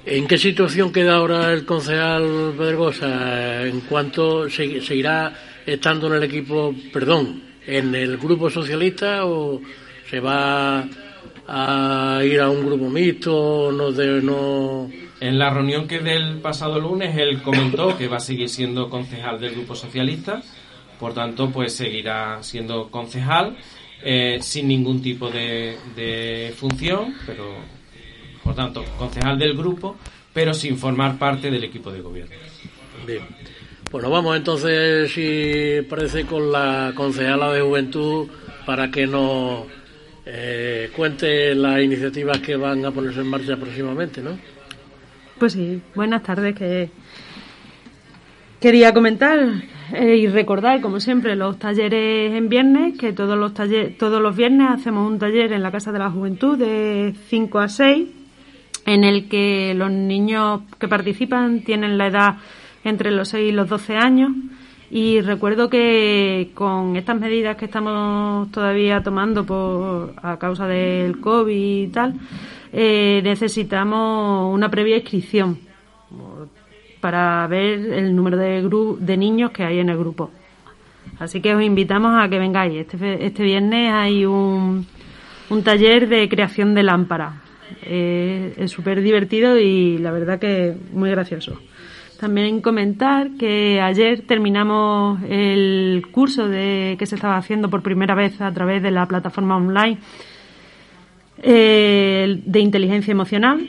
¿En 0.07 0.27
qué 0.27 0.39
situación 0.39 0.91
queda 0.91 1.17
ahora 1.17 1.53
el 1.53 1.65
concejal 1.65 2.55
Pedregosa? 2.57 3.67
¿En 3.67 3.81
cuanto 3.81 4.49
seguirá 4.49 5.31
estando 5.67 6.07
en 6.07 6.13
el 6.13 6.23
equipo, 6.23 6.73
perdón, 6.91 7.43
en 7.67 7.93
el 7.93 8.17
grupo 8.17 8.49
socialista 8.49 9.25
o 9.25 9.61
se 10.09 10.19
va 10.19 10.83
a 11.51 12.21
ir 12.23 12.39
a 12.39 12.49
un 12.49 12.65
grupo 12.65 12.89
mixto, 12.89 13.71
no 13.71 13.91
de 13.91 14.21
no 14.21 14.89
en 15.21 15.37
la 15.37 15.49
reunión 15.49 15.87
que 15.87 15.99
del 15.99 16.37
pasado 16.37 16.79
lunes 16.79 17.17
él 17.17 17.41
comentó 17.41 17.97
que 17.97 18.07
va 18.07 18.17
a 18.17 18.21
seguir 18.21 18.47
siendo 18.47 18.89
concejal 18.89 19.39
del 19.39 19.51
grupo 19.51 19.75
socialista, 19.75 20.41
por 20.97 21.13
tanto 21.13 21.49
pues 21.49 21.75
seguirá 21.75 22.41
siendo 22.41 22.89
concejal 22.89 23.57
eh, 24.01 24.37
sin 24.41 24.69
ningún 24.69 25.01
tipo 25.01 25.29
de, 25.29 25.77
de 25.95 26.53
función, 26.55 27.13
pero 27.25 27.55
por 28.43 28.55
tanto 28.55 28.85
concejal 28.97 29.37
del 29.37 29.57
grupo, 29.57 29.97
pero 30.33 30.53
sin 30.53 30.77
formar 30.77 31.17
parte 31.19 31.51
del 31.51 31.65
equipo 31.65 31.91
de 31.91 32.01
gobierno. 32.01 32.35
Bien. 33.05 33.23
Bueno, 33.91 34.09
vamos 34.09 34.37
entonces, 34.37 35.11
si 35.11 35.81
parece, 35.89 36.25
con 36.25 36.51
la 36.51 36.93
concejala 36.95 37.51
de 37.51 37.61
juventud 37.61 38.29
para 38.65 38.89
que 38.89 39.05
nos 39.07 39.63
eh, 40.25 40.91
cuente 40.95 41.55
las 41.55 41.81
iniciativas 41.81 42.39
que 42.39 42.55
van 42.55 42.85
a 42.85 42.91
ponerse 42.91 43.21
en 43.21 43.27
marcha 43.27 43.55
próximamente, 43.57 44.21
¿no? 44.21 44.37
Pues 45.37 45.53
sí, 45.53 45.81
buenas 45.95 46.23
tardes. 46.23 46.55
Que 46.55 46.89
quería 48.59 48.93
comentar 48.93 49.39
eh, 49.93 50.17
y 50.17 50.27
recordar, 50.27 50.81
como 50.81 50.99
siempre, 50.99 51.35
los 51.35 51.57
talleres 51.57 52.33
en 52.33 52.49
viernes, 52.49 52.97
que 52.97 53.13
todos 53.13 53.37
los 53.37 53.53
talleres, 53.53 53.97
todos 53.97 54.21
los 54.21 54.35
viernes 54.35 54.69
hacemos 54.69 55.09
un 55.09 55.17
taller 55.17 55.53
en 55.53 55.63
la 55.63 55.71
Casa 55.71 55.91
de 55.91 55.99
la 55.99 56.11
Juventud 56.11 56.57
de 56.57 57.15
5 57.29 57.59
a 57.59 57.69
6, 57.69 58.07
en 58.85 59.03
el 59.03 59.29
que 59.29 59.73
los 59.75 59.91
niños 59.91 60.61
que 60.77 60.87
participan 60.87 61.61
tienen 61.61 61.97
la 61.97 62.07
edad 62.07 62.37
entre 62.83 63.11
los 63.11 63.29
6 63.29 63.49
y 63.49 63.51
los 63.51 63.69
12 63.69 63.95
años 63.95 64.31
y 64.91 65.21
recuerdo 65.21 65.69
que 65.69 66.49
con 66.53 66.95
estas 66.95 67.19
medidas 67.19 67.57
que 67.57 67.65
estamos 67.65 68.51
todavía 68.51 69.03
tomando 69.03 69.45
por, 69.45 70.13
a 70.21 70.37
causa 70.37 70.67
del 70.67 71.19
COVID 71.19 71.83
y 71.83 71.87
tal, 71.87 72.15
eh, 72.73 73.21
necesitamos 73.23 74.53
una 74.53 74.69
previa 74.69 74.97
inscripción 74.97 75.59
para 77.01 77.47
ver 77.47 77.93
el 77.93 78.15
número 78.15 78.37
de, 78.37 78.67
de 78.99 79.17
niños 79.17 79.51
que 79.51 79.63
hay 79.63 79.79
en 79.79 79.89
el 79.89 79.97
grupo. 79.97 80.31
Así 81.19 81.41
que 81.41 81.53
os 81.53 81.61
invitamos 81.61 82.13
a 82.17 82.29
que 82.29 82.39
vengáis. 82.39 82.79
Este, 82.79 83.25
este 83.25 83.43
viernes 83.43 83.93
hay 83.93 84.25
un, 84.25 84.85
un 85.49 85.63
taller 85.63 86.07
de 86.07 86.27
creación 86.29 86.73
de 86.73 86.83
lámparas. 86.83 87.35
Eh, 87.83 88.53
es 88.57 88.71
súper 88.71 89.01
divertido 89.01 89.57
y 89.57 89.97
la 89.97 90.11
verdad 90.11 90.39
que 90.39 90.75
muy 90.93 91.09
gracioso. 91.11 91.59
También 92.19 92.59
comentar 92.59 93.31
que 93.39 93.79
ayer 93.79 94.23
terminamos 94.27 95.21
el 95.29 96.05
curso 96.11 96.49
de, 96.49 96.97
que 96.99 97.05
se 97.05 97.15
estaba 97.15 97.37
haciendo 97.37 97.69
por 97.69 97.81
primera 97.81 98.13
vez 98.13 98.41
a 98.41 98.51
través 98.51 98.83
de 98.83 98.91
la 98.91 99.05
plataforma 99.05 99.55
online 99.55 99.99
eh, 101.41 102.41
de 102.45 102.59
inteligencia 102.59 103.13
emocional. 103.13 103.65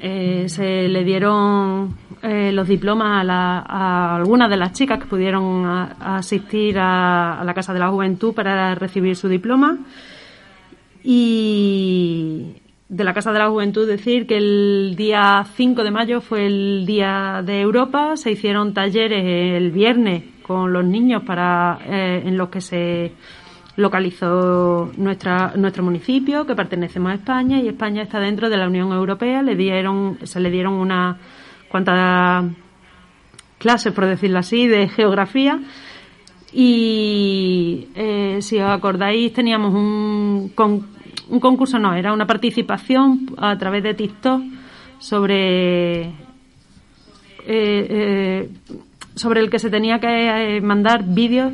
Eh, 0.00 0.44
se 0.48 0.88
le 0.88 1.02
dieron 1.02 1.96
eh, 2.22 2.52
los 2.52 2.68
diplomas 2.68 3.26
a, 3.28 4.14
algunas 4.14 4.48
de 4.48 4.56
las 4.56 4.72
chicas 4.72 5.00
que 5.00 5.06
pudieron 5.06 5.66
asistir 5.66 6.78
a, 6.78 7.40
a 7.40 7.44
la 7.44 7.52
Casa 7.52 7.72
de 7.72 7.80
la 7.80 7.88
Juventud 7.88 8.32
para 8.32 8.76
recibir 8.76 9.16
su 9.16 9.28
diploma. 9.28 9.76
Y 11.02 12.62
de 12.94 13.02
la 13.02 13.12
Casa 13.12 13.32
de 13.32 13.40
la 13.40 13.50
Juventud 13.50 13.88
decir 13.88 14.24
que 14.28 14.36
el 14.36 14.94
día 14.96 15.44
5 15.56 15.82
de 15.82 15.90
mayo 15.90 16.20
fue 16.20 16.46
el 16.46 16.86
Día 16.86 17.42
de 17.44 17.60
Europa, 17.60 18.16
se 18.16 18.30
hicieron 18.30 18.72
talleres 18.72 19.24
el 19.24 19.72
viernes 19.72 20.22
con 20.42 20.72
los 20.72 20.84
niños 20.84 21.24
para 21.24 21.80
eh, 21.84 22.22
en 22.24 22.36
los 22.36 22.50
que 22.50 22.60
se 22.60 23.12
localizó 23.76 24.92
nuestra, 24.96 25.54
nuestro 25.56 25.82
municipio, 25.82 26.46
que 26.46 26.54
pertenecemos 26.54 27.10
a 27.10 27.14
España 27.16 27.60
y 27.60 27.66
España 27.66 28.02
está 28.02 28.20
dentro 28.20 28.48
de 28.48 28.58
la 28.58 28.68
Unión 28.68 28.92
Europea. 28.92 29.42
Le 29.42 29.56
dieron, 29.56 30.18
se 30.22 30.38
le 30.38 30.50
dieron 30.50 30.74
unas 30.74 31.16
cuantas 31.68 32.44
clases, 33.58 33.92
por 33.92 34.06
decirlo 34.06 34.38
así, 34.38 34.68
de 34.68 34.86
geografía. 34.88 35.58
Y 36.52 37.88
eh, 37.96 38.38
si 38.40 38.60
os 38.60 38.70
acordáis, 38.70 39.32
teníamos 39.32 39.74
un, 39.74 40.52
un 41.28 41.40
concurso 41.40 41.78
no, 41.78 41.94
era 41.94 42.12
una 42.12 42.26
participación 42.26 43.34
a 43.36 43.56
través 43.56 43.82
de 43.82 43.94
TikTok 43.94 44.42
sobre 44.98 46.12
eh, 47.46 48.48
sobre 49.14 49.40
el 49.40 49.50
que 49.50 49.58
se 49.58 49.70
tenía 49.70 49.98
que 50.00 50.60
mandar 50.62 51.04
vídeos 51.04 51.52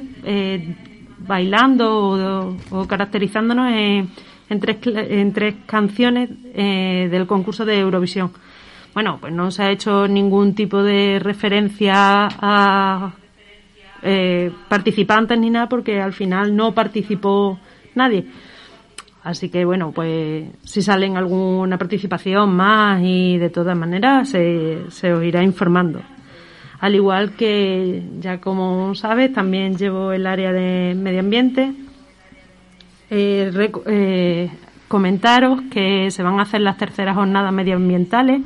bailando 1.19 2.57
o, 2.71 2.87
caracterizándonos 2.87 3.73
en, 3.73 4.11
en, 4.49 4.61
tres, 4.61 4.79
en 4.85 5.33
tres 5.33 5.57
canciones 5.67 6.31
del 6.55 7.27
concurso 7.27 7.65
de 7.65 7.81
Eurovisión. 7.81 8.31
Bueno, 8.95 9.19
pues 9.21 9.33
no 9.33 9.51
se 9.51 9.63
ha 9.63 9.71
hecho 9.71 10.09
ningún 10.09 10.55
tipo 10.55 10.83
de 10.83 11.19
referencia 11.21 12.29
a 12.41 13.13
eh, 14.03 14.51
participantes 14.69 15.39
ni 15.39 15.51
nada 15.51 15.69
porque 15.69 16.01
al 16.01 16.13
final 16.13 16.57
no 16.57 16.73
participó 16.73 17.59
nadie. 17.95 18.27
Así 19.23 19.51
que 19.51 19.65
bueno, 19.65 19.93
pues 19.93 20.47
si 20.65 20.83
salen 20.83 21.17
alguna 21.17 21.77
participación 21.77 22.55
más 22.55 23.03
y 23.03 23.37
de 23.39 23.51
todas 23.51 23.77
maneras 23.77 24.31
se, 24.31 24.91
se 24.91 25.13
os 25.13 25.23
irá 25.23 25.43
informando. 25.43 26.01
Al 26.81 26.95
igual 26.95 27.33
que 27.33 28.03
ya 28.21 28.41
como 28.41 28.95
sabes, 28.95 29.33
también 29.33 29.77
llevo 29.77 30.13
el 30.13 30.27
área 30.27 30.53
de 30.53 30.95
medio 30.95 31.21
ambiente. 31.21 31.73
Eh, 33.11 33.71
eh, 33.87 34.51
comentaros 34.89 35.63
que 35.71 36.11
se 36.11 36.23
van 36.23 36.39
a 36.39 36.43
hacer 36.43 36.61
las 36.63 36.79
terceras 36.79 37.17
jornadas 37.17 37.53
medioambientales 37.53 38.41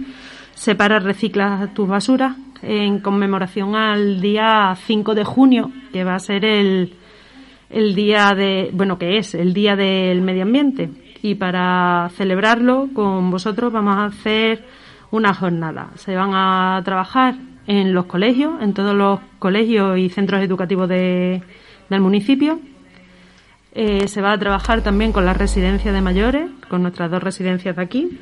Separa, 0.54 0.98
recicla 0.98 1.70
tus 1.74 1.88
basuras 1.88 2.36
en 2.62 3.00
conmemoración 3.00 3.74
al 3.74 4.20
día 4.20 4.74
5 4.86 5.14
de 5.14 5.24
junio, 5.24 5.70
que 5.92 6.04
va 6.04 6.14
a 6.14 6.18
ser 6.18 6.44
el, 6.44 6.94
el 7.74 7.96
día 7.96 8.34
de, 8.36 8.70
bueno, 8.72 8.98
que 8.98 9.18
es 9.18 9.34
el 9.34 9.52
día 9.52 9.74
del 9.74 10.22
medio 10.22 10.44
ambiente. 10.44 10.90
Y 11.22 11.34
para 11.34 12.08
celebrarlo 12.14 12.88
con 12.94 13.32
vosotros 13.32 13.72
vamos 13.72 13.96
a 13.96 14.04
hacer 14.04 14.64
una 15.10 15.34
jornada. 15.34 15.90
Se 15.96 16.14
van 16.14 16.30
a 16.34 16.80
trabajar 16.84 17.34
en 17.66 17.92
los 17.92 18.06
colegios, 18.06 18.62
en 18.62 18.74
todos 18.74 18.94
los 18.94 19.18
colegios 19.40 19.98
y 19.98 20.08
centros 20.08 20.40
educativos 20.42 20.88
de, 20.88 21.42
del 21.90 22.00
municipio. 22.00 22.60
Eh, 23.72 24.06
se 24.06 24.22
va 24.22 24.32
a 24.32 24.38
trabajar 24.38 24.82
también 24.82 25.12
con 25.12 25.26
las 25.26 25.36
residencias 25.36 25.92
de 25.92 26.00
mayores, 26.00 26.48
con 26.68 26.82
nuestras 26.82 27.10
dos 27.10 27.24
residencias 27.24 27.74
de 27.74 27.82
aquí, 27.82 28.20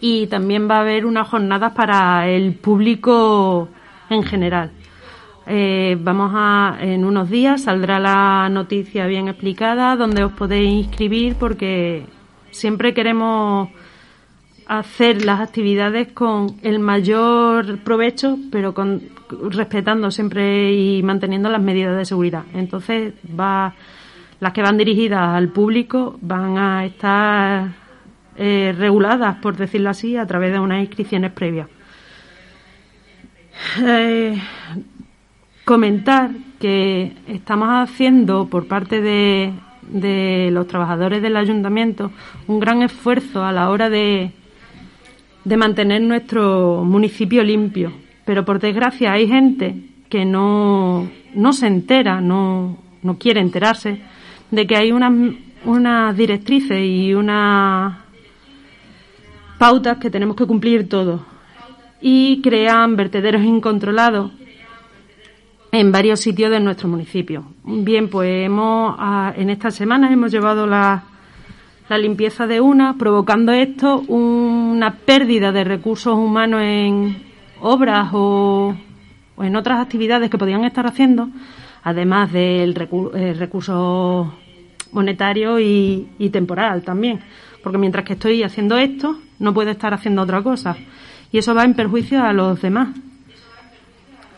y 0.00 0.26
también 0.26 0.68
va 0.68 0.78
a 0.78 0.80
haber 0.80 1.06
unas 1.06 1.28
jornadas 1.28 1.74
para 1.74 2.28
el 2.28 2.54
público 2.54 3.68
en 4.10 4.24
general. 4.24 4.72
Eh, 5.46 5.96
vamos 6.00 6.32
a, 6.34 6.78
en 6.80 7.04
unos 7.04 7.28
días 7.28 7.64
saldrá 7.64 7.98
la 7.98 8.48
noticia 8.48 9.06
bien 9.06 9.28
explicada 9.28 9.94
donde 9.94 10.24
os 10.24 10.32
podéis 10.32 10.86
inscribir 10.86 11.34
porque 11.34 12.06
siempre 12.50 12.94
queremos 12.94 13.68
hacer 14.66 15.24
las 15.24 15.40
actividades 15.40 16.12
con 16.12 16.56
el 16.62 16.78
mayor 16.78 17.78
provecho, 17.80 18.38
pero 18.50 18.72
con, 18.72 19.02
respetando 19.50 20.10
siempre 20.10 20.72
y 20.72 21.02
manteniendo 21.02 21.50
las 21.50 21.60
medidas 21.60 21.96
de 21.96 22.04
seguridad. 22.04 22.44
Entonces, 22.54 23.12
va, 23.38 23.74
las 24.40 24.52
que 24.52 24.62
van 24.62 24.78
dirigidas 24.78 25.34
al 25.34 25.48
público 25.48 26.16
van 26.22 26.56
a 26.56 26.84
estar 26.86 27.72
eh, 28.36 28.74
reguladas, 28.76 29.36
por 29.36 29.56
decirlo 29.56 29.90
así, 29.90 30.16
a 30.16 30.26
través 30.26 30.52
de 30.52 30.60
unas 30.60 30.80
inscripciones 30.80 31.32
previas. 31.32 31.68
Eh, 33.84 34.40
comentar 35.64 36.30
que 36.60 37.12
estamos 37.26 37.68
haciendo 37.70 38.46
por 38.48 38.66
parte 38.66 39.00
de, 39.00 39.52
de, 39.82 40.50
los 40.52 40.66
trabajadores 40.66 41.22
del 41.22 41.36
ayuntamiento 41.36 42.10
un 42.46 42.60
gran 42.60 42.82
esfuerzo 42.82 43.44
a 43.44 43.52
la 43.52 43.70
hora 43.70 43.88
de, 43.90 44.32
de 45.44 45.56
mantener 45.56 46.02
nuestro 46.02 46.84
municipio 46.84 47.42
limpio. 47.42 47.92
Pero 48.24 48.44
por 48.44 48.60
desgracia 48.60 49.12
hay 49.12 49.26
gente 49.26 49.76
que 50.08 50.24
no, 50.24 51.08
no 51.34 51.52
se 51.52 51.66
entera, 51.66 52.20
no, 52.20 52.78
no 53.02 53.18
quiere 53.18 53.40
enterarse 53.40 54.00
de 54.50 54.66
que 54.66 54.76
hay 54.76 54.92
unas, 54.92 55.12
unas 55.64 56.16
directrices 56.16 56.78
y 56.82 57.14
una 57.14 58.04
pautas 59.58 59.98
que 59.98 60.10
tenemos 60.10 60.36
que 60.36 60.46
cumplir 60.46 60.88
todos 60.88 61.20
y 62.00 62.40
crean 62.42 62.96
vertederos 62.96 63.42
incontrolados 63.42 64.30
en 65.74 65.90
varios 65.90 66.20
sitios 66.20 66.52
de 66.52 66.60
nuestro 66.60 66.88
municipio. 66.88 67.44
Bien, 67.64 68.08
pues 68.08 68.46
hemos, 68.46 68.96
en 69.36 69.50
estas 69.50 69.74
semanas 69.74 70.12
hemos 70.12 70.30
llevado 70.30 70.68
la, 70.68 71.02
la 71.88 71.98
limpieza 71.98 72.46
de 72.46 72.60
una, 72.60 72.96
provocando 72.96 73.50
esto 73.50 73.98
una 74.06 74.94
pérdida 74.94 75.50
de 75.50 75.64
recursos 75.64 76.14
humanos 76.14 76.62
en 76.62 77.16
obras 77.60 78.10
o, 78.12 78.72
en 79.38 79.56
otras 79.56 79.80
actividades 79.80 80.30
que 80.30 80.38
podían 80.38 80.64
estar 80.64 80.86
haciendo, 80.86 81.28
además 81.82 82.30
del 82.32 82.72
eh, 83.14 83.34
recurso 83.36 84.32
monetario 84.92 85.58
y, 85.58 86.06
temporal 86.32 86.82
también. 86.82 87.18
Porque 87.64 87.78
mientras 87.78 88.04
que 88.04 88.12
estoy 88.12 88.44
haciendo 88.44 88.78
esto, 88.78 89.18
no 89.40 89.52
puede 89.52 89.72
estar 89.72 89.92
haciendo 89.92 90.22
otra 90.22 90.40
cosa. 90.40 90.76
Y 91.32 91.38
eso 91.38 91.52
va 91.52 91.64
en 91.64 91.74
perjuicio 91.74 92.22
a 92.22 92.32
los 92.32 92.62
demás. 92.62 92.90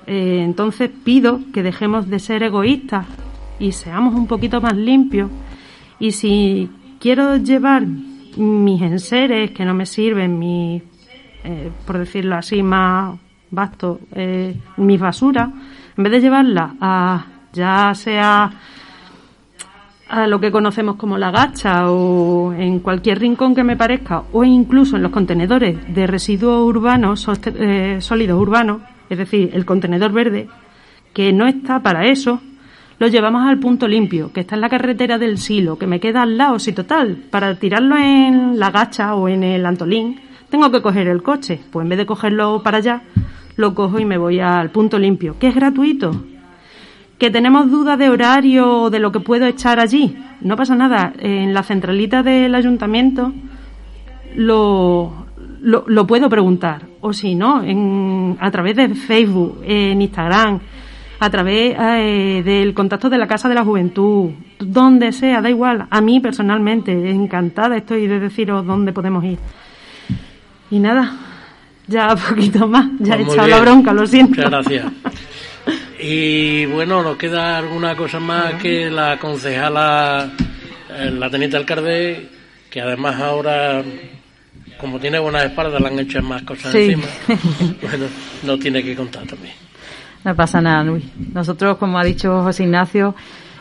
Eh, 0.07 0.43
entonces 0.45 0.91
pido 1.05 1.41
que 1.53 1.63
dejemos 1.63 2.09
de 2.09 2.19
ser 2.19 2.43
egoístas 2.43 3.07
y 3.59 3.73
seamos 3.73 4.15
un 4.15 4.27
poquito 4.27 4.61
más 4.61 4.77
limpios. 4.77 5.31
Y 5.99 6.13
si 6.13 6.71
quiero 7.01 7.37
llevar 7.37 7.87
mis 8.37 8.83
enseres 8.83 9.51
que 9.53 9.65
no 9.65 9.75
me 9.75 9.87
sirven, 9.87 10.39
mi, 10.39 10.83
eh, 11.45 11.71
por 11.87 11.99
decirlo 11.99 12.37
así, 12.37 12.63
más 12.63 13.19
vasto, 13.51 14.01
eh, 14.13 14.55
mis 14.77 15.01
basuras, 15.01 15.51
en 15.97 16.05
vez 16.05 16.13
de 16.13 16.21
llevarlas 16.21 16.73
a 16.81 17.27
ya 17.53 17.95
sea 17.95 18.51
a 20.09 20.27
lo 20.27 20.39
que 20.39 20.53
conocemos 20.53 20.97
como 20.97 21.19
la 21.19 21.31
gacha 21.31 21.91
o 21.91 22.53
en 22.53 22.79
cualquier 22.79 23.19
rincón 23.19 23.55
que 23.55 23.65
me 23.65 23.77
parezca 23.77 24.23
o 24.33 24.45
incluso 24.45 24.97
en 24.97 25.03
los 25.03 25.11
contenedores 25.11 25.93
de 25.93 26.07
residuos 26.07 26.65
urbanos, 26.65 27.27
eh, 27.45 27.97
sólidos 28.01 28.41
urbanos, 28.41 28.83
es 29.09 29.19
decir, 29.19 29.51
el 29.53 29.65
contenedor 29.65 30.13
verde, 30.13 30.49
que 31.13 31.33
no 31.33 31.47
está 31.47 31.81
para 31.81 32.07
eso, 32.07 32.41
lo 32.99 33.09
llevamos 33.09 33.47
al 33.47 33.59
punto 33.59 33.87
limpio, 33.87 34.33
que 34.33 34.41
está 34.41 34.55
en 34.55 34.63
la 34.63 34.69
carretera 34.69 35.19
del 35.19 35.39
silo, 35.39 35.79
que 35.79 35.87
me 35.87 36.01
queda 36.01 36.23
al 36.23 36.37
lado, 36.37 36.59
si 36.59 36.73
total, 36.73 37.17
para 37.31 37.55
tirarlo 37.57 37.97
en 37.97 38.59
la 38.59 38.71
gacha 38.71 39.15
o 39.15 39.29
en 39.29 39.43
el 39.43 39.67
antolín, 39.67 40.21
tengo 40.51 40.71
que 40.71 40.83
coger 40.83 41.09
el 41.09 41.23
coche, 41.23 41.61
pues 41.71 41.85
en 41.85 41.91
vez 41.91 41.99
de 41.99 42.07
cogerlo 42.07 42.63
para 42.63 42.79
allá, 42.79 43.03
lo 43.57 43.75
cojo 43.75 43.99
y 43.99 44.05
me 44.05 44.19
voy 44.19 44.41
al 44.41 44.71
punto 44.71 44.99
limpio, 44.99 45.39
que 45.39 45.49
es 45.49 45.55
gratuito, 45.55 46.13
que 47.19 47.31
tenemos 47.31 47.71
dudas 47.71 47.99
de 47.99 48.11
horario 48.11 48.83
o 48.83 48.91
de 48.91 48.99
lo 48.99 49.11
que 49.11 49.21
puedo 49.21 49.47
echar 49.47 49.81
allí. 49.81 50.17
No 50.41 50.57
pasa 50.57 50.75
nada. 50.75 51.13
En 51.19 51.55
la 51.55 51.63
centralita 51.63 52.23
del 52.23 52.55
ayuntamiento 52.55 53.33
lo, 54.35 55.27
lo, 55.63 56.07
puedo 56.07 56.29
preguntar. 56.29 56.83
O 57.07 57.13
si 57.13 57.37
no, 57.37 57.63
en, 57.63 58.37
a 58.41 58.51
través 58.51 58.75
de 58.75 58.89
Facebook, 58.97 59.63
en 59.65 60.03
Instagram, 60.03 60.59
a 61.21 61.31
través 61.31 61.77
eh, 61.79 62.43
del 62.45 62.75
contacto 62.75 63.09
de 63.09 63.17
la 63.17 63.29
Casa 63.29 63.49
de 63.49 63.55
la 63.55 63.63
Juventud, 63.63 64.31
donde 64.59 65.13
sea, 65.13 65.41
da 65.41 65.49
igual. 65.49 65.87
A 65.89 66.01
mí 66.01 66.19
personalmente, 66.19 66.91
encantada 67.11 67.77
estoy 67.77 68.09
de 68.09 68.19
deciros 68.19 68.67
dónde 68.67 68.93
podemos 68.93 69.23
ir. 69.23 69.39
Y 70.69 70.81
nada, 70.81 71.17
ya 71.87 72.17
poquito 72.29 72.67
más. 72.67 72.89
Ya 72.99 73.15
he 73.15 73.19
pues 73.19 73.35
echado 73.35 73.47
la 73.47 73.61
bronca, 73.61 73.93
lo 73.93 74.05
siento. 74.05 74.31
Muchas 74.31 74.51
gracias. 74.51 74.93
Y 76.01 76.67
bueno, 76.67 77.05
nos 77.05 77.17
queda 77.17 77.59
alguna 77.59 77.95
cosa 77.95 78.19
más 78.19 78.55
que 78.55 78.91
la 78.91 79.17
concejala, 79.21 80.29
eh, 80.91 81.13
la 81.13 81.31
teniente 81.31 81.57
alcalde, 81.57 82.31
que 82.69 82.81
además 82.81 83.21
ahora, 83.21 83.85
como 84.79 84.99
tiene 84.99 85.19
buenas 85.19 85.45
espaldas, 85.45 85.81
le 85.81 85.89
han 85.89 85.99
hecho 85.99 86.23
más 86.23 86.43
cosas 86.43 86.75
encima. 86.75 87.07
Bueno, 87.83 88.07
no 88.43 88.59
tiene 88.59 88.83
que 88.83 88.95
contar 88.95 89.27
también. 89.27 89.55
No 90.25 90.35
pasa 90.35 90.61
nada, 90.61 90.83
Luis. 90.83 91.05
Nosotros, 91.33 91.77
como 91.79 91.99
ha 91.99 92.05
dicho 92.05 92.43
José 92.43 92.65
Ignacio, 92.65 93.15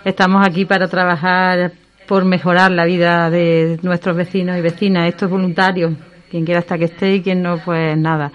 estamos 0.04 0.46
aquí 0.46 0.66
para 0.66 0.88
trabajar 0.88 1.74
por 2.08 2.26
mejorar 2.26 2.72
la 2.72 2.86
vida 2.86 3.30
de 3.30 3.80
nuestros 3.82 4.16
vecinos 4.16 4.58
y 4.58 4.62
vecinas. 4.62 5.08
Esto 5.08 5.26
es 5.26 5.32
voluntario. 5.32 5.96
Quien 6.30 6.44
quiera 6.44 6.60
hasta 6.60 6.78
que 6.78 6.86
esté 6.86 7.16
y 7.16 7.22
quien 7.22 7.42
no, 7.42 7.60
pues 7.60 7.98
nada. 7.98 8.32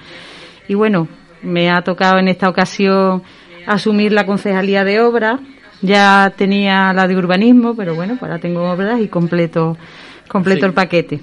Y 0.68 0.74
bueno, 0.74 1.08
me 1.42 1.70
ha 1.70 1.82
tocado 1.82 2.18
en 2.18 2.28
esta 2.28 2.48
ocasión 2.48 3.22
asumir 3.66 4.12
la 4.12 4.26
concejalía 4.26 4.84
de 4.84 5.00
obras. 5.00 5.40
Ya 5.82 6.32
tenía 6.36 6.92
la 6.92 7.08
de 7.08 7.16
urbanismo, 7.16 7.74
pero 7.74 7.94
bueno, 7.94 8.16
pues 8.18 8.30
ahora 8.30 8.40
tengo 8.40 8.70
obras 8.70 9.00
y 9.00 9.08
completo, 9.08 9.76
completo 10.28 10.66
el 10.66 10.72
paquete. 10.72 11.20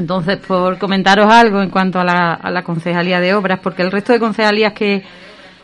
Entonces, 0.00 0.38
por 0.38 0.78
comentaros 0.78 1.30
algo 1.30 1.60
en 1.60 1.68
cuanto 1.68 2.00
a 2.00 2.04
la, 2.04 2.32
a 2.34 2.50
la 2.50 2.62
concejalía 2.62 3.20
de 3.20 3.34
obras, 3.34 3.60
porque 3.62 3.82
el 3.82 3.92
resto 3.92 4.14
de 4.14 4.18
concejalías 4.18 4.72
que, 4.72 5.02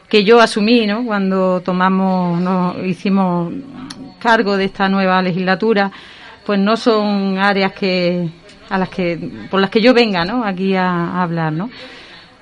que 0.08 0.24
yo 0.24 0.40
asumí, 0.40 0.86
¿no? 0.86 1.04
Cuando 1.06 1.62
tomamos, 1.62 2.40
nos 2.40 2.84
hicimos 2.84 3.52
cargo 4.18 4.56
de 4.56 4.66
esta 4.66 4.88
nueva 4.88 5.22
legislatura, 5.22 5.90
pues 6.44 6.60
no 6.60 6.76
son 6.76 7.38
áreas 7.38 7.72
que 7.72 8.28
a 8.68 8.78
las 8.78 8.88
que 8.88 9.18
por 9.50 9.60
las 9.60 9.70
que 9.70 9.80
yo 9.80 9.94
venga, 9.94 10.24
¿no? 10.24 10.44
Aquí 10.44 10.74
a, 10.76 11.22
hablar, 11.22 11.52
¿no? 11.52 11.70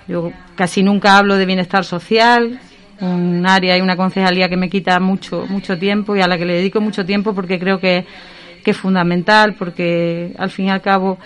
Yo 0.09 0.33
casi 0.57 0.83
nunca 0.83 1.17
hablo 1.17 1.37
de 1.37 1.47
bienestar 1.47 1.85
social, 1.85 2.59
un 3.01 3.47
área 3.47 3.77
y 3.79 3.81
una 3.81 3.97
concejalía 3.97 4.49
que 4.49 4.57
me 4.57 4.69
quita 4.69 4.99
mucho 4.99 5.47
mucho 5.49 5.79
tiempo 5.79 6.17
y 6.17 6.21
a 6.21 6.27
la 6.27 6.37
que 6.39 6.45
le 6.45 6.55
dedico 6.55 6.81
mucho 6.81 7.07
tiempo 7.07 7.35
porque 7.35 7.59
creo 7.59 7.79
que, 7.79 8.05
que 8.65 8.73
es 8.73 8.77
fundamental, 8.77 9.55
porque 9.55 10.35
al 10.39 10.51
fin 10.51 10.67
y 10.67 10.71
al 10.71 10.83
cabo, 10.83 11.19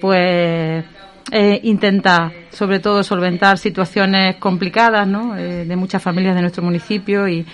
pues 0.00 0.84
eh, 1.30 1.60
intenta 1.62 2.32
sobre 2.50 2.80
todo 2.80 3.02
solventar 3.02 3.58
situaciones 3.58 4.36
complicadas, 4.36 5.06
¿no? 5.06 5.36
Eh, 5.36 5.64
de 5.64 5.76
muchas 5.76 6.02
familias 6.02 6.34
de 6.34 6.40
nuestro 6.40 6.62
municipio 6.62 7.28
y 7.28 7.44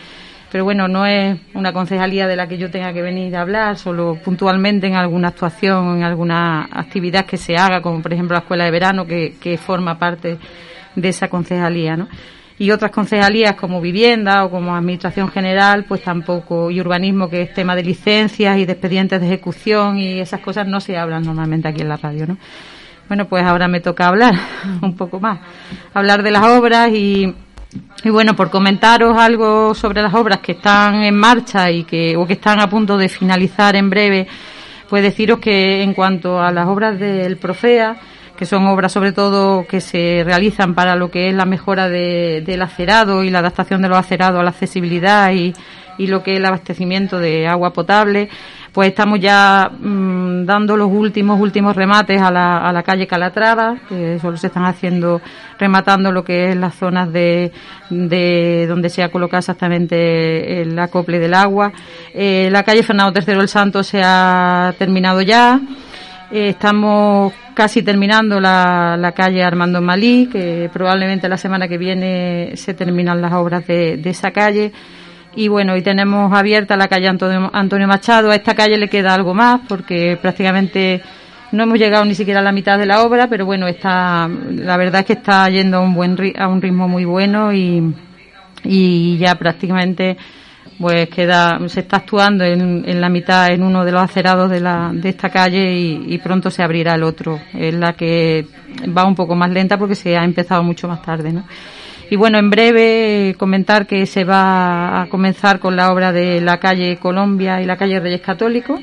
pero 0.55 0.63
bueno, 0.63 0.87
no 0.87 1.05
es 1.05 1.37
una 1.55 1.73
concejalía 1.73 2.29
de 2.29 2.37
la 2.37 2.47
que 2.47 2.57
yo 2.57 2.71
tenga 2.71 2.93
que 2.93 3.03
venir 3.03 3.35
a 3.35 3.41
hablar, 3.41 3.77
solo 3.77 4.17
puntualmente 4.25 4.87
en 4.87 4.95
alguna 4.95 5.29
actuación, 5.29 5.97
en 5.97 6.05
alguna 6.05 6.69
actividad 6.71 7.27
que 7.27 7.37
se 7.37 7.57
haga, 7.57 7.83
como 7.83 8.01
por 8.01 8.13
ejemplo 8.13 8.35
la 8.35 8.43
escuela 8.43 8.65
de 8.65 8.71
verano, 8.71 9.05
que, 9.05 9.35
que 9.41 9.59
forma 9.59 9.99
parte 9.99 10.39
de 10.95 11.09
esa 11.09 11.27
concejalía, 11.27 11.97
¿no? 11.97 12.07
Y 12.59 12.71
otras 12.71 12.93
concejalías 12.93 13.55
como 13.55 13.81
vivienda 13.81 14.45
o 14.45 14.51
como 14.51 14.77
administración 14.77 15.29
general, 15.29 15.85
pues 15.89 16.03
tampoco, 16.03 16.71
y 16.71 16.81
urbanismo, 16.81 17.29
que 17.29 17.43
es 17.43 17.55
tema 17.55 17.75
de 17.75 17.83
licencias 17.83 18.59
y 18.59 18.65
de 18.65 18.73
expedientes 18.73 19.21
de 19.21 19.27
ejecución 19.27 19.99
y 19.99 20.21
esas 20.21 20.41
cosas 20.41 20.67
no 20.69 20.81
se 20.81 20.97
hablan 20.97 21.25
normalmente 21.25 21.67
aquí 21.67 21.83
en 21.83 21.89
la 21.89 21.97
radio, 21.97 22.27
¿no? 22.27 22.39
Bueno, 23.09 23.27
pues 23.27 23.45
ahora 23.45 23.67
me 23.69 23.81
toca 23.81 24.07
hablar 24.07 24.35
un 24.83 24.97
poco 24.97 25.19
más, 25.19 25.41
hablar 25.93 26.23
de 26.23 26.31
las 26.31 26.45
obras 26.45 26.91
y 26.91 27.35
y 28.05 28.11
bueno, 28.11 28.37
por 28.37 28.51
comentaros 28.51 29.17
algo 29.17 29.75
sobre 29.75 30.03
las 30.03 30.15
obras 30.15 30.39
que 30.41 30.53
están 30.53 31.03
en 31.03 31.17
marcha 31.17 31.71
y 31.71 31.85
que, 31.85 32.17
o 32.17 32.27
que 32.27 32.35
están 32.35 32.61
a 32.61 32.69
punto 32.69 32.97
de 32.97 33.09
finalizar 33.09 33.75
en 33.77 33.91
breve, 33.91 34.27
pues 34.89 35.03
deciros 35.03 35.39
que 35.39 35.83
en 35.83 35.95
cuanto 35.95 36.41
a 36.41 36.53
las 36.53 36.67
obras 36.67 36.99
del 36.99 37.37
Profea, 37.37 37.97
que 38.37 38.47
son 38.47 38.67
obras 38.67 38.93
sobre 38.93 39.13
todo 39.13 39.67
que 39.67 39.81
se 39.81 40.23
realizan 40.25 40.75
para 40.75 40.97
lo 40.97 41.11
que 41.11 41.29
es 41.29 41.35
la 41.35 41.45
mejora 41.45 41.89
del 41.89 42.63
acerado 42.63 43.23
y 43.23 43.31
la 43.31 43.39
adaptación 43.41 43.83
de 43.83 43.89
los 43.89 43.99
acerados 43.99 44.41
a 44.41 44.45
la 44.45 44.51
accesibilidad 44.51 45.33
y, 45.33 45.55
y 45.99 46.07
lo 46.07 46.23
que 46.23 46.33
es 46.33 46.39
el 46.39 46.47
abastecimiento 46.47 47.19
de 47.19 47.47
agua 47.47 47.73
potable, 47.73 48.29
pues 48.73 48.89
estamos 48.89 49.21
ya 49.21 49.71
mm, 49.71 50.45
dando 50.45 50.77
los 50.77 50.91
últimos 50.91 51.41
últimos 51.41 51.77
remates 51.77 52.21
a 52.21 52.31
la, 52.33 52.59
a 52.59 52.73
la 52.73 52.83
calle 52.83 53.07
Calatrava, 53.07 53.77
que 53.89 54.19
solo 54.19 54.37
se 54.37 54.49
están 54.49 54.65
haciendo, 54.65 55.21
rematando 55.59 56.11
lo 56.11 56.25
que 56.25 56.51
es 56.51 56.57
las 56.57 56.75
zonas 56.75 57.13
de, 57.13 57.53
de 57.89 58.67
donde 58.69 58.91
se 58.91 59.05
ha 59.05 59.11
colocado 59.11 59.39
exactamente 59.39 60.61
el 60.61 60.77
acople 60.77 61.21
del 61.21 61.35
agua. 61.35 61.73
Eh, 62.13 62.49
la 62.51 62.65
calle 62.65 62.83
Fernando 62.83 63.21
III 63.21 63.35
el 63.39 63.49
Santo 63.49 63.85
se 63.85 64.03
ha 64.03 64.75
terminado 64.77 65.23
ya. 65.23 65.61
Eh, 66.33 66.49
estamos 66.49 67.33
casi 67.55 67.83
terminando 67.83 68.41
la, 68.41 68.97
la, 68.99 69.13
calle 69.13 69.43
Armando 69.43 69.81
Malí, 69.81 70.29
que 70.31 70.69
probablemente 70.73 71.29
la 71.29 71.37
semana 71.37 71.69
que 71.69 71.79
viene 71.79 72.53
se 72.57 72.75
terminan 72.75 73.23
las 73.23 73.33
obras 73.33 73.67
de, 73.67 73.97
de 73.97 74.11
esa 74.11 74.31
calle 74.31 74.73
y 75.37 75.49
bueno, 75.49 75.73
hoy 75.73 75.83
tenemos 75.83 76.33
abierta 76.33 76.77
la 76.77 76.89
calle 76.89 77.09
Antonio, 77.09 77.89
Machado. 77.89 78.31
A 78.31 78.37
esta 78.37 78.55
calle 78.55 78.79
le 78.79 78.89
queda 78.89 79.15
algo 79.15 79.35
más 79.35 79.61
porque 79.69 80.17
prácticamente 80.21 81.03
no 81.53 81.65
hemos 81.65 81.79
llegado 81.79 82.05
ni 82.05 82.15
siquiera 82.15 82.41
a 82.41 82.43
la 82.43 82.53
mitad 82.53 82.79
de 82.79 82.87
la 82.87 83.03
obra, 83.03 83.27
pero 83.29 83.45
bueno, 83.45 83.67
está, 83.67 84.29
la 84.29 84.77
verdad 84.77 85.01
es 85.01 85.07
que 85.07 85.13
está 85.15 85.49
yendo 85.49 85.79
a 85.79 85.81
un 85.81 85.95
buen 85.95 86.17
a 86.39 86.49
un 86.49 86.63
ritmo 86.63 86.89
muy 86.89 87.05
bueno 87.05 87.53
y, 87.53 87.95
y 88.63 89.19
ya 89.19 89.35
prácticamente 89.35 90.17
pues 90.79 91.09
queda 91.09 91.59
se 91.69 91.81
está 91.81 91.99
actuando 91.99 92.45
en, 92.45 92.85
en, 92.87 93.01
la 93.01 93.09
mitad 93.09 93.49
en 93.53 93.63
uno 93.63 93.85
de 93.85 93.93
los 93.93 94.03
acerados 94.03 94.51
de, 94.51 94.61
la, 94.61 94.91
de 94.93 95.09
esta 95.09 95.31
calle 95.31 95.73
y, 95.73 96.19
pronto 96.19 96.51
se 96.51 96.63
abrirá 96.63 96.95
el 96.95 97.03
otro 97.03 97.41
es 97.53 97.75
la 97.75 97.93
que 97.93 98.47
va 98.97 99.05
un 99.05 99.15
poco 99.15 99.35
más 99.35 99.51
lenta 99.51 99.79
porque 99.79 99.95
se 99.95 100.17
ha 100.17 100.25
empezado 100.25 100.63
mucho 100.63 100.89
más 100.89 101.03
tarde 101.03 101.33
¿no? 101.33 101.45
Y 102.11 102.17
bueno, 102.17 102.39
en 102.39 102.51
breve 102.51 103.35
comentar 103.39 103.87
que 103.87 104.07
se 104.07 104.25
va 104.25 105.03
a 105.03 105.07
comenzar 105.09 105.59
con 105.59 105.75
la 105.75 105.91
obra 105.91 106.13
de 106.13 106.41
la 106.41 106.59
calle 106.59 106.99
Colombia 106.99 107.63
y 107.63 107.65
la 107.65 107.77
calle 107.77 107.99
Reyes 107.99 108.21
Católicos. 108.21 108.81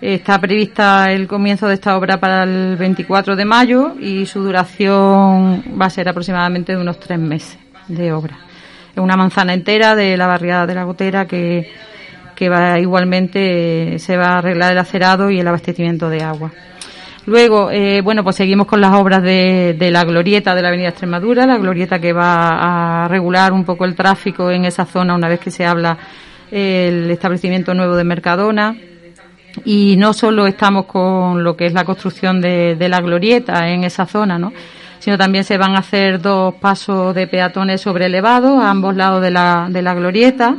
Está 0.00 0.38
prevista 0.40 1.12
el 1.12 1.28
comienzo 1.28 1.68
de 1.68 1.74
esta 1.74 1.96
obra 1.96 2.18
para 2.18 2.42
el 2.42 2.76
24 2.76 3.36
de 3.36 3.44
mayo 3.44 3.94
y 4.00 4.26
su 4.26 4.42
duración 4.42 5.62
va 5.80 5.86
a 5.86 5.90
ser 5.90 6.08
aproximadamente 6.08 6.74
de 6.74 6.82
unos 6.82 6.98
tres 6.98 7.18
meses 7.18 7.58
de 7.88 8.12
obra. 8.12 8.36
Una 8.96 9.16
manzana 9.16 9.54
entera 9.54 9.94
de 9.94 10.16
la 10.16 10.26
barriada 10.26 10.66
de 10.66 10.74
la 10.74 10.84
Gotera 10.84 11.26
que, 11.26 11.70
que 12.34 12.48
va 12.48 12.78
igualmente 12.78 13.98
se 13.98 14.16
va 14.16 14.28
a 14.28 14.38
arreglar 14.38 14.72
el 14.72 14.78
acerado 14.78 15.30
y 15.30 15.40
el 15.40 15.48
abastecimiento 15.48 16.08
de 16.08 16.22
agua. 16.22 16.52
Luego, 17.26 17.70
eh, 17.70 18.02
bueno, 18.02 18.22
pues 18.22 18.36
seguimos 18.36 18.66
con 18.66 18.80
las 18.80 18.92
obras 18.92 19.22
de, 19.22 19.74
de, 19.78 19.90
la 19.90 20.04
glorieta 20.04 20.54
de 20.54 20.60
la 20.60 20.68
Avenida 20.68 20.90
Extremadura, 20.90 21.46
la 21.46 21.56
glorieta 21.56 21.98
que 21.98 22.12
va 22.12 23.04
a 23.04 23.08
regular 23.08 23.52
un 23.52 23.64
poco 23.64 23.86
el 23.86 23.94
tráfico 23.94 24.50
en 24.50 24.66
esa 24.66 24.84
zona 24.84 25.14
una 25.14 25.28
vez 25.28 25.40
que 25.40 25.50
se 25.50 25.64
habla 25.64 25.96
el 26.50 27.10
establecimiento 27.10 27.72
nuevo 27.72 27.96
de 27.96 28.04
Mercadona. 28.04 28.76
Y 29.64 29.96
no 29.96 30.12
solo 30.12 30.46
estamos 30.46 30.84
con 30.86 31.42
lo 31.42 31.56
que 31.56 31.66
es 31.66 31.72
la 31.72 31.84
construcción 31.84 32.40
de, 32.40 32.74
de 32.74 32.88
la 32.88 33.00
glorieta 33.00 33.68
en 33.68 33.84
esa 33.84 34.04
zona, 34.04 34.38
¿no? 34.38 34.52
Sino 35.04 35.18
también 35.18 35.44
se 35.44 35.58
van 35.58 35.76
a 35.76 35.80
hacer 35.80 36.18
dos 36.18 36.54
pasos 36.54 37.14
de 37.14 37.26
peatones 37.26 37.82
sobre 37.82 38.06
elevados 38.06 38.58
a 38.58 38.70
ambos 38.70 38.96
lados 38.96 39.20
de 39.20 39.30
la, 39.30 39.66
de 39.68 39.82
la 39.82 39.92
glorieta 39.92 40.56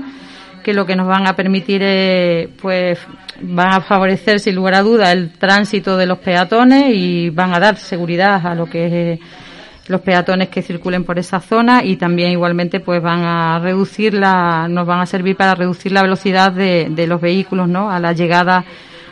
que 0.63 0.71
lo 0.71 0.85
que 0.85 0.95
nos 0.95 1.07
van 1.07 1.25
a 1.25 1.35
permitir 1.35 1.81
es, 1.81 2.49
pues, 2.61 2.99
van 3.41 3.73
a 3.73 3.81
favorecer 3.81 4.39
sin 4.39 4.53
lugar 4.53 4.75
a 4.75 4.83
duda 4.83 5.11
el 5.11 5.31
tránsito 5.31 5.97
de 5.97 6.05
los 6.05 6.19
peatones 6.19 6.93
y 6.93 7.31
van 7.31 7.55
a 7.55 7.59
dar 7.59 7.77
seguridad 7.77 8.45
a 8.45 8.53
lo 8.53 8.67
que 8.67 9.13
es 9.13 9.19
los 9.87 10.01
peatones 10.01 10.49
que 10.49 10.61
circulen 10.61 11.03
por 11.05 11.17
esa 11.17 11.39
zona 11.39 11.83
y 11.83 11.95
también 11.95 12.29
igualmente 12.29 12.79
pues 12.79 13.01
van 13.01 13.23
a 13.23 13.57
reducir 13.57 14.13
la, 14.13 14.67
nos 14.67 14.85
van 14.85 14.99
a 14.99 15.07
servir 15.07 15.35
para 15.35 15.55
reducir 15.55 15.91
la 15.91 16.03
velocidad 16.03 16.51
de, 16.51 16.87
de 16.91 17.07
los 17.07 17.19
vehículos, 17.19 17.67
¿no? 17.67 17.89
A 17.89 17.99
la 17.99 18.13
llegada 18.13 18.63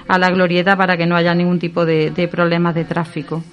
a 0.08 0.18
la 0.20 0.30
glorieta 0.30 0.76
para 0.76 0.96
que 0.96 1.08
no 1.08 1.16
haya 1.16 1.34
ningún 1.34 1.58
tipo 1.58 1.86
de 1.88 2.30
problemas 2.32 2.76
de 2.76 2.86
tráfico. 2.86 3.44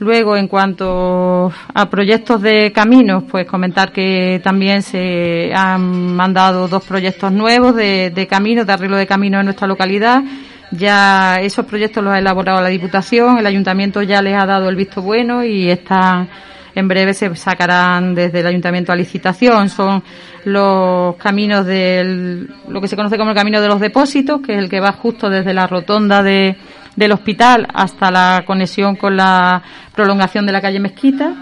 Luego, 0.00 0.34
en 0.34 0.48
cuanto 0.48 1.52
a 1.74 1.90
proyectos 1.90 2.40
de 2.40 2.72
caminos, 2.72 3.24
pues 3.30 3.46
comentar 3.46 3.92
que 3.92 4.40
también 4.42 4.82
se 4.82 5.52
han 5.54 6.14
mandado 6.14 6.68
dos 6.68 6.84
proyectos 6.84 7.30
nuevos 7.30 7.76
de, 7.76 8.10
de 8.10 8.26
caminos, 8.26 8.66
de 8.66 8.72
arreglo 8.72 8.96
de 8.96 9.06
caminos 9.06 9.40
en 9.40 9.46
nuestra 9.46 9.66
localidad. 9.66 10.22
Ya 10.70 11.36
esos 11.40 11.66
proyectos 11.66 12.02
los 12.02 12.14
ha 12.14 12.18
elaborado 12.18 12.62
la 12.62 12.68
Diputación, 12.68 13.38
el 13.38 13.46
Ayuntamiento 13.46 14.00
ya 14.02 14.22
les 14.22 14.34
ha 14.40 14.46
dado 14.46 14.70
el 14.70 14.76
visto 14.76 15.02
bueno 15.02 15.44
y 15.44 15.68
están 15.68 16.30
en 16.74 16.88
breve 16.88 17.14
se 17.14 17.34
sacarán 17.34 18.14
desde 18.14 18.40
el 18.40 18.46
ayuntamiento 18.46 18.92
a 18.92 18.96
licitación. 18.96 19.68
Son 19.68 20.02
los 20.44 21.16
caminos 21.16 21.66
del, 21.66 22.48
lo 22.68 22.80
que 22.80 22.88
se 22.88 22.96
conoce 22.96 23.18
como 23.18 23.30
el 23.30 23.36
camino 23.36 23.60
de 23.60 23.68
los 23.68 23.80
depósitos, 23.80 24.40
que 24.40 24.52
es 24.52 24.58
el 24.58 24.70
que 24.70 24.80
va 24.80 24.92
justo 24.92 25.28
desde 25.28 25.52
la 25.52 25.66
rotonda 25.66 26.22
de, 26.22 26.56
del 27.00 27.12
hospital 27.12 27.66
hasta 27.72 28.10
la 28.10 28.44
conexión 28.46 28.94
con 28.94 29.16
la 29.16 29.62
prolongación 29.94 30.44
de 30.44 30.52
la 30.52 30.60
calle 30.60 30.78
Mezquita. 30.78 31.32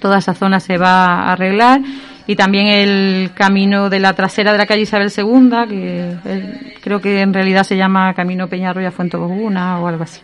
Toda 0.00 0.18
esa 0.18 0.34
zona 0.34 0.60
se 0.60 0.78
va 0.78 1.04
a 1.04 1.32
arreglar 1.32 1.82
y 2.26 2.36
también 2.36 2.68
el 2.68 3.32
camino 3.34 3.90
de 3.90 4.00
la 4.00 4.14
trasera 4.14 4.50
de 4.50 4.58
la 4.58 4.66
calle 4.66 4.82
Isabel 4.82 5.12
II, 5.14 5.50
que 5.68 6.78
creo 6.80 7.00
que 7.00 7.20
en 7.20 7.34
realidad 7.34 7.64
se 7.64 7.76
llama 7.76 8.14
Camino 8.14 8.48
Peñarroya 8.48 8.90
Fuente 8.90 9.18
Boguna 9.18 9.78
o 9.78 9.86
algo 9.86 10.04
así. 10.04 10.22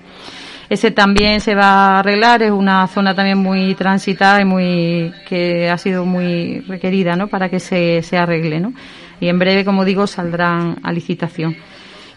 Ese 0.71 0.91
también 0.93 1.41
se 1.41 1.55
va 1.55 1.97
a 1.97 1.99
arreglar, 1.99 2.43
es 2.43 2.51
una 2.51 2.87
zona 2.87 3.15
también 3.15 3.39
muy 3.39 3.75
transitada 3.75 4.41
y 4.41 4.47
muy 4.47 5.13
que 5.29 5.69
ha 5.69 5.77
sido 5.77 6.07
muy 6.07 6.61
requerida, 6.61 7.17
¿no? 7.17 7.29
Para 7.29 7.51
que 7.51 7.61
se, 7.61 8.03
se 8.03 8.17
arregle, 8.17 8.61
¿no? 8.61 8.73
Y 9.21 9.29
en 9.29 9.39
breve, 9.39 9.65
como 9.65 9.85
digo, 9.85 10.07
saldrán 10.07 10.77
a 10.83 10.93
licitación. 10.93 11.57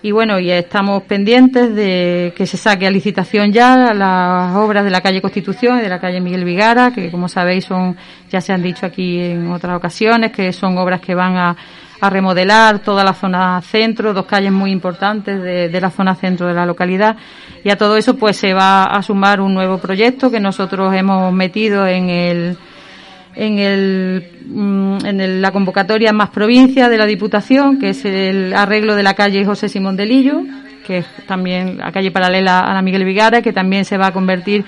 Y 0.03 0.11
bueno, 0.11 0.39
y 0.39 0.49
estamos 0.49 1.03
pendientes 1.03 1.75
de 1.75 2.33
que 2.35 2.47
se 2.47 2.57
saque 2.57 2.87
a 2.87 2.91
licitación 2.91 3.51
ya 3.51 3.93
las 3.93 4.55
obras 4.55 4.83
de 4.83 4.89
la 4.89 4.99
calle 5.01 5.21
Constitución 5.21 5.77
y 5.77 5.81
de 5.81 5.89
la 5.89 5.99
calle 5.99 6.19
Miguel 6.19 6.43
Vigara, 6.43 6.91
que 6.91 7.11
como 7.11 7.29
sabéis 7.29 7.65
son, 7.65 7.95
ya 8.27 8.41
se 8.41 8.51
han 8.51 8.63
dicho 8.63 8.87
aquí 8.87 9.19
en 9.19 9.51
otras 9.51 9.77
ocasiones, 9.77 10.31
que 10.31 10.51
son 10.53 10.75
obras 10.79 11.01
que 11.01 11.13
van 11.13 11.37
a, 11.37 11.55
remodelar 12.01 12.79
toda 12.79 13.03
la 13.03 13.13
zona 13.13 13.61
centro, 13.61 14.11
dos 14.11 14.25
calles 14.25 14.51
muy 14.51 14.71
importantes 14.71 15.39
de, 15.39 15.79
la 15.79 15.91
zona 15.91 16.15
centro 16.15 16.47
de 16.47 16.55
la 16.55 16.65
localidad. 16.65 17.15
Y 17.63 17.69
a 17.69 17.77
todo 17.77 17.95
eso 17.95 18.17
pues 18.17 18.37
se 18.37 18.55
va 18.55 18.85
a 18.85 19.03
sumar 19.03 19.39
un 19.39 19.53
nuevo 19.53 19.77
proyecto 19.77 20.31
que 20.31 20.39
nosotros 20.39 20.95
hemos 20.95 21.31
metido 21.31 21.85
en 21.85 22.09
el 22.09 22.57
en, 23.35 23.59
el, 23.59 24.27
mm, 24.47 25.05
en 25.05 25.21
el, 25.21 25.41
la 25.41 25.51
convocatoria 25.51 26.13
Más 26.13 26.29
Provincia 26.29 26.89
de 26.89 26.97
la 26.97 27.05
Diputación, 27.05 27.79
que 27.79 27.89
es 27.89 28.05
el 28.05 28.53
arreglo 28.53 28.95
de 28.95 29.03
la 29.03 29.13
calle 29.13 29.45
José 29.45 29.69
Simón 29.69 29.95
de 29.95 30.05
Lillo, 30.05 30.41
que 30.85 30.99
es 30.99 31.05
también 31.27 31.77
la 31.77 31.91
calle 31.91 32.11
paralela 32.11 32.59
a 32.59 32.73
la 32.73 32.81
Miguel 32.81 33.05
Vigara, 33.05 33.41
que 33.41 33.53
también 33.53 33.85
se 33.85 33.97
va 33.97 34.07
a 34.07 34.13
convertir 34.13 34.65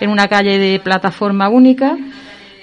en 0.00 0.10
una 0.10 0.28
calle 0.28 0.58
de 0.58 0.80
plataforma 0.80 1.48
única 1.48 1.96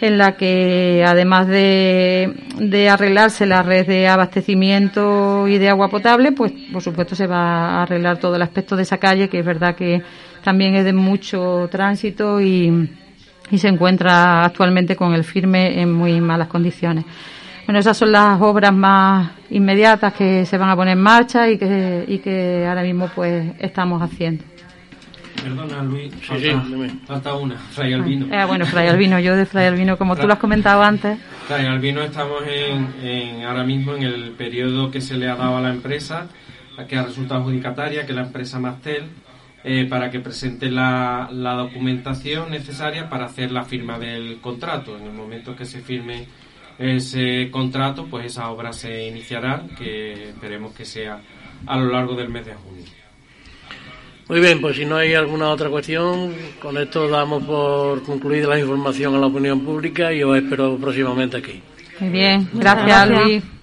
en 0.02 0.18
la 0.18 0.38
que 0.38 1.04
además 1.06 1.47
de, 1.47 2.34
de, 2.58 2.89
arreglarse 2.89 3.45
la 3.45 3.64
red 3.64 3.86
de 3.86 4.08
abastecimiento 4.08 5.47
y 5.47 5.58
de 5.58 5.70
agua 5.70 5.89
potable, 5.89 6.32
pues 6.32 6.54
por 6.72 6.82
supuesto 6.82 7.16
se 7.16 7.28
va 7.28 7.80
a 7.80 7.84
arreglar 7.84 8.18
todo 8.18 8.36
el 8.36 8.41
aspecto 8.41 8.78
de 8.78 8.84
esa 8.84 8.97
calle, 8.97 9.28
que 9.28 9.39
es 9.39 9.45
verdad 9.45 9.76
que 9.76 10.02
también 10.41 10.76
es 10.76 10.86
de 10.86 10.93
mucho 10.93 11.68
tránsito 11.70 12.39
y, 12.39 12.89
y 13.52 13.58
se 13.58 13.68
encuentra 13.68 14.45
actualmente 14.45 14.95
con 14.95 15.14
el 15.14 15.24
firme 15.24 15.82
en 15.82 15.93
muy 15.93 16.20
malas 16.22 16.47
condiciones. 16.47 17.06
Bueno, 17.66 17.80
esas 17.80 17.97
son 17.97 18.12
las 18.12 18.41
obras 18.41 18.74
más 18.74 19.32
inmediatas 19.52 20.14
que 20.14 20.45
se 20.45 20.58
van 20.58 20.70
a 20.70 20.76
poner 20.76 20.97
en 20.97 21.04
marcha 21.04 21.50
y 21.50 21.58
que, 21.58 22.04
y 22.08 22.18
que 22.18 22.66
ahora 22.68 22.82
mismo 22.82 23.10
pues 23.14 23.54
estamos 23.60 24.02
haciendo. 24.02 24.43
Perdona, 25.43 25.84
Luis, 25.84 26.14
falta, 27.06 27.36
una, 27.36 27.58
Fray 27.58 27.93
Albino. 27.93 28.34
Eh, 28.34 28.45
bueno, 28.45 28.66
Fray 28.66 28.88
Albino, 28.88 29.20
yo 29.20 29.36
de 29.36 29.45
Fray 29.45 29.68
Albino, 29.68 29.97
como 29.97 30.16
tú 30.16 30.28
lo 30.28 30.34
has 30.34 30.39
comentado 30.39 30.82
antes. 30.84 31.18
Fray 31.47 31.66
Albino 31.66 32.02
estamos 32.02 32.41
en, 32.47 33.43
ahora 33.43 33.64
mismo 33.64 33.93
en 33.93 34.04
el 34.04 34.32
periodo 34.32 34.91
que 34.91 35.00
se 35.00 35.16
le 35.16 35.30
ha 35.30 35.36
dado 35.36 35.58
a 35.58 35.62
la 35.62 35.70
empresa, 35.70 36.28
que 36.88 36.97
ha 36.97 37.04
resultado 37.04 37.41
adjudicataria, 37.41 38.06
que 38.06 38.12
es 38.12 38.16
la 38.16 38.24
empresa 38.24 38.60
Mastel, 38.60 39.04
eh, 39.64 39.86
para 39.89 40.10
que 40.10 40.20
presente 40.20 40.70
la, 40.70 41.30
la, 41.32 41.53
documentación 41.53 42.51
necesaria 42.51 43.10
para 43.10 43.26
hacer 43.26 43.51
la 43.51 43.64
firma 43.64 43.99
del 43.99 44.39
contrato. 44.39 44.97
En 44.97 45.05
el 45.05 45.14
momento 45.14 45.55
que 45.55 45.66
se 45.66 45.82
firme 45.82 46.28
ese 46.78 47.49
contrato, 47.51 48.05
pues 48.05 48.28
esa 48.28 48.49
obra 48.49 48.72
se 48.72 49.07
iniciará, 49.07 49.64
que 49.78 50.30
esperemos 50.30 50.74
que 50.74 50.86
sea 50.86 51.20
a 51.68 51.78
lo 51.78 51.91
largo 51.91 52.16
del 52.16 52.30
mes 52.30 52.45
de 52.45 52.53
junio. 52.53 52.86
Muy 54.30 54.39
bien, 54.39 54.62
pues 54.62 54.78
si 54.78 54.86
no 54.86 54.95
hay 54.95 55.16
alguna 55.16 55.49
otra 55.49 55.70
cuestión, 55.70 56.34
con 56.62 56.78
esto 56.78 57.10
damos 57.10 57.43
por 57.43 58.03
concluida 58.03 58.47
la 58.47 58.60
información 58.60 59.16
a 59.16 59.18
la 59.18 59.26
opinión 59.26 59.62
pública 59.62 60.14
y 60.14 60.22
os 60.24 60.38
espero 60.38 60.78
próximamente 60.78 61.38
aquí. 61.38 61.62
Muy 61.99 62.10
bien, 62.12 62.47
gracias, 62.53 63.10
Luis. 63.10 63.59